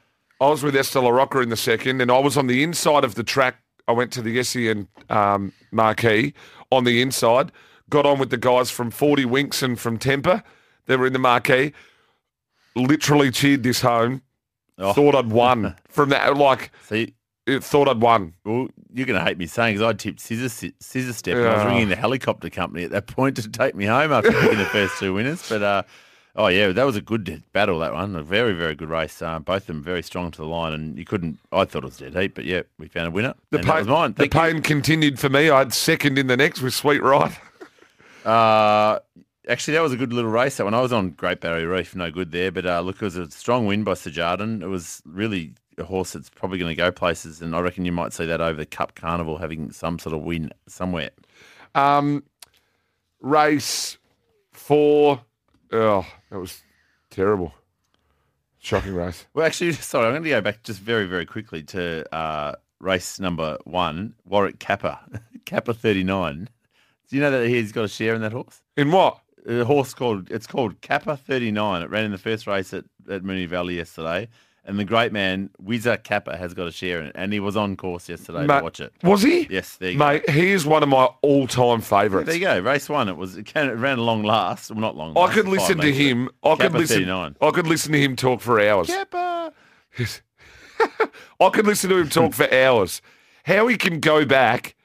I 0.43 0.49
was 0.49 0.63
with 0.63 0.75
Esther 0.75 0.99
LaRocca 0.99 1.41
in 1.41 1.49
the 1.49 1.57
second, 1.57 2.01
and 2.01 2.11
I 2.11 2.19
was 2.19 2.37
on 2.37 2.47
the 2.47 2.63
inside 2.63 3.03
of 3.03 3.15
the 3.15 3.23
track. 3.23 3.57
I 3.87 3.91
went 3.91 4.11
to 4.13 4.21
the 4.21 4.41
SEN 4.43 4.87
um, 5.09 5.53
marquee 5.71 6.33
on 6.71 6.83
the 6.83 7.01
inside. 7.01 7.51
Got 7.89 8.05
on 8.05 8.19
with 8.19 8.29
the 8.29 8.37
guys 8.37 8.71
from 8.71 8.91
40 8.91 9.25
Winks 9.25 9.61
and 9.61 9.79
from 9.79 9.97
Temper. 9.97 10.43
They 10.85 10.95
were 10.97 11.05
in 11.05 11.13
the 11.13 11.19
marquee. 11.19 11.73
Literally 12.75 13.29
cheered 13.29 13.63
this 13.63 13.81
home. 13.81 14.21
Oh. 14.77 14.93
Thought 14.93 15.15
I'd 15.15 15.29
won 15.29 15.75
from 15.89 16.09
that. 16.09 16.35
Like, 16.35 16.71
you, 16.89 17.13
it, 17.45 17.63
thought 17.63 17.87
I'd 17.87 18.01
won. 18.01 18.33
well, 18.45 18.67
you're 18.93 19.05
going 19.05 19.19
to 19.19 19.25
hate 19.25 19.37
me 19.37 19.45
saying 19.47 19.75
because 19.75 19.87
I 19.87 19.93
tipped 19.93 20.19
scissor 20.19 20.71
scissor 20.79 21.13
step. 21.13 21.37
and 21.37 21.47
I 21.47 21.53
was 21.53 21.63
Yeah. 21.63 21.67
ringing 21.67 21.89
the 21.89 21.95
helicopter 21.95 22.49
company 22.49 22.83
at 22.83 22.91
that 22.91 23.07
point 23.07 23.35
to 23.37 23.47
take 23.49 23.75
me 23.75 23.85
home 23.85 24.11
after 24.11 24.31
picking 24.31 24.57
the 24.57 24.65
first 24.65 24.97
two 24.99 25.13
winners. 25.13 25.47
But 25.49 25.61
uh, 25.61 25.83
oh 26.35 26.47
yeah, 26.47 26.71
that 26.71 26.83
was 26.85 26.95
a 26.95 27.01
good 27.01 27.43
battle. 27.51 27.79
That 27.79 27.93
one, 27.93 28.15
a 28.15 28.23
very 28.23 28.53
very 28.53 28.75
good 28.75 28.89
race. 28.89 29.21
Uh, 29.21 29.39
both 29.39 29.63
of 29.63 29.67
them 29.67 29.83
very 29.83 30.01
strong 30.03 30.31
to 30.31 30.37
the 30.37 30.47
line, 30.47 30.73
and 30.73 30.97
you 30.97 31.05
couldn't. 31.05 31.39
I 31.51 31.65
thought 31.65 31.83
it 31.83 31.87
was 31.87 31.97
dead 31.97 32.15
heat, 32.15 32.33
but 32.35 32.45
yeah, 32.45 32.61
we 32.77 32.87
found 32.87 33.07
a 33.07 33.11
winner. 33.11 33.33
The 33.51 33.59
pain, 33.59 33.75
was 33.75 33.87
mine. 33.87 34.13
the 34.13 34.27
Thank 34.27 34.33
you. 34.33 34.39
pain 34.39 34.61
continued 34.61 35.19
for 35.19 35.29
me. 35.29 35.49
I 35.49 35.59
had 35.59 35.73
second 35.73 36.17
in 36.17 36.27
the 36.27 36.37
next 36.37 36.61
with 36.61 36.73
Sweet 36.73 37.01
Right. 37.01 37.31
Uh, 38.25 38.99
actually, 39.49 39.73
that 39.73 39.81
was 39.83 39.91
a 39.91 39.97
good 39.97 40.13
little 40.13 40.31
race. 40.31 40.55
That 40.57 40.63
one 40.63 40.73
I 40.73 40.79
was 40.81 40.93
on 40.93 41.09
Great 41.11 41.41
Barrier 41.41 41.67
Reef, 41.67 41.93
no 41.95 42.09
good 42.09 42.31
there. 42.31 42.51
But 42.51 42.65
uh, 42.65 42.79
look, 42.81 42.95
it 42.97 43.01
was 43.01 43.17
a 43.17 43.29
strong 43.31 43.65
win 43.65 43.83
by 43.83 43.95
Sir 43.95 44.11
Jardin. 44.11 44.61
It 44.63 44.67
was 44.67 45.01
really 45.05 45.53
a 45.77 45.83
horse 45.83 46.13
that's 46.13 46.29
probably 46.29 46.57
going 46.57 46.71
to 46.71 46.75
go 46.75 46.91
places, 46.91 47.41
and 47.41 47.55
I 47.55 47.59
reckon 47.59 47.85
you 47.85 47.91
might 47.91 48.13
see 48.13 48.25
that 48.25 48.41
over 48.41 48.57
the 48.57 48.65
Cup 48.65 48.95
Carnival 48.95 49.37
having 49.37 49.71
some 49.71 49.99
sort 49.99 50.15
of 50.15 50.21
win 50.21 50.51
somewhere. 50.67 51.11
Um, 51.75 52.23
race 53.21 53.97
four. 54.51 55.21
Oh, 55.71 56.05
that 56.29 56.39
was 56.39 56.61
terrible. 57.09 57.53
Shocking 58.59 58.93
race. 58.93 59.25
Well, 59.33 59.45
actually, 59.45 59.71
sorry, 59.73 60.05
I'm 60.05 60.13
going 60.13 60.23
to 60.23 60.29
go 60.29 60.41
back 60.41 60.63
just 60.63 60.79
very, 60.79 61.05
very 61.05 61.25
quickly 61.25 61.63
to 61.63 62.15
uh, 62.15 62.53
race 62.79 63.19
number 63.19 63.57
one, 63.65 64.15
Warwick 64.25 64.59
Capper, 64.59 64.99
Kappa 65.45 65.73
39. 65.73 66.49
Do 67.09 67.15
you 67.15 67.21
know 67.21 67.31
that 67.31 67.47
he's 67.47 67.71
got 67.71 67.85
a 67.85 67.89
share 67.89 68.15
in 68.15 68.21
that 68.21 68.31
horse? 68.31 68.61
In 68.77 68.91
what? 68.91 69.19
A 69.45 69.65
horse 69.65 69.93
called 69.93 70.31
it's 70.31 70.47
called 70.47 70.79
Kappa 70.79 71.17
39. 71.17 71.81
It 71.81 71.89
ran 71.89 72.05
in 72.05 72.11
the 72.11 72.17
first 72.17 72.47
race 72.47 72.73
at, 72.73 72.85
at 73.09 73.23
Moonee 73.23 73.47
Valley 73.47 73.75
yesterday. 73.75 74.29
And 74.65 74.79
the 74.79 74.85
great 74.85 75.11
man, 75.11 75.49
Wizza 75.61 76.01
Capper, 76.01 76.37
has 76.37 76.53
got 76.53 76.67
a 76.67 76.71
share 76.71 77.01
in 77.01 77.07
it. 77.07 77.15
And 77.15 77.33
he 77.33 77.41
was 77.41 77.57
on 77.57 77.75
course 77.75 78.07
yesterday 78.07 78.45
Mate, 78.45 78.59
to 78.59 78.63
watch 78.63 78.79
it. 78.79 78.93
Was 79.03 79.21
he? 79.21 79.45
Yes, 79.49 79.75
there 79.75 79.91
you 79.91 79.97
go. 79.97 80.07
Mate, 80.07 80.29
he 80.29 80.51
is 80.51 80.65
one 80.65 80.81
of 80.83 80.87
my 80.87 81.09
all-time 81.21 81.81
favourites. 81.81 82.27
There 82.27 82.35
you 82.35 82.45
go. 82.45 82.59
Race 82.59 82.87
one. 82.87 83.09
It 83.09 83.17
was 83.17 83.35
it, 83.35 83.53
ran 83.53 83.97
long 83.97 84.23
last. 84.23 84.71
Well, 84.71 84.79
not 84.79 84.95
long 84.95 85.17
I 85.17 85.33
could 85.33 85.49
listen 85.49 85.79
to 85.79 85.91
him. 85.91 86.29
I 86.43 86.55
could 86.55 86.71
listen. 86.73 86.99
39. 86.99 87.35
I 87.41 87.51
could 87.51 87.67
listen 87.67 87.91
to 87.91 87.99
him 87.99 88.15
talk 88.15 88.39
for 88.39 88.61
hours. 88.61 88.87
Kappa. 88.87 89.51
I 91.39 91.49
could 91.49 91.67
listen 91.67 91.89
to 91.89 91.97
him 91.97 92.09
talk 92.09 92.33
for 92.33 92.51
hours. 92.53 93.01
How 93.43 93.67
he 93.67 93.75
can 93.75 93.99
go 93.99 94.23
back 94.23 94.75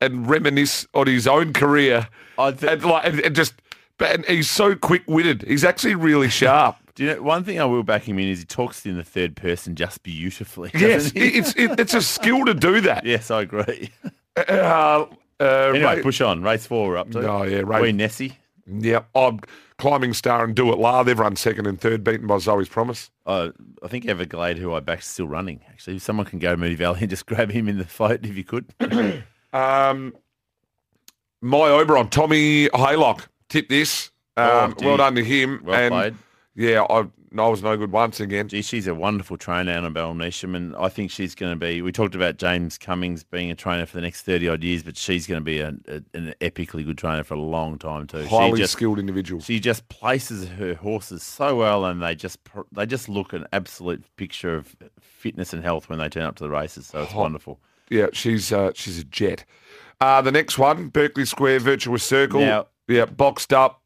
and 0.00 0.28
reminisce 0.28 0.88
on 0.92 1.06
his 1.06 1.28
own 1.28 1.52
career 1.52 2.08
I 2.36 2.50
th- 2.50 2.72
and 2.72 2.84
like 2.84 3.06
and, 3.06 3.20
and 3.20 3.36
just. 3.36 3.54
But 3.96 4.14
and 4.14 4.24
he's 4.26 4.50
so 4.50 4.76
quick-witted. 4.76 5.42
He's 5.42 5.64
actually 5.64 5.96
really 5.96 6.28
sharp. 6.28 6.76
Do 6.98 7.04
you 7.04 7.14
know 7.14 7.22
one 7.22 7.44
thing 7.44 7.58
I 7.60 7.64
will 7.64 7.82
back 7.82 8.02
him 8.08 8.18
in 8.18 8.28
is 8.28 8.40
he 8.40 8.44
talks 8.44 8.84
in 8.84 8.96
the 8.96 9.04
third 9.04 9.36
person 9.36 9.74
just 9.74 10.02
beautifully. 10.02 10.70
yes, 10.74 11.04
doesn't 11.12 11.16
he? 11.16 11.28
it- 11.28 11.34
it's 11.36 11.54
it, 11.56 11.80
it's 11.80 11.94
a 11.94 12.02
skill 12.02 12.44
to 12.44 12.54
do 12.54 12.80
that. 12.82 13.04
yes, 13.06 13.30
I 13.30 13.42
agree. 13.42 13.90
Uh, 14.36 14.40
uh, 14.50 15.06
Anyway, 15.40 15.96
Ra- 15.96 16.02
push 16.02 16.20
on. 16.20 16.42
Race 16.42 16.66
four, 16.66 16.88
we're 16.88 16.96
up 16.96 17.10
to. 17.12 17.28
Oh, 17.28 17.42
yeah, 17.44 17.62
race- 17.64 17.82
Wee 17.82 17.92
Nessie. 17.92 18.38
Yeah, 18.66 19.04
I'm 19.14 19.40
climbing 19.78 20.12
star 20.12 20.44
and 20.44 20.54
do 20.54 20.70
it. 20.72 20.78
La, 20.78 21.02
they've 21.02 21.18
run 21.18 21.36
second 21.36 21.66
and 21.66 21.80
third, 21.80 22.04
beaten 22.04 22.26
by 22.26 22.38
Zoe's 22.38 22.68
Promise. 22.68 23.10
Uh, 23.24 23.50
I 23.82 23.88
think 23.88 24.04
Everglade, 24.06 24.58
who 24.58 24.74
I 24.74 24.80
backed, 24.80 25.02
is 25.02 25.08
still 25.08 25.26
running. 25.28 25.60
Actually, 25.70 25.96
if 25.96 26.02
someone 26.02 26.26
can 26.26 26.38
go 26.38 26.50
to 26.50 26.56
Moody 26.56 26.74
Valley 26.74 26.98
and 27.00 27.08
just 27.10 27.24
grab 27.26 27.50
him 27.50 27.66
in 27.68 27.78
the 27.78 27.84
float 27.86 28.24
if 28.26 28.36
you 28.36 28.44
could. 28.44 28.66
Um, 29.52 30.14
my 31.40 31.58
Oberon, 31.70 32.08
Tommy 32.10 32.68
Haylock, 32.68 33.28
tip 33.48 33.68
this. 33.68 34.10
Um, 34.36 34.74
Oh, 34.80 34.84
well 34.86 34.96
done 34.98 35.14
to 35.14 35.24
him. 35.24 35.62
Well 35.64 35.74
and 35.80 35.90
played. 35.92 36.14
Yeah, 36.58 36.82
I, 36.90 37.06
I 37.38 37.48
was 37.48 37.62
no 37.62 37.76
good 37.76 37.92
once 37.92 38.18
again. 38.18 38.48
Gee, 38.48 38.62
she's 38.62 38.88
a 38.88 38.94
wonderful 38.94 39.36
trainer, 39.36 39.70
Annabelle 39.70 40.12
Neesham, 40.12 40.56
and 40.56 40.74
I 40.74 40.88
think 40.88 41.12
she's 41.12 41.36
going 41.36 41.52
to 41.52 41.56
be. 41.56 41.82
We 41.82 41.92
talked 41.92 42.16
about 42.16 42.36
James 42.36 42.76
Cummings 42.76 43.22
being 43.22 43.52
a 43.52 43.54
trainer 43.54 43.86
for 43.86 43.96
the 43.96 44.00
next 44.00 44.22
thirty 44.22 44.48
odd 44.48 44.64
years, 44.64 44.82
but 44.82 44.96
she's 44.96 45.28
going 45.28 45.40
to 45.40 45.44
be 45.44 45.60
a, 45.60 45.68
a, 45.86 46.02
an 46.14 46.34
epically 46.40 46.84
good 46.84 46.98
trainer 46.98 47.22
for 47.22 47.34
a 47.34 47.40
long 47.40 47.78
time 47.78 48.08
too. 48.08 48.26
Highly 48.26 48.58
just, 48.58 48.72
skilled 48.72 48.98
individual. 48.98 49.40
She 49.40 49.60
just 49.60 49.88
places 49.88 50.48
her 50.48 50.74
horses 50.74 51.22
so 51.22 51.54
well, 51.54 51.84
and 51.84 52.02
they 52.02 52.16
just 52.16 52.40
they 52.72 52.86
just 52.86 53.08
look 53.08 53.32
an 53.32 53.46
absolute 53.52 54.04
picture 54.16 54.56
of 54.56 54.74
fitness 55.00 55.52
and 55.52 55.62
health 55.62 55.88
when 55.88 56.00
they 56.00 56.08
turn 56.08 56.24
up 56.24 56.34
to 56.36 56.42
the 56.42 56.50
races. 56.50 56.88
So 56.88 57.04
it's 57.04 57.14
wonderful. 57.14 57.60
Yeah, 57.88 58.08
she's 58.12 58.52
uh, 58.52 58.72
she's 58.74 58.98
a 58.98 59.04
jet. 59.04 59.44
Uh, 60.00 60.22
the 60.22 60.32
next 60.32 60.58
one, 60.58 60.88
Berkeley 60.88 61.24
Square 61.24 61.60
Virtuous 61.60 62.02
Circle. 62.02 62.40
Now- 62.40 62.66
yeah, 62.88 63.04
boxed 63.04 63.52
up, 63.52 63.80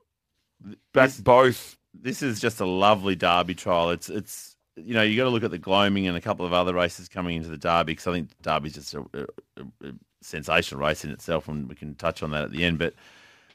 back 0.95 1.11
This- 1.11 1.21
both. 1.21 1.77
This 2.03 2.23
is 2.23 2.41
just 2.41 2.61
a 2.61 2.67
lovely 2.67 3.15
Derby 3.15 3.55
trial. 3.55 3.91
It's 3.91 4.11
it's 4.11 4.57
you 4.77 4.95
know 4.95 5.03
you 5.03 5.17
got 5.17 5.25
to 5.25 5.31
look 5.31 5.45
at 5.45 5.51
the 5.51 5.59
Gloaming 5.59 6.07
and 6.07 6.17
a 6.17 6.21
couple 6.21 6.45
of 6.45 6.53
other 6.53 6.75
races 6.75 7.09
coming 7.09 7.37
into 7.37 7.49
the 7.49 7.57
Derby 7.57 7.93
because 7.93 8.07
I 8.07 8.13
think 8.13 8.31
Derby's 8.43 8.75
just 8.75 8.95
a, 8.95 9.01
a, 9.15 9.63
a- 9.89 9.93
sensational 10.21 10.81
race 10.81 11.05
in 11.05 11.11
itself, 11.11 11.49
and 11.49 11.69
we 11.69 11.75
can 11.75 11.95
touch 11.95 12.23
on 12.23 12.31
that 12.33 12.45
at 12.45 12.51
the 12.53 12.65
end. 12.65 12.79
But 12.79 12.95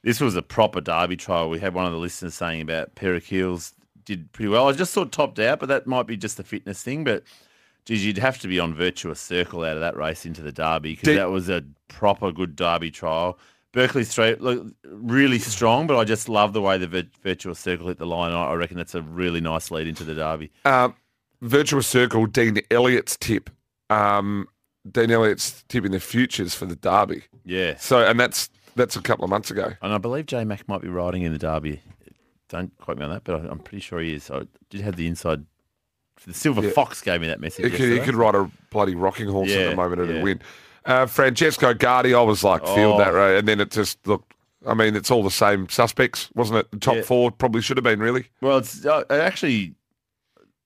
this 0.04 0.20
was 0.20 0.36
a 0.36 0.42
proper 0.42 0.82
Derby 0.82 1.16
trial. 1.18 1.50
We 1.50 1.60
had 1.60 1.74
one 1.74 1.86
of 1.86 1.92
the 1.92 1.98
listeners 1.98 2.34
saying 2.36 2.62
about 2.62 2.96
Pericles 2.96 3.74
did 4.06 4.32
pretty 4.32 4.50
well. 4.50 4.70
I 4.70 4.74
just 4.74 4.94
thought 4.94 5.12
topped 5.12 5.40
out, 5.40 5.60
but 5.60 5.70
that 5.70 5.88
might 5.88 6.08
be 6.08 6.18
just 6.18 6.38
the 6.38 6.44
fitness 6.44 6.82
thing. 6.82 7.04
But 7.04 7.24
geez, 7.86 8.06
you'd 8.06 8.18
have 8.18 8.40
to 8.40 8.48
be 8.48 8.60
on 8.60 8.74
virtuous 8.74 9.20
circle 9.20 9.64
out 9.64 9.76
of 9.76 9.82
that 9.82 9.98
race 9.98 10.26
into 10.26 10.42
the 10.42 10.52
Derby 10.52 10.92
because 10.94 11.16
that 11.16 11.32
was 11.32 11.50
a 11.50 11.64
proper 11.88 12.32
good 12.32 12.56
Derby 12.56 12.92
trial. 12.92 13.38
Berkeley 13.73 14.03
Street 14.03 14.41
look 14.41 14.65
really 14.86 15.39
strong, 15.39 15.88
but 15.88 15.97
I 15.97 16.03
just 16.03 16.30
love 16.30 16.53
the 16.53 16.62
way 16.62 16.77
the 16.77 16.88
vir- 16.88 17.10
virtuous 17.21 17.60
circle 17.60 17.88
hit 17.88 17.97
the 17.99 18.06
line. 18.08 18.32
I 18.32 18.45
I 18.47 18.53
reckon 18.56 18.77
that's 18.77 18.95
a 18.95 19.01
really 19.01 19.41
nice 19.41 19.69
lead 19.71 19.88
into 19.88 20.03
the 20.03 20.15
derby. 20.15 20.51
Um, 20.65 20.95
Virtuous 21.41 21.86
Circle, 21.86 22.25
Dean 22.27 22.60
Elliott's 22.71 23.15
tip. 23.17 23.49
Um, 23.91 24.47
Dean 24.89 25.12
Elliott's 25.12 25.63
tipping 25.67 25.91
the 25.91 25.99
futures 25.99 26.56
for 26.56 26.65
the 26.65 26.75
Derby. 26.75 27.23
Yeah, 27.45 27.75
So, 27.77 27.99
and 28.03 28.19
that's 28.19 28.49
that's 28.75 28.95
a 28.95 29.01
couple 29.01 29.23
of 29.23 29.30
months 29.30 29.51
ago. 29.51 29.73
and 29.82 29.93
I 29.93 29.97
believe 29.99 30.25
J 30.25 30.43
Mac 30.45 30.67
might 30.67 30.82
be 30.82 30.88
riding 30.88 31.21
in 31.23 31.32
the 31.34 31.38
derby. 31.39 31.82
Don't 32.49 32.75
quote 32.80 32.97
me 32.97 33.03
on 33.03 33.12
that, 33.12 33.23
but 33.23 33.36
I- 33.45 33.49
I'm 33.49 33.60
pretty 33.60 33.82
sure 33.82 33.99
he 33.99 34.13
is. 34.15 34.32
I 34.32 34.43
did 34.69 34.82
have 34.82 34.95
the 34.95 35.06
inside. 35.08 35.45
The 36.25 36.34
Silver 36.34 36.62
Yeah. 36.63 36.71
Fox 36.71 37.01
gave 37.01 37.21
me 37.21 37.27
that 37.27 37.39
message. 37.39 37.65
He 37.65 37.77
could, 37.77 37.91
he 37.91 37.99
could 37.99 38.15
ride 38.15 38.34
a 38.34 38.49
bloody 38.71 38.95
rocking 38.95 39.27
horse 39.27 39.51
at 39.51 39.69
the 39.69 39.75
moment 39.75 40.01
and 40.01 40.15
yeah. 40.15 40.23
win. 40.23 40.41
Uh, 40.88 41.06
Francesco 41.06 41.73
Guardi, 41.73 42.17
I 42.17 42.21
was 42.21 42.43
like, 42.43 42.65
field 42.65 42.95
Oh. 42.95 42.97
that 42.97 43.13
road. 43.13 43.38
And 43.39 43.47
then 43.47 43.60
it 43.60 43.71
just 43.71 44.06
looked, 44.08 44.34
I 44.65 44.73
mean, 44.73 44.95
it's 44.95 45.12
all 45.12 45.21
the 45.21 45.30
same 45.30 45.67
suspects, 45.69 46.30
wasn't 46.34 46.60
it? 46.60 46.71
The 46.71 46.80
top 46.80 46.95
Yeah. 46.95 47.02
four 47.04 47.30
probably 47.30 47.62
should 47.62 47.78
have 47.78 47.84
been, 47.84 48.00
really. 48.00 48.28
Well, 48.41 48.58
it's 48.60 48.86
uh, 48.86 49.04
I 49.10 49.17
actually, 49.19 49.76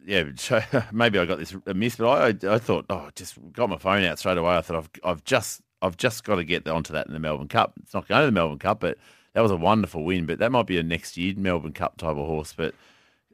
yeah. 0.06 0.24
so- 0.36 0.62
Maybe 0.92 1.18
I 1.20 1.26
got 1.26 1.40
this 1.40 1.56
amiss, 1.66 1.96
but 1.96 2.08
I, 2.08 2.48
I, 2.50 2.56
I 2.56 2.60
thought, 2.60 2.86
oh, 2.90 3.10
just 3.16 3.36
got 3.54 3.70
my 3.70 3.78
phone 3.78 4.04
out 4.04 4.20
straight 4.20 4.38
away. 4.38 4.56
I 4.56 4.62
thought 4.62 4.78
I've, 4.78 4.90
I've 5.04 5.24
just, 5.24 5.62
I've 5.82 5.98
just 5.98 6.24
got 6.24 6.36
to 6.36 6.44
get 6.44 6.68
onto 6.68 6.94
that 6.94 7.08
in 7.08 7.14
the 7.14 7.20
Melbourne 7.20 7.48
Cup. 7.48 7.74
It's 7.82 7.94
not 7.94 8.08
going 8.08 8.22
to 8.22 8.26
the 8.28 8.32
Melbourne 8.32 8.60
Cup, 8.60 8.80
but 8.80 8.98
that 9.34 9.42
was 9.42 9.52
a 9.52 9.56
wonderful 9.56 10.04
win. 10.04 10.28
But 10.28 10.38
that 10.40 10.52
might 10.52 10.68
be 10.68 10.78
a 10.78 10.84
next 10.84 11.18
year 11.18 11.34
Melbourne 11.36 11.74
Cup 11.74 11.98
type 11.98 12.10
of 12.12 12.18
horse. 12.28 12.54
But 12.56 12.76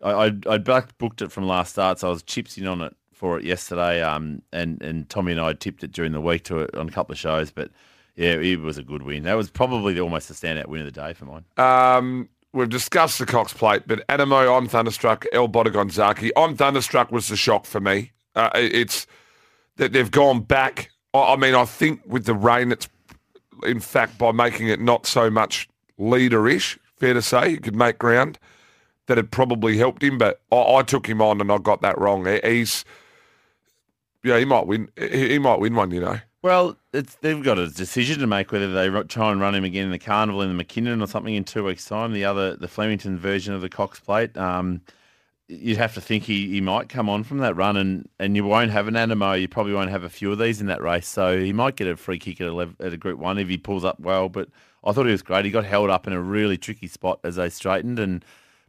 I, 0.02 0.12
I, 0.28 0.32
I 0.50 0.58
back 0.58 0.98
booked 0.98 1.22
it 1.22 1.32
from 1.34 1.48
last 1.48 1.72
start, 1.72 2.00
so 2.00 2.08
I 2.08 2.12
was 2.12 2.24
chips 2.24 2.58
in 2.58 2.66
on 2.68 2.82
it 2.82 2.96
for 3.18 3.38
it 3.40 3.44
yesterday. 3.44 4.02
Um, 4.02 4.42
and 4.54 4.82
and 4.82 5.10
Tommy 5.10 5.32
and 5.34 5.42
I 5.42 5.54
tipped 5.54 5.84
it 5.84 5.92
during 5.92 6.12
the 6.12 6.22
week 6.22 6.44
to 6.46 6.60
it 6.60 6.76
on 6.76 6.88
a 6.88 6.92
couple 6.92 7.14
of 7.14 7.20
shows, 7.20 7.52
but. 7.52 7.72
Yeah, 8.20 8.32
it 8.32 8.62
was 8.62 8.80
a 8.80 8.84
good 8.84 9.04
win. 9.04 9.26
That 9.26 9.36
was 9.36 9.52
probably 9.52 9.94
the, 9.94 10.00
almost 10.00 10.28
the 10.28 10.34
standout 10.34 10.66
win 10.66 10.82
of 10.82 10.92
the 10.92 10.92
day 10.92 11.14
for 11.14 11.26
mine. 11.26 11.46
Um, 11.58 12.28
we've 12.52 12.68
discussed 12.68 13.20
the 13.20 13.28
Cox 13.28 13.54
plate, 13.54 13.84
but 13.86 14.08
Anamoe 14.08 14.58
I'm 14.58 14.68
Thunderstruck, 14.68 15.28
El 15.32 15.48
Bodegonzaki. 15.50 16.32
I'm 16.36 16.56
Thunderstruck 16.56 17.12
was 17.12 17.28
the 17.28 17.36
shock 17.36 17.68
for 17.68 17.80
me. 17.80 18.14
Uh, 18.34 18.50
it's 18.56 19.06
that 19.76 19.94
they've 19.94 20.10
gone 20.10 20.42
back. 20.42 20.90
I 21.14 21.34
I 21.34 21.36
mean, 21.36 21.54
I 21.54 21.66
think 21.66 22.02
with 22.08 22.26
the 22.26 22.34
rain, 22.34 22.72
it's 22.72 22.90
in 23.62 23.80
fact 23.80 24.18
by 24.18 24.32
making 24.32 24.68
it 24.68 24.82
not 24.82 25.06
so 25.06 25.30
much 25.30 25.70
leader-ish, 26.00 26.80
fair 26.96 27.14
to 27.14 27.22
say, 27.22 27.50
you 27.52 27.60
could 27.60 27.76
make 27.76 28.00
ground, 28.00 28.40
that 29.06 29.18
had 29.18 29.30
probably 29.30 29.78
helped 29.78 30.02
him. 30.02 30.18
But 30.18 30.42
I, 30.52 30.56
I 30.56 30.82
took 30.82 31.08
him 31.08 31.22
on 31.22 31.40
and 31.40 31.52
I 31.52 31.60
got 31.60 31.84
that 31.84 32.00
wrong. 32.00 32.26
He's, 32.44 32.84
yeah, 34.28 34.40
he 34.40 34.46
might 34.46 34.68
win. 34.68 34.90
He, 34.98 35.30
he 35.30 35.40
might 35.40 35.60
win 35.60 35.76
one, 35.76 35.92
you 35.92 36.02
know. 36.02 36.20
Well, 36.44 36.78
they've 36.92 37.44
got 37.44 37.58
a 37.58 37.68
decision 37.68 38.20
to 38.20 38.28
make 38.28 38.52
whether 38.52 38.72
they 38.72 38.90
try 39.04 39.32
and 39.32 39.42
run 39.42 39.56
him 39.56 39.64
again 39.64 39.86
in 39.86 39.92
the 39.92 40.00
carnival 40.00 40.42
in 40.42 40.56
the 40.56 40.64
McKinnon 40.64 41.04
or 41.04 41.08
something 41.08 41.34
in 41.34 41.44
two 41.44 41.64
weeks' 41.64 41.86
time. 41.86 42.14
The 42.14 42.26
other, 42.26 42.56
the 42.56 42.68
Flemington 42.68 43.18
version 43.18 43.54
of 43.54 43.62
the 43.62 43.70
Cox 43.70 44.00
Plate. 44.00 44.38
Um, 44.38 44.82
you'd 45.48 45.78
have 45.78 45.94
to 45.96 46.02
think 46.02 46.24
he, 46.24 46.48
he 46.48 46.62
might 46.62 46.90
come 46.90 47.10
on 47.10 47.24
from 47.24 47.40
that 47.40 47.56
run, 47.56 47.76
and, 47.76 48.08
and 48.20 48.36
you 48.36 48.44
won't 48.44 48.72
have 48.72 48.88
an 48.88 48.94
Anamoe. 48.94 49.40
You 49.40 49.48
probably 49.48 49.74
won't 49.74 49.90
have 49.90 50.04
a 50.04 50.10
few 50.10 50.32
of 50.32 50.38
these 50.38 50.62
in 50.62 50.68
that 50.68 50.82
race, 50.82 51.08
so 51.08 51.40
he 51.40 51.54
might 51.54 51.76
get 51.76 51.88
a 51.88 51.98
free 51.98 52.20
kick 52.20 52.40
at 52.40 52.48
a, 52.48 52.70
at 52.80 52.94
a 52.94 52.98
Group 52.98 53.20
One 53.20 53.38
if 53.38 53.48
he 53.48 53.58
pulls 53.58 53.84
up 53.84 54.00
well. 54.00 54.30
But 54.30 54.50
I 54.84 54.92
thought 54.92 55.06
he 55.06 55.12
was 55.12 55.24
great. 55.24 55.46
He 55.46 55.52
got 55.52 55.66
held 55.66 55.90
up 55.90 56.06
in 56.06 56.14
a 56.14 56.22
really 56.22 56.58
tricky 56.58 56.88
spot 56.88 57.20
as 57.24 57.38
they 57.38 57.50
straightened, 57.50 57.98
and 58.00 58.24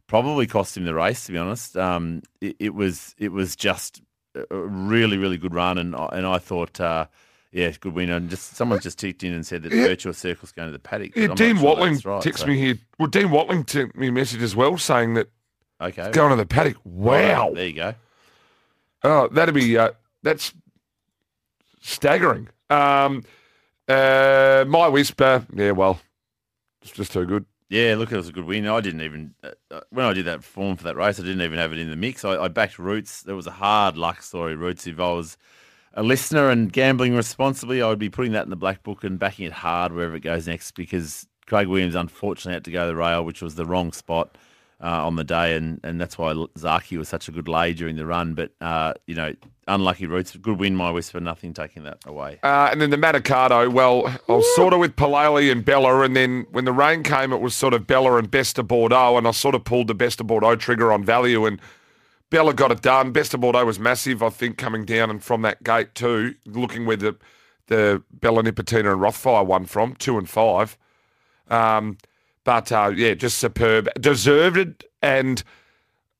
probably 0.07 0.47
cost 0.47 0.75
him 0.75 0.85
the 0.85 0.95
race. 0.95 1.25
To 1.27 1.31
be 1.31 1.37
honest, 1.37 1.77
um, 1.77 2.23
it, 2.41 2.55
it 2.59 2.73
was 2.73 3.13
it 3.17 3.31
was 3.31 3.55
just 3.55 4.01
a 4.49 4.57
really 4.57 5.17
really 5.17 5.37
good 5.37 5.53
run, 5.53 5.77
and 5.77 5.95
I- 5.95 6.09
and 6.13 6.25
I 6.25 6.37
thought. 6.39 6.79
Uh, 6.79 7.05
yeah, 7.51 7.71
good 7.79 7.93
win. 7.95 8.11
And 8.11 8.29
just 8.29 8.55
someone 8.55 8.79
just 8.79 8.99
ticked 8.99 9.23
in 9.23 9.33
and 9.33 9.43
said 9.43 9.63
that 9.63 9.71
Yeah. 9.71 9.87
Virtuous 9.87 10.19
Circle's 10.19 10.51
going 10.51 10.67
to 10.67 10.71
the 10.71 10.77
paddock. 10.77 11.15
Yeah, 11.15 11.29
I'm 11.29 11.35
Dean 11.35 11.55
sure 11.55 11.65
Watling 11.65 11.93
right, 12.05 12.21
texted 12.21 12.37
so- 12.41 12.45
me 12.45 12.59
here. 12.59 12.75
Well, 12.99 13.07
Dean 13.07 13.31
Watling 13.31 13.65
sent 13.65 13.95
me 13.97 14.09
a 14.09 14.11
message 14.11 14.43
as 14.43 14.55
well 14.55 14.77
saying 14.77 15.15
that 15.15 15.29
Okay, 15.81 16.03
it's 16.03 16.15
going 16.15 16.29
to 16.29 16.35
the 16.35 16.45
paddock. 16.45 16.77
Wow. 16.83 17.49
there 17.55 17.65
you 17.65 17.73
go. 17.73 17.95
Oh, 19.03 19.29
that'd 19.29 19.55
be 19.55 19.79
uh, 19.79 19.93
that's 20.21 20.53
staggering. 21.81 22.49
Um, 22.69 23.23
uh, 23.87 24.65
my 24.67 24.87
whisper, 24.87 25.43
yeah, 25.55 25.71
well, 25.71 25.99
it's 26.83 26.91
just 26.91 27.13
too 27.13 27.25
good. 27.25 27.45
Yeah, 27.69 27.95
look, 27.97 28.11
it 28.11 28.17
was 28.17 28.29
a 28.29 28.31
good 28.31 28.45
win. 28.45 28.67
I 28.67 28.81
didn't 28.81 29.01
even 29.01 29.35
uh, 29.43 29.51
uh, 29.69 29.81
when 29.91 30.05
I 30.05 30.13
did 30.13 30.25
that 30.25 30.43
form 30.43 30.75
for 30.75 30.83
that 30.85 30.95
race, 30.95 31.19
I 31.19 31.23
didn't 31.23 31.41
even 31.43 31.59
have 31.59 31.71
it 31.71 31.77
in 31.77 31.89
the 31.89 31.95
mix. 31.95 32.25
I, 32.25 32.35
I 32.43 32.47
backed 32.47 32.79
Roots. 32.79 33.21
There 33.21 33.35
was 33.35 33.45
a 33.47 33.51
hard 33.51 33.95
luck 33.95 34.23
story. 34.23 34.55
Roots. 34.55 34.87
If 34.87 34.99
I 34.99 35.11
was 35.11 35.37
a 35.93 36.01
listener 36.01 36.49
and 36.49 36.73
gambling 36.73 37.15
responsibly, 37.15 37.81
I 37.81 37.87
would 37.87 37.99
be 37.99 38.09
putting 38.09 38.31
that 38.31 38.43
in 38.43 38.49
the 38.49 38.55
black 38.55 38.81
book 38.81 39.03
and 39.03 39.19
backing 39.19 39.45
it 39.45 39.51
hard 39.51 39.93
wherever 39.93 40.15
it 40.15 40.21
goes 40.21 40.47
next 40.47 40.71
because 40.71 41.27
Craig 41.45 41.67
Williams 41.67 41.95
unfortunately 41.95 42.53
had 42.53 42.65
to 42.65 42.71
go 42.71 42.87
the 42.87 42.95
rail, 42.95 43.23
which 43.23 43.41
was 43.41 43.53
the 43.53 43.65
wrong 43.65 43.91
spot 43.91 44.35
uh, 44.81 45.05
on 45.05 45.15
the 45.15 45.23
day, 45.23 45.55
and, 45.55 45.79
and 45.83 46.01
that's 46.01 46.17
why 46.17 46.33
Zaaki 46.33 46.97
was 46.97 47.09
such 47.09 47.27
a 47.27 47.31
good 47.31 47.47
lay 47.47 47.73
during 47.73 47.97
the 47.97 48.05
run. 48.05 48.33
But 48.33 48.51
uh, 48.61 48.93
you 49.05 49.13
know, 49.13 49.33
unlucky 49.69 50.07
Roots. 50.07 50.35
Good 50.35 50.59
win, 50.59 50.75
my 50.75 50.91
whisper. 50.91 51.19
Nothing 51.19 51.53
taking 51.53 51.83
that 51.83 51.99
away. 52.05 52.39
Uh, 52.43 52.69
and 52.71 52.81
then 52.81 52.89
the 52.89 52.97
Manikato, 52.97 53.71
well, 53.71 54.07
I 54.07 54.33
was 54.33 54.55
sort 54.55 54.73
of 54.73 54.79
with 54.79 54.95
Palali 54.95 55.51
and 55.51 55.63
Bella, 55.63 56.01
and 56.01 56.15
then 56.15 56.45
when 56.51 56.65
the 56.65 56.73
rain 56.73 57.03
came, 57.03 57.31
it 57.31 57.41
was 57.41 57.55
sort 57.55 57.73
of 57.73 57.87
Bella 57.87 58.17
and 58.17 58.29
Best 58.29 58.57
of 58.59 58.67
Bordeaux, 58.67 59.17
and 59.17 59.27
I 59.27 59.31
sort 59.31 59.55
of 59.55 59.63
pulled 59.63 59.87
the 59.87 59.93
Best 59.93 60.19
of 60.19 60.27
Bordeaux 60.27 60.55
trigger 60.55 60.91
on 60.91 61.03
value, 61.03 61.45
and 61.45 61.61
Bella 62.29 62.53
got 62.53 62.71
it 62.71 62.81
done. 62.81 63.11
Best 63.11 63.33
of 63.33 63.41
Bordeaux 63.41 63.65
was 63.65 63.79
massive, 63.79 64.21
I 64.21 64.29
think, 64.29 64.57
coming 64.57 64.85
down 64.85 65.09
and 65.09 65.23
from 65.23 65.41
that 65.43 65.63
gate 65.63 65.95
too, 65.95 66.35
looking 66.45 66.85
where 66.85 66.97
the 66.97 67.17
the 67.67 68.01
Bella 68.11 68.41
Nipotina 68.41 68.91
and 68.91 68.99
Rothfire 68.99 69.45
won 69.45 69.65
from, 69.65 69.95
two 69.95 70.17
and 70.17 70.27
five. 70.27 70.77
Um, 71.49 71.97
but 72.43 72.71
uh, 72.71 72.91
yeah, 72.95 73.13
just 73.13 73.37
superb, 73.37 73.89
deserved 73.99 74.57
it, 74.57 74.83
and 75.01 75.43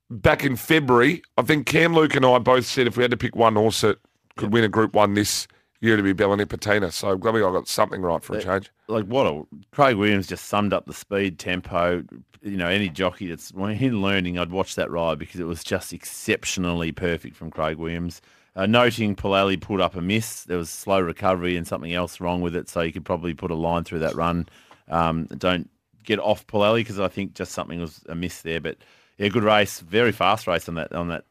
back 0.09 0.43
in 0.43 0.55
February, 0.55 1.21
I 1.37 1.43
think 1.43 1.65
Cam 1.65 1.93
Luke 1.93 2.15
and 2.15 2.25
I 2.25 2.37
both 2.39 2.65
said 2.65 2.87
if 2.87 2.97
we 2.97 3.03
had 3.03 3.11
to 3.11 3.17
pick 3.17 3.35
one 3.35 3.55
horse 3.55 3.81
that 3.81 3.97
could 4.37 4.51
win 4.51 4.63
a 4.63 4.69
Group 4.69 4.93
One 4.93 5.13
this 5.13 5.47
year 5.81 5.95
to 5.95 6.03
be 6.03 6.13
Bella 6.13 6.37
Nipotina. 6.37 6.91
So 6.91 7.11
I'm 7.11 7.19
glad 7.19 7.33
we 7.33 7.41
got 7.41 7.67
something 7.67 8.01
right 8.01 8.23
for 8.23 8.37
a 8.37 8.43
change. 8.43 8.69
like 8.87 9.05
what 9.05 9.25
a 9.27 9.43
Craig 9.71 9.95
Williams 9.95 10.27
just 10.27 10.45
summed 10.45 10.73
up 10.73 10.85
the 10.85 10.93
speed, 10.93 11.39
tempo. 11.39 12.03
You 12.41 12.57
know, 12.57 12.67
any 12.67 12.89
jockey 12.89 13.27
that's 13.27 13.51
in 13.51 14.01
learning, 14.01 14.39
I'd 14.39 14.51
watch 14.51 14.75
that 14.75 14.89
ride 14.89 15.19
because 15.19 15.39
it 15.39 15.45
was 15.45 15.63
just 15.63 15.93
exceptionally 15.93 16.91
perfect 16.91 17.35
from 17.35 17.51
Craig 17.51 17.77
Williams. 17.77 18.21
Uh, 18.55 18.65
noting 18.65 19.15
Palali 19.15 19.59
pulled 19.59 19.79
up 19.79 19.95
a 19.95 20.01
miss, 20.01 20.43
there 20.43 20.57
was 20.57 20.69
slow 20.69 20.99
recovery 20.99 21.55
and 21.55 21.67
something 21.67 21.93
else 21.93 22.19
wrong 22.19 22.41
with 22.41 22.55
it, 22.55 22.67
so 22.67 22.81
you 22.81 22.91
could 22.91 23.05
probably 23.05 23.33
put 23.33 23.51
a 23.51 23.55
line 23.55 23.83
through 23.83 23.99
that 23.99 24.15
run. 24.15 24.49
Um, 24.89 25.25
don't 25.37 25.69
get 26.03 26.19
off 26.19 26.45
Palali 26.47 26.77
because 26.77 26.99
I 26.99 27.07
think 27.07 27.35
just 27.35 27.51
something 27.51 27.79
was 27.79 28.01
amiss 28.09 28.41
there. 28.41 28.59
But 28.59 28.77
yeah, 29.19 29.27
good 29.27 29.43
race, 29.43 29.81
very 29.81 30.11
fast 30.11 30.47
race 30.47 30.67
on 30.67 30.75
that 30.75 30.91
on 30.93 31.09
that 31.09 31.25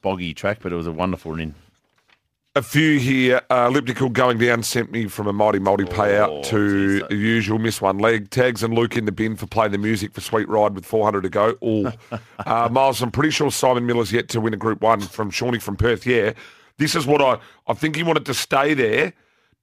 boggy 0.00 0.32
track, 0.32 0.60
but 0.62 0.72
it 0.72 0.76
was 0.76 0.86
a 0.86 0.92
wonderful 0.92 1.32
run. 1.34 1.54
A 2.54 2.60
few 2.62 2.98
here, 2.98 3.40
uh, 3.48 3.68
elliptical 3.70 4.10
going 4.10 4.36
down 4.36 4.62
sent 4.62 4.92
me 4.92 5.06
from 5.06 5.26
a 5.26 5.32
mighty 5.32 5.58
multi 5.58 5.84
payout 5.84 6.28
Oh, 6.28 6.42
to 6.42 6.98
geez. 7.00 7.08
the 7.08 7.16
usual 7.16 7.58
miss 7.58 7.80
one 7.80 7.98
leg. 7.98 8.28
Tags 8.28 8.62
and 8.62 8.74
Luke 8.74 8.94
in 8.94 9.06
the 9.06 9.12
bin 9.12 9.36
for 9.36 9.46
playing 9.46 9.72
the 9.72 9.78
music 9.78 10.12
for 10.12 10.20
Sweet 10.20 10.46
Ride 10.50 10.74
with 10.74 10.84
400 10.84 11.22
to 11.22 11.30
go. 11.30 11.52
All 11.62 11.90
uh, 12.46 12.68
Miles, 12.70 13.00
I'm 13.00 13.10
pretty 13.10 13.30
sure 13.30 13.50
Simon 13.50 13.86
Miller's 13.86 14.12
yet 14.12 14.28
to 14.30 14.40
win 14.40 14.52
a 14.52 14.58
Group 14.58 14.82
One 14.82 15.00
from 15.00 15.30
Shawnee 15.30 15.60
from 15.60 15.76
Perth. 15.76 16.04
Yeah, 16.06 16.34
this 16.76 16.94
is 16.94 17.06
what 17.06 17.22
I 17.22 17.38
I 17.66 17.72
think 17.74 17.96
he 17.96 18.02
wanted 18.02 18.26
to 18.26 18.34
stay 18.34 18.74
there. 18.74 19.14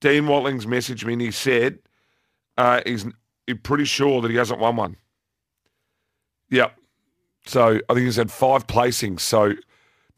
Dean 0.01 0.25
Watling's 0.25 0.65
messaged 0.65 1.05
me 1.05 1.13
and 1.13 1.21
he 1.21 1.29
said 1.29 1.77
uh, 2.57 2.81
he's, 2.87 3.05
he's 3.45 3.57
pretty 3.61 3.85
sure 3.85 4.21
that 4.21 4.31
he 4.31 4.37
hasn't 4.37 4.59
won 4.59 4.77
one. 4.77 4.95
Yep. 6.49 6.75
So 7.45 7.79
I 7.89 7.93
think 7.93 8.05
he's 8.05 8.15
had 8.17 8.31
five 8.31 8.67
placings. 8.67 9.21
So 9.21 9.53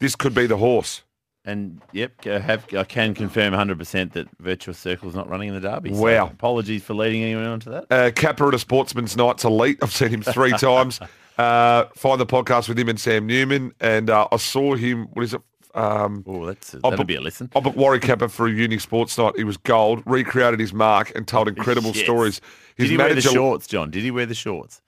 this 0.00 0.14
could 0.16 0.34
be 0.34 0.46
the 0.46 0.56
horse. 0.58 1.02
And 1.44 1.80
yep, 1.92 2.12
I 2.24 2.38
have 2.38 2.66
I 2.76 2.84
can 2.84 3.14
confirm 3.14 3.52
100% 3.52 4.12
that 4.12 4.28
Virtuous 4.38 4.78
Circle 4.78 5.08
is 5.08 5.14
not 5.16 5.28
running 5.28 5.48
in 5.48 5.54
the 5.54 5.60
derby. 5.60 5.92
So 5.92 6.00
Wow. 6.00 6.26
apologies 6.28 6.84
for 6.84 6.94
leading 6.94 7.22
anyone 7.24 7.46
on 7.46 7.60
to 7.60 7.70
that. 7.70 7.86
Uh, 7.90 8.10
Capper 8.12 8.46
at 8.48 8.54
a 8.54 8.58
Sportsman's 8.60 9.16
Night's 9.16 9.42
elite. 9.44 9.78
I've 9.82 9.92
seen 9.92 10.10
him 10.10 10.22
three 10.22 10.52
times. 10.58 11.00
Uh, 11.36 11.86
find 11.96 12.20
the 12.20 12.26
podcast 12.26 12.68
with 12.68 12.78
him 12.78 12.88
and 12.88 13.00
Sam 13.00 13.26
Newman, 13.26 13.72
and 13.80 14.08
uh, 14.10 14.28
I 14.30 14.36
saw 14.36 14.76
him. 14.76 15.08
What 15.14 15.24
is 15.24 15.34
it? 15.34 15.40
Um, 15.74 16.22
Oh, 16.28 16.44
that's 16.46 16.72
that'll 16.72 16.92
book- 16.98 17.06
be 17.06 17.14
a 17.16 17.20
listen. 17.20 17.50
I 17.56 17.60
booked 17.60 17.76
Warwick 17.78 18.02
Capper 18.02 18.28
for 18.28 18.46
a 18.46 18.50
uni 18.52 18.78
sports 18.78 19.16
night. 19.18 19.32
He 19.36 19.42
was 19.42 19.56
gold. 19.56 20.02
Recreated 20.06 20.60
his 20.60 20.72
mark 20.74 21.10
and 21.16 21.26
told 21.26 21.48
incredible 21.48 21.90
Yes. 21.94 22.04
stories. 22.04 22.40
Did 22.76 22.82
His 22.84 22.90
he 22.90 22.96
wear 22.98 23.14
the 23.14 23.20
shorts, 23.22 23.66
John? 23.66 23.90
Did 23.90 24.02
he 24.04 24.10
wear 24.12 24.26
the 24.26 24.34
shorts? 24.34 24.80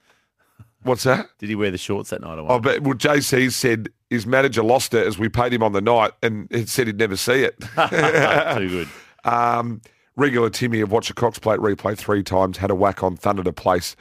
What's 0.84 1.02
that? 1.04 1.28
Did 1.38 1.48
he 1.48 1.54
wear 1.54 1.70
the 1.70 1.78
shorts 1.78 2.10
that 2.10 2.20
night? 2.20 2.38
I 2.38 2.42
Oh, 2.42 2.60
but 2.60 2.82
well, 2.82 2.94
JC 2.94 3.50
said 3.50 3.88
his 4.10 4.26
manager 4.26 4.62
lost 4.62 4.94
it 4.94 5.06
as 5.06 5.18
we 5.18 5.28
paid 5.28 5.52
him 5.52 5.62
on 5.62 5.72
the 5.72 5.80
night, 5.80 6.12
and 6.22 6.46
it 6.50 6.68
said 6.68 6.86
he'd 6.86 6.98
never 6.98 7.16
see 7.16 7.42
it. 7.42 7.58
Too 8.58 8.68
good. 8.68 8.88
Um, 9.26 9.80
regular 10.16 10.50
Timmy 10.50 10.80
have 10.80 10.92
watched 10.92 11.08
a 11.08 11.14
Cox 11.14 11.38
Plate 11.38 11.58
replay 11.58 11.96
three 11.96 12.22
times, 12.22 12.58
had 12.58 12.70
a 12.70 12.74
whack 12.74 13.02
on 13.02 13.16
Thunder 13.16 13.42
to 13.42 13.54
place, 13.54 13.96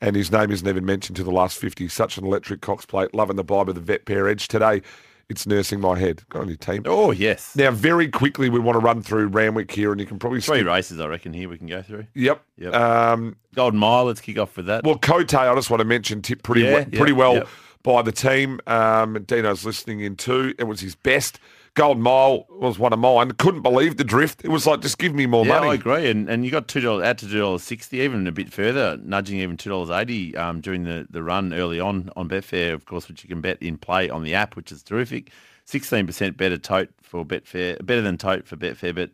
and 0.00 0.16
his 0.16 0.32
name 0.32 0.50
isn't 0.50 0.66
even 0.66 0.86
mentioned 0.86 1.16
to 1.16 1.22
the 1.22 1.30
last 1.30 1.58
50. 1.58 1.86
Such 1.88 2.16
an 2.16 2.24
electric 2.24 2.62
Cox 2.62 2.86
Plate, 2.86 3.14
loving 3.14 3.36
the 3.36 3.44
vibe 3.44 3.68
of 3.68 3.74
the 3.74 3.82
Betfair 3.98 4.30
Edge 4.30 4.48
today. 4.48 4.80
It's 5.28 5.46
nursing 5.46 5.80
my 5.80 5.98
head. 5.98 6.22
Got 6.28 6.42
on 6.42 6.48
your 6.48 6.56
team. 6.56 6.82
Oh 6.86 7.10
yes, 7.10 7.54
Now, 7.56 7.70
very 7.70 8.08
quickly, 8.08 8.48
we 8.50 8.58
want 8.58 8.76
to 8.76 8.80
run 8.80 9.02
through 9.02 9.28
Randwick 9.28 9.70
here, 9.70 9.90
and 9.90 10.00
you 10.00 10.06
can 10.06 10.18
probably 10.18 10.40
three 10.40 10.58
skip- 10.58 10.66
races 10.66 11.00
I 11.00 11.06
reckon 11.06 11.32
here 11.32 11.48
we 11.48 11.56
can 11.58 11.66
go 11.66 11.82
through. 11.82 12.06
Yep. 12.14 12.42
Yep. 12.58 12.74
Um, 12.74 13.36
Golden 13.54 13.78
Mile. 13.80 14.04
Let's 14.04 14.20
kick 14.20 14.38
off 14.38 14.56
with 14.56 14.66
that. 14.66 14.84
well, 14.84 14.98
Kote, 14.98 15.34
I 15.34 15.54
just 15.54 15.70
want 15.70 15.80
to 15.80 15.84
mention, 15.84 16.20
tip 16.22 16.42
pretty 16.42 16.62
Yeah, 16.62 16.72
well, 16.72 16.80
yep, 16.80 16.92
pretty 16.92 17.12
well 17.12 17.34
yep. 17.34 17.48
by 17.82 18.02
the 18.02 18.12
team. 18.12 18.60
Um, 18.66 19.22
Dino's 19.24 19.64
listening 19.64 20.00
in 20.00 20.16
too. 20.16 20.54
It 20.58 20.64
was 20.64 20.80
his 20.80 20.94
best. 20.94 21.40
Golden 21.74 22.02
Mile 22.02 22.46
was 22.50 22.78
one 22.78 22.92
of 22.92 22.98
mine. 23.00 23.32
Couldn't 23.32 23.62
believe 23.62 23.96
the 23.96 24.04
drift. 24.04 24.44
It 24.44 24.48
was 24.48 24.66
like, 24.66 24.80
just 24.80 24.98
give 24.98 25.12
me 25.12 25.26
more 25.26 25.44
yeah, 25.44 25.54
money. 25.54 25.68
I 25.70 25.74
agree. 25.74 26.08
And 26.08 26.28
and 26.28 26.44
you 26.44 26.50
got 26.50 26.68
two 26.68 26.80
dollars 26.80 27.04
out 27.04 27.18
to 27.18 27.28
two 27.28 27.40
dollars 27.40 27.62
sixty, 27.62 27.98
even 27.98 28.26
a 28.26 28.32
bit 28.32 28.52
further, 28.52 28.96
nudging 29.02 29.40
even 29.40 29.56
two 29.56 29.70
dollars 29.70 29.90
eighty 29.90 30.36
um, 30.36 30.60
during 30.60 30.84
the, 30.84 31.06
the 31.10 31.22
run 31.22 31.52
early 31.52 31.80
on 31.80 32.10
on 32.16 32.28
Betfair, 32.28 32.72
of 32.72 32.86
course, 32.86 33.08
which 33.08 33.24
you 33.24 33.28
can 33.28 33.40
bet 33.40 33.60
in 33.60 33.76
play 33.76 34.08
on 34.08 34.22
the 34.22 34.34
app, 34.34 34.56
which 34.56 34.70
is 34.70 34.82
terrific. 34.82 35.30
Sixteen 35.64 36.06
percent 36.06 36.36
better 36.36 36.58
tote 36.58 36.90
for 37.02 37.24
Betfair, 37.24 37.84
better 37.84 38.02
than 38.02 38.18
tote 38.18 38.46
for 38.46 38.56
Betfair, 38.56 38.94
but. 38.94 39.10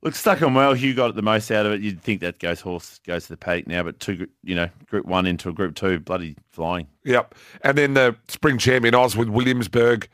Look, 0.00 0.14
stuck 0.14 0.42
on 0.42 0.54
well. 0.54 0.74
Hugh 0.74 0.94
got 0.94 1.16
the 1.16 1.22
most 1.22 1.50
out 1.50 1.66
of 1.66 1.72
it. 1.72 1.80
You'd 1.80 2.00
think 2.00 2.20
that 2.20 2.38
goes 2.38 2.60
horse 2.60 3.00
goes 3.04 3.24
to 3.24 3.30
the 3.30 3.36
paddock 3.36 3.66
now, 3.66 3.82
but 3.82 3.98
two, 3.98 4.28
you 4.44 4.54
know, 4.54 4.68
group 4.86 5.06
one 5.06 5.26
into 5.26 5.48
a 5.48 5.52
group 5.52 5.74
two, 5.74 5.98
bloody 5.98 6.36
flying. 6.50 6.86
Yep. 7.02 7.34
And 7.62 7.76
then 7.76 7.94
the 7.94 8.14
spring 8.28 8.58
champion 8.58 8.94
Oz 8.94 9.16
with 9.16 9.28
Williamsburg, 9.28 10.08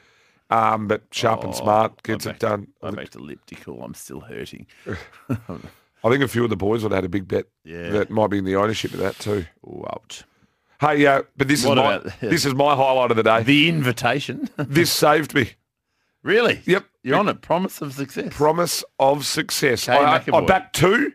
um, 0.55 0.87
but 0.89 1.03
sharp 1.11 1.43
and 1.45 1.53
Oh, 1.55 1.57
smart 1.57 2.03
gets 2.03 2.27
I 2.27 2.31
it 2.31 2.39
done. 2.39 2.69
I 2.83 2.91
backed 2.91 3.15
elliptical. 3.17 3.83
I'm 3.83 3.95
still 3.95 4.21
hurting. 4.21 4.67
I 6.07 6.11
think 6.11 6.23
a 6.23 6.29
few 6.29 6.45
of 6.45 6.51
the 6.51 6.57
boys 6.57 6.83
would 6.83 6.93
have 6.93 6.99
had 6.99 7.05
a 7.05 7.09
big 7.09 7.27
bet 7.29 7.47
Yeah. 7.65 7.91
that 7.91 8.11
might 8.11 8.29
be 8.29 8.39
in 8.39 8.45
the 8.45 8.57
ownership 8.57 8.93
of 8.93 9.01
that 9.01 9.19
too. 9.19 9.47
Oh, 9.67 9.85
ouch. 9.91 10.23
Hey, 10.81 11.07
uh, 11.07 11.23
but 11.37 11.49
this 11.49 11.65
What 11.65 11.79
is 11.79 11.85
my 11.85 11.95
about- 11.95 12.21
this 12.21 12.45
is 12.45 12.55
my 12.55 12.75
highlight 12.77 13.11
of 13.11 13.17
the 13.17 13.23
day. 13.23 13.43
The 13.43 13.69
invitation. 13.69 14.49
this 14.57 14.93
saved 14.93 15.35
me. 15.35 15.53
really? 16.23 16.61
Yep. 16.67 16.85
You're 17.03 17.17
on 17.19 17.29
it. 17.29 17.41
Promise 17.43 17.81
of 17.83 17.93
success. 17.95 18.33
Promise 18.35 18.85
of 18.99 19.25
success. 19.27 19.87
Kay 19.87 19.93
I, 19.93 20.23
I 20.33 20.41
backed 20.47 20.75
two. 20.77 21.13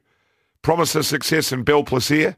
Promise 0.62 0.96
of 0.96 1.06
success 1.06 1.52
and 1.52 1.64
Bell 1.66 1.84
Plaisir. 1.84 2.36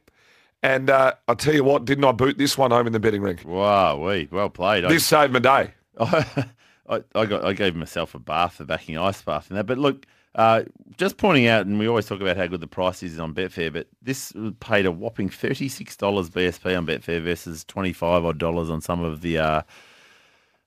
And 0.63 0.89
uh, 0.89 1.13
I'll 1.27 1.35
tell 1.35 1.53
you 1.55 1.63
what, 1.63 1.85
didn't 1.85 2.03
I 2.05 2.11
boot 2.11 2.37
this 2.37 2.57
one 2.57 2.71
home 2.71 2.85
in 2.87 2.93
the 2.93 2.99
betting 2.99 3.21
ring? 3.21 3.39
wow, 3.45 3.97
we 3.97 4.27
well 4.31 4.49
played. 4.49 4.83
This 4.89 5.05
saved 5.05 5.33
my 5.33 5.39
day. 5.39 5.73
I, 6.89 7.03
I, 7.15 7.25
got 7.25 7.45
I 7.45 7.53
gave 7.53 7.75
myself 7.75 8.15
a 8.15 8.19
bath 8.19 8.55
for 8.55 8.65
backing 8.65 8.97
ice 8.97 9.21
bath 9.21 9.49
and 9.49 9.57
that. 9.57 9.65
But 9.65 9.77
look, 9.77 10.05
uh, 10.35 10.63
just 10.97 11.17
pointing 11.17 11.47
out, 11.47 11.65
and 11.65 11.77
we 11.77 11.87
always 11.87 12.05
talk 12.05 12.21
about 12.21 12.37
how 12.37 12.47
good 12.47 12.61
the 12.61 12.67
price 12.67 13.03
is 13.03 13.19
on 13.19 13.33
Betfair, 13.33 13.71
but 13.71 13.87
this 14.01 14.33
paid 14.59 14.85
a 14.85 14.91
whopping 14.91 15.29
thirty 15.29 15.67
six 15.67 15.95
dollars 15.95 16.29
BSP 16.29 16.77
on 16.77 16.85
Betfair 16.85 17.21
versus 17.21 17.63
twenty 17.63 17.93
five 17.93 18.23
odd 18.25 18.37
dollars 18.37 18.69
on 18.69 18.81
some 18.81 19.03
of 19.03 19.21
the 19.21 19.37
uh, 19.37 19.61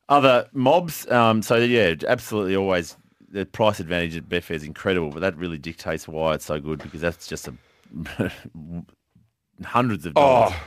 other 0.09 0.49
mobs. 0.53 1.11
Um, 1.11 1.43
so 1.43 1.57
yeah, 1.57 1.95
absolutely 2.07 2.57
always 2.57 2.97
the 3.35 3.45
price 3.45 3.81
advantage 3.81 4.17
at 4.17 4.29
Betfair 4.29 4.53
is 4.53 4.65
incredible, 4.65 5.11
but 5.11 5.21
that 5.21 5.37
really 5.37 5.59
dictates 5.59 6.07
why 6.07 6.35
it's 6.35 6.45
so 6.45 6.61
good 6.61 6.81
because 6.81 7.01
that's 7.01 7.27
just 7.27 7.49
a 7.49 7.55
hundreds 9.65 10.07
of 10.07 10.15
dollars. 10.15 10.53
Oh, 10.55 10.63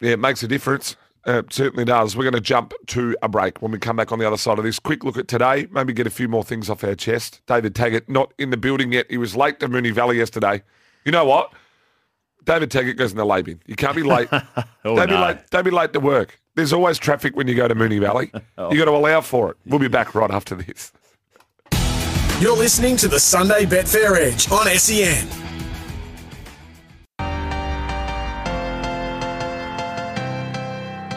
yeah, 0.00 0.12
it 0.12 0.18
makes 0.20 0.42
a 0.42 0.48
difference. 0.48 0.96
Uh, 1.26 1.38
it 1.38 1.52
certainly 1.52 1.84
does. 1.84 2.16
We're 2.16 2.22
going 2.22 2.34
to 2.34 2.40
jump 2.40 2.72
to 2.88 3.16
a 3.22 3.28
break 3.28 3.60
when 3.60 3.72
we 3.72 3.78
come 3.78 3.96
back 3.96 4.12
on 4.12 4.18
the 4.18 4.26
other 4.26 4.36
side 4.36 4.58
of 4.58 4.64
this. 4.64 4.78
Quick 4.78 5.02
look 5.02 5.16
at 5.16 5.26
today, 5.26 5.66
maybe 5.72 5.92
get 5.92 6.06
a 6.06 6.10
few 6.10 6.28
more 6.28 6.44
things 6.44 6.70
off 6.70 6.84
our 6.84 6.94
chest. 6.94 7.40
David 7.46 7.74
Taggart 7.74 8.08
not 8.08 8.32
in 8.38 8.50
the 8.50 8.56
building 8.56 8.92
yet. 8.92 9.06
He 9.10 9.18
was 9.18 9.34
late 9.34 9.58
to 9.60 9.68
Moonee 9.68 9.92
Valley 9.92 10.18
yesterday. 10.18 10.62
You 11.04 11.12
know 11.12 11.24
what? 11.24 11.52
David 12.44 12.70
Taggart 12.70 12.96
goes 12.96 13.10
in 13.10 13.16
the 13.16 13.26
lay 13.26 13.42
bin. 13.42 13.60
You 13.66 13.74
can't 13.74 13.96
be 13.96 14.02
late. 14.04 14.28
Oh, 14.84 14.94
don't 14.94 15.08
be 15.08 15.16
late. 15.16 15.38
Don't 15.50 15.64
be 15.64 15.72
late 15.72 15.92
to 15.94 15.98
work. 15.98 16.40
There's 16.54 16.72
always 16.72 16.96
traffic 16.96 17.34
when 17.34 17.48
you 17.48 17.56
go 17.56 17.66
to 17.66 17.74
Moonee 17.74 18.00
Valley. 18.00 18.30
You 18.70 18.78
got 18.78 18.84
to 18.84 18.92
allow 18.92 19.20
for 19.20 19.50
it. 19.50 19.56
We'll 19.66 19.80
be 19.80 19.88
back 19.88 20.14
right 20.14 20.30
after 20.30 20.54
this. 20.54 20.92
You're 22.40 22.56
listening 22.56 22.96
to 22.98 23.08
the 23.08 23.18
Sunday 23.18 23.64
Betfair 23.64 24.16
Edge 24.16 24.48
on 24.52 24.66
SEN. 24.78 25.45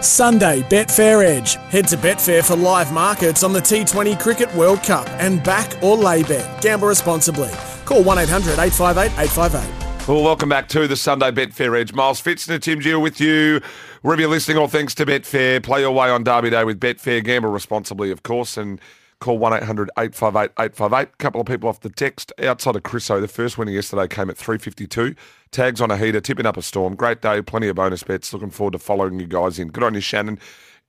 Sunday 0.01 0.61
Betfair 0.63 1.25
Edge. 1.25 1.55
Head 1.71 1.87
to 1.89 1.97
Betfair 1.97 2.45
for 2.45 2.55
live 2.55 2.91
markets 2.93 3.43
on 3.43 3.53
the 3.53 3.59
T20 3.59 4.19
Cricket 4.19 4.53
World 4.55 4.81
Cup 4.83 5.07
and 5.19 5.43
back 5.43 5.81
or 5.83 5.97
lay 5.97 6.23
bet. 6.23 6.61
Gamble 6.61 6.87
responsibly. 6.87 7.49
Call 7.85 8.03
1 8.03 8.17
800 8.19 8.59
858 8.59 9.11
858. 9.19 10.07
Well, 10.07 10.23
welcome 10.23 10.49
back 10.49 10.67
to 10.69 10.87
the 10.87 10.95
Sunday 10.95 11.31
Betfair 11.31 11.79
Edge. 11.79 11.93
Miles 11.93 12.21
Fitzner, 12.21 12.59
Tim 12.59 12.79
Gill 12.79 13.01
with 13.01 13.21
you. 13.21 13.61
Wherever 14.01 14.21
you're 14.21 14.29
listening, 14.31 14.57
all 14.57 14.67
thanks 14.67 14.95
to 14.95 15.05
Betfair. 15.05 15.61
Play 15.61 15.81
your 15.81 15.91
way 15.91 16.09
on 16.09 16.23
Derby 16.23 16.49
Day 16.49 16.63
with 16.63 16.79
Betfair. 16.79 17.23
Gamble 17.23 17.51
responsibly, 17.51 18.09
of 18.09 18.23
course, 18.23 18.57
and 18.57 18.79
call 19.19 19.37
1 19.37 19.53
800 19.53 19.89
858 19.97 20.51
858. 20.59 21.01
A 21.01 21.17
couple 21.17 21.41
of 21.41 21.47
people 21.47 21.69
off 21.69 21.81
the 21.81 21.89
text. 21.89 22.31
Outside 22.41 22.75
of 22.75 22.83
Chriso, 22.83 23.19
the 23.21 23.27
first 23.27 23.57
winner 23.57 23.71
yesterday 23.71 24.07
came 24.07 24.29
at 24.29 24.37
352. 24.37 25.15
Tags 25.51 25.81
on 25.81 25.91
a 25.91 25.97
heater, 25.97 26.21
tipping 26.21 26.45
up 26.45 26.57
a 26.57 26.61
storm. 26.61 26.95
Great 26.95 27.21
day, 27.21 27.41
plenty 27.41 27.67
of 27.67 27.75
bonus 27.75 28.03
bets. 28.03 28.31
Looking 28.33 28.49
forward 28.51 28.71
to 28.73 28.79
following 28.79 29.19
you 29.19 29.27
guys 29.27 29.59
in. 29.59 29.69
Good 29.69 29.83
on 29.83 29.93
you, 29.93 30.01
Shannon, 30.01 30.39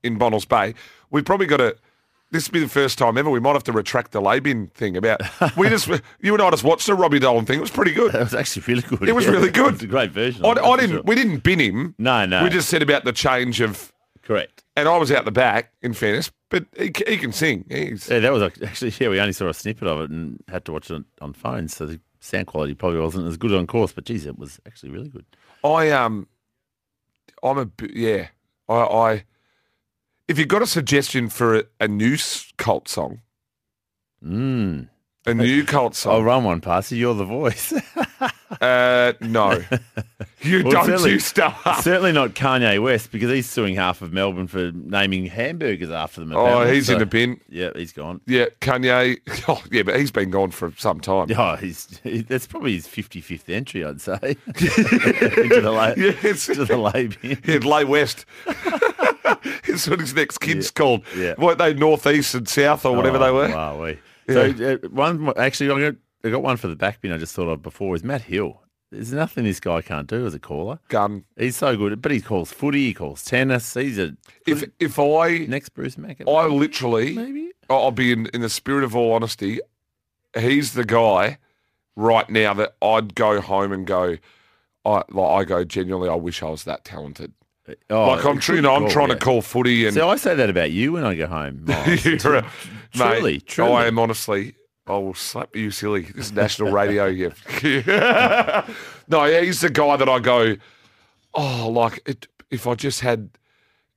in 0.03 0.19
Bonnells 0.19 0.49
Bay. 0.49 0.75
We've 1.11 1.25
probably 1.25 1.47
got 1.47 1.59
to. 1.59 1.77
This 2.33 2.47
will 2.47 2.53
be 2.53 2.61
the 2.61 2.69
first 2.69 2.97
time 2.97 3.19
ever. 3.19 3.29
We 3.29 3.41
might 3.41 3.55
have 3.55 3.65
to 3.65 3.73
retract 3.73 4.13
the 4.13 4.21
lay 4.21 4.39
bin 4.39 4.69
thing 4.69 4.97
about. 4.97 5.21
We 5.57 5.69
just, 5.69 5.89
you 6.21 6.33
and 6.33 6.41
I 6.41 6.49
just 6.51 6.63
watched 6.63 6.87
the 6.87 6.95
Robbie 6.95 7.19
Dolan 7.19 7.45
thing. 7.45 7.59
It 7.59 7.63
was 7.63 7.73
pretty 7.73 7.91
good. 7.91 8.13
That 8.13 8.21
was 8.21 8.35
actually 8.35 8.63
really 8.69 8.83
good. 8.83 9.09
It 9.09 9.13
was 9.17 9.27
really 9.27 9.51
good. 9.51 9.67
It 9.67 9.73
was 9.73 9.83
a 9.83 9.87
great 9.89 10.13
version. 10.13 10.45
I, 10.45 10.51
I 10.51 10.77
didn't. 10.77 10.91
sure. 10.91 11.03
We 11.03 11.17
didn't 11.17 11.39
bin 11.43 11.59
him. 11.59 11.97
No, 11.99 12.27
no. 12.27 12.45
We 12.45 12.51
just 12.51 12.69
said 12.69 12.83
about 12.83 13.03
the 13.03 13.13
change 13.13 13.61
of, 13.61 13.93
Correct. 14.31 14.63
and 14.77 14.89
I 14.89 14.97
was 14.97 15.11
out 15.11 15.25
the 15.25 15.33
back. 15.33 15.73
In 15.83 15.93
fairness, 15.93 16.31
but 16.51 16.67
he, 16.79 16.93
he 17.09 17.17
can 17.17 17.33
sing. 17.33 17.65
He's, 17.69 18.09
Yeah, 18.09 18.21
that 18.21 18.33
was 18.33 18.43
ac- 18.45 18.65
actually 18.65 18.93
yeah. 19.01 19.09
We 19.09 19.19
only 19.19 19.33
saw 19.33 19.49
a 19.49 19.55
snippet 19.55 19.89
of 19.89 20.01
it 20.03 20.11
and 20.11 20.41
had 20.49 20.65
to 20.67 20.73
watch 20.73 20.89
it 20.91 20.95
on, 20.95 21.05
on 21.21 21.33
phones, 21.33 21.75
so 21.75 21.87
the 21.87 21.99
sound 22.21 22.47
quality 22.47 22.75
probably 22.75 23.01
wasn't 23.01 23.27
as 23.27 23.37
good 23.37 23.53
on 23.53 23.67
course. 23.67 23.91
But 23.93 24.05
geez, 24.05 24.27
it 24.27 24.39
was 24.39 24.61
actually 24.67 24.91
really 24.91 25.09
good. 25.09 25.25
I 25.65 25.91
um, 25.91 26.29
I'm 27.43 27.59
a, 27.59 27.69
yeah. 27.93 28.29
I, 28.69 28.75
I 28.75 29.25
if 30.29 30.39
you've 30.39 30.47
got 30.47 30.63
a 30.63 30.67
suggestion 30.67 31.29
for 31.29 31.57
a, 31.57 31.65
a 31.81 31.89
new 31.89 32.17
cult 32.57 32.89
song, 32.89 33.23
Mm. 34.25 34.89
a 35.27 35.35
new 35.35 35.65
cult 35.65 35.97
song, 35.97 36.13
I'll 36.15 36.23
run 36.23 36.45
one 36.45 36.61
past 36.61 36.93
you. 36.93 36.99
You're 36.99 37.15
the 37.15 37.25
voice. 37.25 37.73
uh, 38.61 39.13
no, 39.21 39.53
you 40.43 40.63
Well, 40.65 40.87
don't. 40.87 41.07
You 41.11 41.19
start. 41.19 41.55
Certainly 41.83 42.13
not 42.13 42.31
Kanye 42.35 42.83
West 42.83 43.11
because 43.11 43.31
he's 43.31 43.49
suing 43.49 43.75
half 43.75 44.03
of 44.03 44.13
Melbourne 44.13 44.47
for 44.47 44.71
naming 44.75 45.27
hamburgers 45.27 45.91
after 45.91 46.21
them. 46.21 46.33
Oh, 46.37 46.65
he's 46.67 46.89
in 46.91 46.99
the 46.99 47.07
bin. 47.07 47.41
Yeah, 47.49 47.71
he's 47.75 47.93
gone. 47.93 48.21
Yeah, 48.27 48.47
Kanye. 48.61 49.19
Oh, 49.49 49.63
yeah, 49.73 49.83
but 49.83 49.99
he's 49.99 50.11
been 50.11 50.31
gone 50.31 50.51
for 50.51 50.73
some 50.77 51.01
time. 51.01 51.29
Oh, 51.37 51.57
he's 51.57 51.99
he, 52.05 52.21
that's 52.23 52.47
probably 52.47 52.75
his 52.75 52.87
55th 52.87 53.49
entry, 53.49 53.85
I'd 53.85 54.01
say. 54.01 54.19
into 54.47 55.61
the 55.63 55.73
lay, 55.73 55.95
Yeah, 55.97 56.11
it's- 56.11 56.49
into 56.49 56.65
the 56.67 56.77
lay 56.77 57.07
bin. 57.09 57.39
Yeah, 57.45 57.57
Lay 57.59 57.85
West. 57.85 58.27
It's 59.65 59.89
what 59.89 60.01
his 60.01 60.15
next 60.15 60.39
kid's 60.39 60.71
called. 60.71 61.03
yeah. 61.17 61.35
Weren't 61.39 61.59
they 61.59 61.73
northeast 61.75 62.35
and 62.35 62.49
south 62.49 62.85
or 62.85 62.95
whatever 62.97 63.17
Oh, 63.17 63.21
they 63.21 63.31
were. 63.31 63.49
Wow, 63.49 63.83
we. 63.83 63.99
Yeah. 64.29 64.53
So 64.57 64.75
uh, 64.85 64.89
one 64.89 65.33
actually, 65.37 65.71
I 65.71 65.91
got, 65.91 65.99
I 66.25 66.31
got 66.31 66.43
one 66.43 66.57
for 66.57 66.69
the 66.69 66.77
back 66.77 67.01
bin. 67.01 67.13
I 67.13 67.19
just 67.19 67.35
thought 67.35 67.49
of 67.49 67.63
before 67.63 67.95
is 67.95 68.05
Matt 68.05 68.23
Hill. 68.23 68.61
There's 68.91 69.13
nothing 69.13 69.45
this 69.45 69.61
guy 69.61 69.83
can't 69.83 70.09
do 70.09 70.27
as 70.27 70.35
a 70.35 70.41
caller. 70.41 70.81
Gun. 70.89 71.25
He's 71.37 71.57
so 71.57 71.77
good, 71.77 72.03
but 72.03 72.11
he 72.11 72.21
calls 72.21 72.53
footy, 72.53 72.87
he 72.87 72.95
calls 72.95 73.25
tennis. 73.25 73.73
He's 73.75 73.99
a 73.99 74.17
If 74.47 74.65
if 74.81 74.99
I 74.99 75.47
next 75.47 75.71
Bruce 75.71 75.97
Mackett. 75.97 76.29
I 76.29 76.47
literally 76.47 77.15
maybe. 77.15 77.53
I'll 77.69 77.93
be 77.93 78.11
in, 78.11 78.27
in 78.35 78.41
the 78.41 78.49
spirit 78.49 78.83
of 78.83 78.97
all 78.97 79.13
honesty, 79.13 79.61
he's 80.37 80.73
the 80.75 80.85
guy 80.85 81.39
right 81.95 82.29
now 82.29 82.53
that 82.55 82.75
I'd 82.83 83.15
go 83.15 83.41
home 83.41 83.71
and 83.71 83.87
go 83.87 84.17
I 84.85 85.03
like 85.11 85.43
I 85.43 85.45
go 85.45 85.65
genuinely 85.65 86.09
I 86.09 86.15
wish 86.15 86.43
I 86.43 86.51
was 86.51 86.65
that 86.65 86.85
talented. 86.85 87.33
Uh, 87.69 87.75
oh, 87.91 88.09
like 88.09 88.25
I'm 88.25 88.35
good 88.35 88.43
tr- 88.43 88.55
you 88.55 88.63
know, 88.63 88.75
I'm 88.75 88.83
call, 88.83 88.91
trying 88.91 89.09
yeah. 89.11 89.15
to 89.15 89.21
call 89.21 89.43
footy 89.43 89.87
and 89.87 89.95
So 89.95 90.09
I 90.09 90.17
say 90.17 90.35
that 90.35 90.51
about 90.51 90.73
you 90.73 90.93
when 90.93 91.05
I 91.05 91.15
go 91.15 91.29
home. 91.29 91.65
Miles. 91.67 92.07
A- 92.07 92.17
truly, 92.17 92.43
mate, 93.23 93.47
truly. 93.47 93.73
I 93.73 93.87
am 93.87 93.99
honestly. 94.01 94.55
I 94.91 94.99
will 94.99 95.15
slap 95.15 95.55
you 95.55 95.71
silly. 95.71 96.03
This 96.03 96.27
is 96.27 96.33
national 96.33 96.73
radio. 96.73 97.07
Yeah. 97.07 97.31
no, 99.09 99.25
he's 99.25 99.61
the 99.61 99.71
guy 99.71 99.97
that 99.97 100.09
I 100.09 100.19
go. 100.19 100.57
Oh, 101.33 101.71
like 101.71 102.03
it, 102.07 102.27
if 102.51 102.67
I 102.67 102.75
just 102.75 103.01
had, 103.01 103.31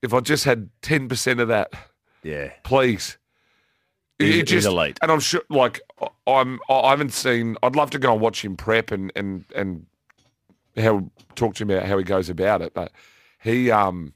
if 0.01 0.13
I 0.13 0.19
just 0.19 0.43
had 0.43 0.69
ten 0.81 1.09
percent 1.09 1.39
of 1.39 1.47
that, 1.47 1.71
yeah. 2.21 2.51
please. 2.63 3.17
He's- 4.19 4.35
it 4.35 4.43
just, 4.43 4.67
elite. 4.67 4.99
and 5.01 5.11
I'm 5.11 5.19
sure. 5.19 5.41
Like 5.49 5.81
I'm, 6.27 6.59
I 6.69 6.91
haven't 6.91 7.13
seen. 7.13 7.57
I'd 7.63 7.75
love 7.75 7.89
to 7.91 7.99
go 7.99 8.13
and 8.13 8.21
watch 8.21 8.45
him 8.45 8.55
prep 8.55 8.91
and 8.91 9.11
and 9.15 9.43
and 9.55 9.85
how 10.77 11.09
talk 11.35 11.55
to 11.55 11.63
him 11.63 11.71
about 11.71 11.87
how 11.87 11.97
he 11.97 12.03
goes 12.03 12.29
about 12.29 12.61
it. 12.61 12.73
But 12.73 12.91
he, 13.41 13.71
um, 13.71 14.13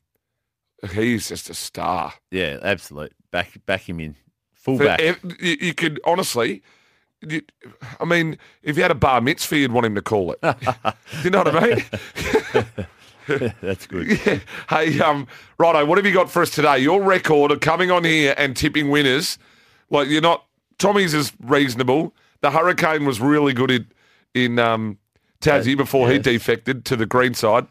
he's 0.91 1.28
just 1.28 1.49
a 1.49 1.53
star. 1.53 2.13
Yeah, 2.32 2.59
absolute. 2.61 3.13
Back 3.32 3.57
back 3.65 3.89
him 3.89 3.99
in. 3.99 4.15
Full 4.68 4.78
For 4.78 4.97
you, 4.99 5.15
you 5.39 5.74
could 5.74 6.01
honestly, 6.03 6.61
you, 7.22 7.41
I 8.01 8.03
mean, 8.03 8.38
if 8.63 8.76
you 8.76 8.82
had 8.82 8.91
a 8.91 8.95
bar 8.95 9.22
mitzvah, 9.22 9.57
you'd 9.59 9.72
want 9.72 9.86
him 9.86 9.95
to 9.95 10.01
call 10.01 10.34
it. 10.34 10.39
you 11.24 11.30
know 11.30 11.41
what 11.43 11.55
I 11.55 11.68
mean? 11.68 11.86
That's 13.61 13.88
good. 13.88 14.20
yeah. 14.26 14.39
Hey, 14.70 14.99
um, 14.99 15.26
Righto, 15.57 15.86
what 15.86 15.97
have 15.97 16.05
you 16.05 16.11
got 16.11 16.30
for 16.30 16.41
us 16.41 16.49
today? 16.49 16.80
Your 16.80 17.01
record 17.01 17.51
of 17.51 17.61
coming 17.61 17.91
on 17.91 18.03
here 18.03 18.36
and 18.38 18.57
tipping 18.57 18.89
winners 18.89 19.39
Like 19.89 20.09
you're 20.09 20.20
not. 20.20 20.43
Tommy's 20.80 21.13
is 21.13 21.32
reasonable. 21.41 22.13
The 22.41 22.51
Hurricane 22.51 23.05
was 23.05 23.22
really 23.22 23.53
good 23.53 23.72
in 23.72 23.88
in 24.34 24.59
um, 24.59 24.97
Tassie 25.39 25.78
before 25.78 26.11
he 26.11 26.20
defected 26.20 26.84
to 26.86 26.97
the 26.97 27.05
green 27.05 27.34
side. 27.34 27.68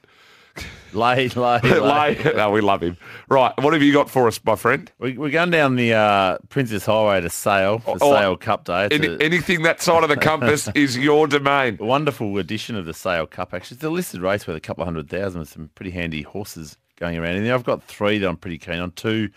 Lay, 0.96 1.28
lay, 1.36 1.60
lay. 1.60 1.80
Lay- 1.80 2.32
no, 2.34 2.50
we 2.50 2.60
love 2.60 2.82
him. 2.82 2.96
Right, 3.28 3.52
what 3.58 3.72
have 3.74 3.82
you 3.82 3.92
got 3.92 4.08
for 4.10 4.26
us, 4.26 4.40
my 4.44 4.56
friend? 4.56 4.90
We, 4.98 5.16
we're 5.18 5.30
going 5.30 5.50
down 5.50 5.76
the 5.76 5.92
uh, 5.94 6.38
Princes 6.48 6.84
Highway 6.86 7.20
to 7.20 7.30
Sale 7.30 7.78
for 7.80 7.98
Oh, 8.00 8.12
Sale 8.14 8.36
Cup 8.38 8.64
Day. 8.64 8.88
Any, 8.90 9.06
a 9.06 9.18
anything 9.18 9.62
that 9.62 9.80
side 9.82 10.02
of 10.02 10.08
the 10.08 10.16
compass 10.16 10.68
is 10.74 10.96
your 10.96 11.26
domain. 11.28 11.76
wonderful 11.80 12.36
edition 12.38 12.74
of 12.76 12.86
the 12.86 12.94
Sale 12.94 13.26
Cup. 13.26 13.52
Actually, 13.54 13.76
it's 13.76 13.84
a 13.84 13.90
listed 13.90 14.20
race 14.22 14.46
with 14.46 14.56
a 14.56 14.60
couple 14.60 14.82
of 14.82 14.86
hundred 14.86 15.08
thousand 15.10 15.40
with 15.40 15.48
some 15.50 15.70
pretty 15.74 15.90
handy 15.92 16.22
horses 16.22 16.76
going 16.96 17.16
around 17.18 17.36
in 17.36 17.44
there. 17.44 17.54
I've 17.54 17.62
got 17.64 17.82
three 17.84 18.18
that 18.18 18.28
I'm 18.28 18.36
pretty 18.38 18.58
keen 18.58 18.78
on. 18.78 18.90
Two 18.92 19.28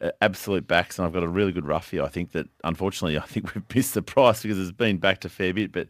uh, 0.00 0.10
absolute 0.22 0.66
backs, 0.66 0.98
and 0.98 1.06
I've 1.06 1.12
got 1.12 1.22
a 1.22 1.28
really 1.28 1.52
good 1.52 1.66
roughie. 1.66 2.00
I 2.00 2.08
think 2.08 2.32
that 2.32 2.48
unfortunately, 2.64 3.18
I 3.18 3.22
think 3.26 3.54
we've 3.54 3.64
missed 3.74 3.94
the 3.94 4.02
price 4.02 4.42
because 4.42 4.58
it's 4.58 4.72
been 4.72 4.96
backed 4.96 5.24
a 5.24 5.28
fair 5.28 5.52
bit, 5.52 5.72
but. 5.72 5.88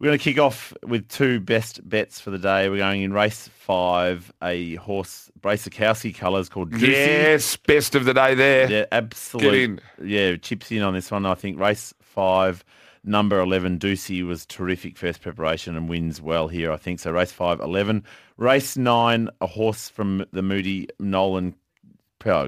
We're 0.00 0.08
going 0.08 0.18
to 0.18 0.24
kick 0.24 0.38
off 0.38 0.74
with 0.82 1.08
two 1.08 1.40
best 1.40 1.88
bets 1.88 2.20
for 2.20 2.30
the 2.30 2.38
day. 2.38 2.68
We're 2.68 2.78
going 2.78 3.02
in 3.02 3.12
race 3.12 3.48
five, 3.48 4.32
a 4.42 4.74
horse, 4.76 5.30
Bracekowski 5.40 6.14
colours 6.14 6.48
called 6.48 6.72
Juicy. 6.72 6.92
Yes, 6.92 7.56
best 7.56 7.94
of 7.94 8.04
the 8.04 8.12
day 8.12 8.34
there. 8.34 8.70
Yeah, 8.70 8.86
absolutely. 8.90 9.82
Yeah, 10.02 10.36
chips 10.36 10.72
in 10.72 10.82
on 10.82 10.94
this 10.94 11.10
one. 11.10 11.24
I 11.24 11.34
think 11.34 11.58
race 11.60 11.94
five, 12.00 12.64
number 13.04 13.38
11, 13.38 13.78
Ducey 13.78 14.26
was 14.26 14.44
terrific 14.46 14.98
first 14.98 15.20
preparation 15.22 15.76
and 15.76 15.88
wins 15.88 16.20
well 16.20 16.48
here, 16.48 16.72
I 16.72 16.76
think. 16.76 16.98
So 16.98 17.12
race 17.12 17.32
five, 17.32 17.60
11. 17.60 18.04
Race 18.36 18.76
nine, 18.76 19.28
a 19.40 19.46
horse 19.46 19.88
from 19.88 20.24
the 20.32 20.42
Moody 20.42 20.88
Nolan, 20.98 21.54
uh, 22.26 22.30
I 22.30 22.42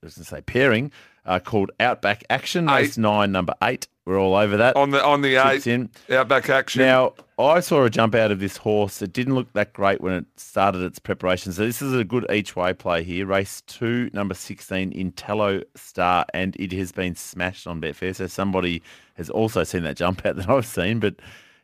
was 0.00 0.14
going 0.14 0.24
to 0.24 0.24
say 0.24 0.40
pairing, 0.42 0.92
uh, 1.26 1.40
called 1.40 1.70
Outback 1.80 2.22
Action. 2.30 2.66
Race 2.66 2.96
Eight. 2.96 3.00
nine, 3.02 3.32
number 3.32 3.54
eight. 3.62 3.88
We're 4.06 4.20
all 4.20 4.34
over 4.34 4.58
that. 4.58 4.76
On 4.76 4.90
the 4.90 5.02
on 5.02 5.22
the 5.22 5.36
eight, 5.36 5.66
in. 5.66 5.88
outback 6.10 6.50
action. 6.50 6.82
Now, 6.82 7.14
I 7.38 7.60
saw 7.60 7.84
a 7.84 7.90
jump 7.90 8.14
out 8.14 8.30
of 8.30 8.38
this 8.38 8.58
horse. 8.58 9.00
It 9.00 9.14
didn't 9.14 9.34
look 9.34 9.50
that 9.54 9.72
great 9.72 10.02
when 10.02 10.12
it 10.12 10.26
started 10.36 10.82
its 10.82 10.98
preparation. 10.98 11.52
So 11.52 11.64
this 11.64 11.80
is 11.80 11.94
a 11.94 12.04
good 12.04 12.26
each 12.30 12.54
way 12.54 12.74
play 12.74 13.02
here. 13.02 13.24
Race 13.24 13.62
two, 13.66 14.10
number 14.12 14.34
16, 14.34 14.92
Intello 14.92 15.64
Star, 15.74 16.26
and 16.34 16.54
it 16.56 16.72
has 16.72 16.92
been 16.92 17.14
smashed 17.14 17.66
on 17.66 17.80
Betfair. 17.80 18.14
So 18.14 18.26
somebody 18.26 18.82
has 19.14 19.30
also 19.30 19.64
seen 19.64 19.84
that 19.84 19.96
jump 19.96 20.26
out 20.26 20.36
that 20.36 20.50
I've 20.50 20.66
seen, 20.66 21.00
but 21.00 21.14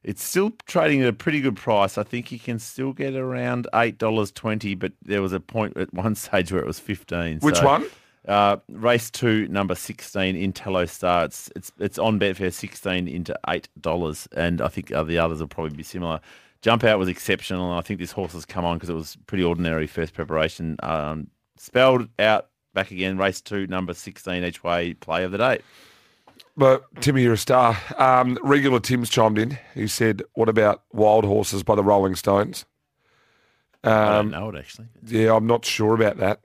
it's 0.03 0.25
still 0.25 0.53
trading 0.67 1.03
at 1.03 1.09
a 1.09 1.13
pretty 1.13 1.43
good 1.43 1.57
price. 1.57 1.99
I 1.99 2.05
think 2.05 2.33
you 2.33 2.39
can 2.39 2.59
still 2.59 2.95
get 2.95 3.15
around 3.15 3.67
$8.20, 3.75 4.79
but 4.79 4.93
there 5.05 5.21
was 5.21 5.35
a 5.35 5.41
point 5.41 5.77
at 5.77 5.93
one 5.93 6.15
stage 6.17 6.51
where 6.51 6.63
it 6.63 6.67
was 6.67 6.81
15 6.81 7.41
Which 7.41 7.57
So, 7.57 7.67
one? 7.67 7.85
Uh, 8.29 8.59
race 8.69 9.11
two, 9.11 9.49
number 9.49 9.75
sixteen, 9.75 10.37
Intello 10.37 10.89
Star. 10.89 11.25
It's 11.25 11.51
it's 11.57 11.73
it's 11.79 11.99
on 11.99 12.21
Betfair, 12.21 12.53
sixteen 12.53 13.09
into 13.09 13.39
eight 13.49 13.69
dollars, 13.81 14.29
and 14.37 14.61
I 14.61 14.69
think 14.69 14.93
uh, 14.93 15.03
the 15.03 15.19
others 15.19 15.41
will 15.41 15.49
probably 15.49 15.77
be 15.77 15.83
similar. 15.83 16.21
Jump 16.63 16.85
out 16.85 16.99
was 16.99 17.09
exceptional, 17.09 17.71
and 17.71 17.79
I 17.79 17.81
think 17.81 17.99
this 17.99 18.13
horse 18.13 18.35
has 18.35 18.45
come 18.45 18.65
on 18.67 18.77
because 18.77 18.91
it 18.91 18.95
was 18.95 19.17
pretty 19.27 19.43
ordinary 19.43 19.87
first 19.87 20.13
preparation. 20.13 20.77
Um, 20.83 21.29
spelled 21.57 22.09
out 22.19 22.49
back 22.75 22.91
again. 22.91 23.17
Race 23.17 23.41
two, 23.41 23.67
number 23.67 23.95
sixteen 23.95 24.45
each 24.45 24.63
way. 24.63 24.93
Play 24.93 25.25
of 25.25 25.33
the 25.33 25.39
day. 25.39 25.61
But 26.59 26.85
Timmy, 27.01 27.23
you're 27.23 27.33
a 27.33 27.39
star. 27.39 27.79
Um, 27.97 28.37
regular 28.43 28.81
Tim's 28.81 29.09
chimed 29.09 29.39
in. 29.39 29.59
He 29.75 29.87
said, 29.87 30.23
"What 30.35 30.51
about 30.51 30.83
Wild 30.93 31.25
Horses 31.25 31.63
by 31.63 31.75
the 31.75 31.83
Rolling 31.85 32.17
Stones?" 32.17 32.67
I 33.83 33.91
Um, 34.19 34.31
don't 34.31 34.41
know 34.43 34.51
it 34.51 34.59
actually. 34.59 34.89
yeah, 35.07 35.35
I'm 35.35 35.47
not 35.47 35.65
sure 35.65 35.95
about 35.95 36.19
that. 36.19 36.41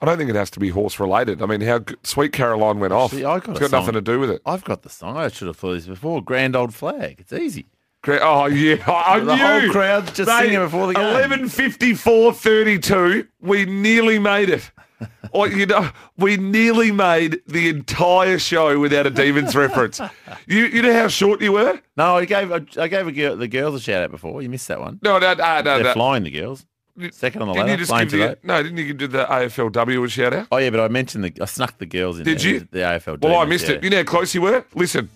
I 0.00 0.06
don't 0.06 0.16
think 0.18 0.30
it 0.30 0.36
has 0.36 0.50
to 0.50 0.60
be 0.60 0.70
horse 0.70 0.98
related. 0.98 1.42
I 1.42 1.46
mean, 1.46 1.60
how 1.60 1.80
Sweet 2.04 2.32
Caroline 2.32 2.80
went 2.80 2.92
off. 2.92 3.12
Actually, 3.12 3.24
I 3.26 3.38
got 3.38 3.50
it's 3.50 3.60
got 3.60 3.70
nothing 3.72 3.94
to 3.94 4.00
do 4.00 4.18
with 4.18 4.30
it. 4.30 4.40
I've 4.46 4.64
got 4.64 4.82
the 4.82 4.88
song. 4.88 5.16
I 5.16 5.28
should 5.28 5.46
have 5.48 5.56
thought 5.56 5.74
this 5.74 5.86
before. 5.86 6.22
Grand 6.22 6.56
old 6.56 6.72
flag. 6.74 7.16
It's 7.20 7.32
easy. 7.32 7.66
Cra- 8.02 8.20
Oh 8.22 8.46
yeah, 8.46 8.82
I, 8.86 8.92
I 9.16 9.20
The 9.20 9.36
knew. 9.36 9.42
whole 9.66 9.70
crowd 9.72 10.06
just 10.14 10.26
Mate, 10.28 10.44
singing 10.44 10.60
before 10.60 10.86
the 10.86 10.94
game. 10.94 11.04
Eleven 11.04 11.48
fifty 11.50 11.94
four 11.94 12.32
thirty 12.32 12.78
two. 12.78 13.26
We 13.40 13.66
nearly 13.66 14.18
made 14.18 14.48
it. 14.48 14.70
or 15.32 15.48
you 15.48 15.64
know, 15.66 15.90
we 16.18 16.36
nearly 16.36 16.92
made 16.92 17.40
the 17.46 17.68
entire 17.70 18.38
show 18.38 18.78
without 18.78 19.06
a 19.06 19.10
demons 19.10 19.54
reference. 19.56 20.00
You 20.46 20.64
you 20.66 20.80
know 20.82 20.92
how 20.94 21.08
short 21.08 21.40
you 21.42 21.52
were? 21.52 21.78
No, 21.96 22.16
I 22.16 22.24
gave 22.24 22.50
I, 22.52 22.60
I 22.82 22.88
gave 22.88 23.06
a 23.06 23.12
girl, 23.12 23.36
the 23.36 23.48
girls 23.48 23.74
a 23.74 23.80
shout 23.80 24.02
out 24.02 24.10
before. 24.10 24.40
You 24.42 24.48
missed 24.48 24.68
that 24.68 24.80
one. 24.80 24.98
No, 25.02 25.18
no, 25.18 25.34
no, 25.34 25.56
no. 25.60 25.62
They're 25.62 25.84
no. 25.84 25.92
flying 25.92 26.22
the 26.24 26.30
girls. 26.30 26.64
Second 27.12 27.42
on 27.42 27.48
the 27.48 27.54
Didn't 27.54 27.66
ladder. 27.66 27.70
you 27.70 27.86
just 27.86 27.98
give 27.98 28.10
the 28.10 28.38
no? 28.42 28.62
Didn't 28.62 28.78
you 28.78 28.94
do 28.94 29.06
the 29.06 29.24
AFLW 29.24 30.04
a 30.04 30.08
shout 30.08 30.34
out? 30.34 30.48
Oh 30.52 30.58
yeah, 30.58 30.70
but 30.70 30.80
I 30.80 30.88
mentioned 30.88 31.24
the 31.24 31.32
I 31.40 31.46
snuck 31.46 31.78
the 31.78 31.86
girls 31.86 32.18
in. 32.18 32.24
Did 32.24 32.38
there, 32.40 32.48
you? 32.48 32.68
The 32.70 32.78
AFLW? 32.78 33.22
Well, 33.22 33.38
I 33.38 33.44
missed 33.44 33.68
yeah. 33.68 33.76
it. 33.76 33.84
You 33.84 33.90
know 33.90 33.98
how 33.98 34.04
close 34.04 34.34
you 34.34 34.42
were? 34.42 34.64
Listen, 34.74 35.08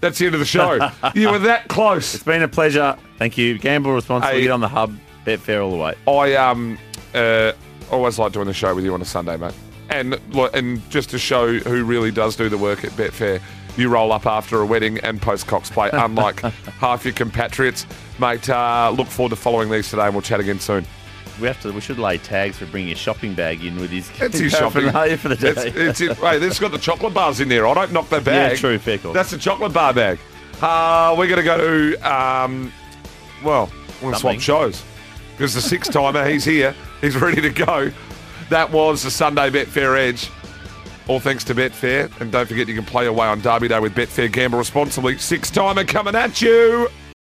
that's 0.00 0.18
the 0.18 0.26
end 0.26 0.34
of 0.34 0.40
the 0.40 0.46
show. 0.46 0.90
you 1.14 1.30
were 1.30 1.38
that 1.40 1.68
close. 1.68 2.14
It's 2.14 2.24
been 2.24 2.42
a 2.42 2.48
pleasure. 2.48 2.96
Thank 3.18 3.36
you. 3.36 3.58
Gamble 3.58 3.92
responsibly. 3.92 4.36
Hey. 4.36 4.42
Get 4.42 4.50
on 4.50 4.60
the 4.60 4.68
hub. 4.68 4.96
Betfair 5.26 5.62
all 5.62 5.70
the 5.70 5.76
way. 5.76 5.94
I 6.06 6.34
um 6.36 6.78
uh, 7.14 7.52
always 7.90 8.18
like 8.18 8.32
doing 8.32 8.46
the 8.46 8.54
show 8.54 8.74
with 8.74 8.84
you 8.84 8.94
on 8.94 9.02
a 9.02 9.04
Sunday, 9.04 9.36
mate. 9.36 9.54
And 9.90 10.18
and 10.54 10.88
just 10.90 11.10
to 11.10 11.18
show 11.18 11.58
who 11.58 11.84
really 11.84 12.10
does 12.10 12.36
do 12.36 12.48
the 12.48 12.58
work 12.58 12.84
at 12.84 12.92
Betfair, 12.92 13.40
you 13.76 13.88
roll 13.88 14.12
up 14.12 14.26
after 14.26 14.60
a 14.60 14.66
wedding 14.66 14.98
and 15.00 15.20
post 15.20 15.46
Cox 15.46 15.70
Plate, 15.70 15.92
unlike 15.92 16.40
half 16.80 17.04
your 17.04 17.14
compatriots, 17.14 17.86
mate. 18.18 18.48
Uh, 18.48 18.92
look 18.96 19.08
forward 19.08 19.30
to 19.30 19.36
following 19.36 19.70
these 19.70 19.90
today, 19.90 20.04
and 20.04 20.14
we'll 20.14 20.22
chat 20.22 20.40
again 20.40 20.60
soon. 20.60 20.86
We 21.40 21.48
have 21.48 21.60
to. 21.62 21.72
We 21.72 21.80
should 21.80 21.98
lay 21.98 22.18
tags 22.18 22.58
for 22.58 22.66
bringing 22.66 22.92
a 22.92 22.96
shopping 22.96 23.34
bag 23.34 23.64
in 23.64 23.76
with 23.76 23.90
his. 23.90 24.10
That's 24.18 24.38
his 24.38 24.52
shopping. 24.52 24.90
for 24.90 25.28
the 25.28 25.36
day. 25.36 25.50
It's, 25.50 25.76
it's 25.76 26.00
it. 26.00 26.16
Hey, 26.18 26.38
this 26.38 26.48
has 26.48 26.58
got 26.58 26.72
the 26.72 26.78
chocolate 26.78 27.14
bars 27.14 27.40
in 27.40 27.48
there. 27.48 27.66
I 27.66 27.74
don't 27.74 27.92
knock 27.92 28.08
that 28.10 28.24
bag. 28.24 28.52
Yeah, 28.52 28.78
true, 28.78 28.98
call. 28.98 29.12
That's 29.12 29.30
the 29.30 29.38
chocolate 29.38 29.72
bar 29.72 29.94
bag. 29.94 30.18
Uh, 30.60 31.14
we're 31.16 31.26
going 31.26 31.38
to 31.38 31.42
go 31.42 31.56
to, 31.56 31.96
um, 32.12 32.70
well, 33.42 33.70
we're 33.96 34.12
going 34.12 34.14
to 34.14 34.20
swap 34.20 34.40
shows 34.40 34.84
because 35.32 35.54
the 35.54 35.62
six 35.62 35.88
timer, 35.88 36.28
he's 36.28 36.44
here. 36.44 36.74
He's 37.00 37.16
ready 37.16 37.40
to 37.40 37.50
go. 37.50 37.90
That 38.50 38.70
was 38.70 39.02
the 39.02 39.10
Sunday 39.10 39.48
Betfair 39.48 39.96
Edge. 39.98 40.28
All 41.08 41.18
thanks 41.18 41.44
to 41.44 41.54
Betfair. 41.54 42.10
And 42.20 42.30
don't 42.30 42.46
forget 42.46 42.68
you 42.68 42.74
can 42.74 42.84
play 42.84 43.06
away 43.06 43.26
on 43.26 43.40
Derby 43.40 43.68
Day 43.68 43.80
with 43.80 43.94
Betfair. 43.94 44.30
Gamble 44.30 44.58
responsibly. 44.58 45.16
Six 45.18 45.50
timer 45.50 45.84
coming 45.84 46.14
at 46.14 46.42
you. 46.42 46.88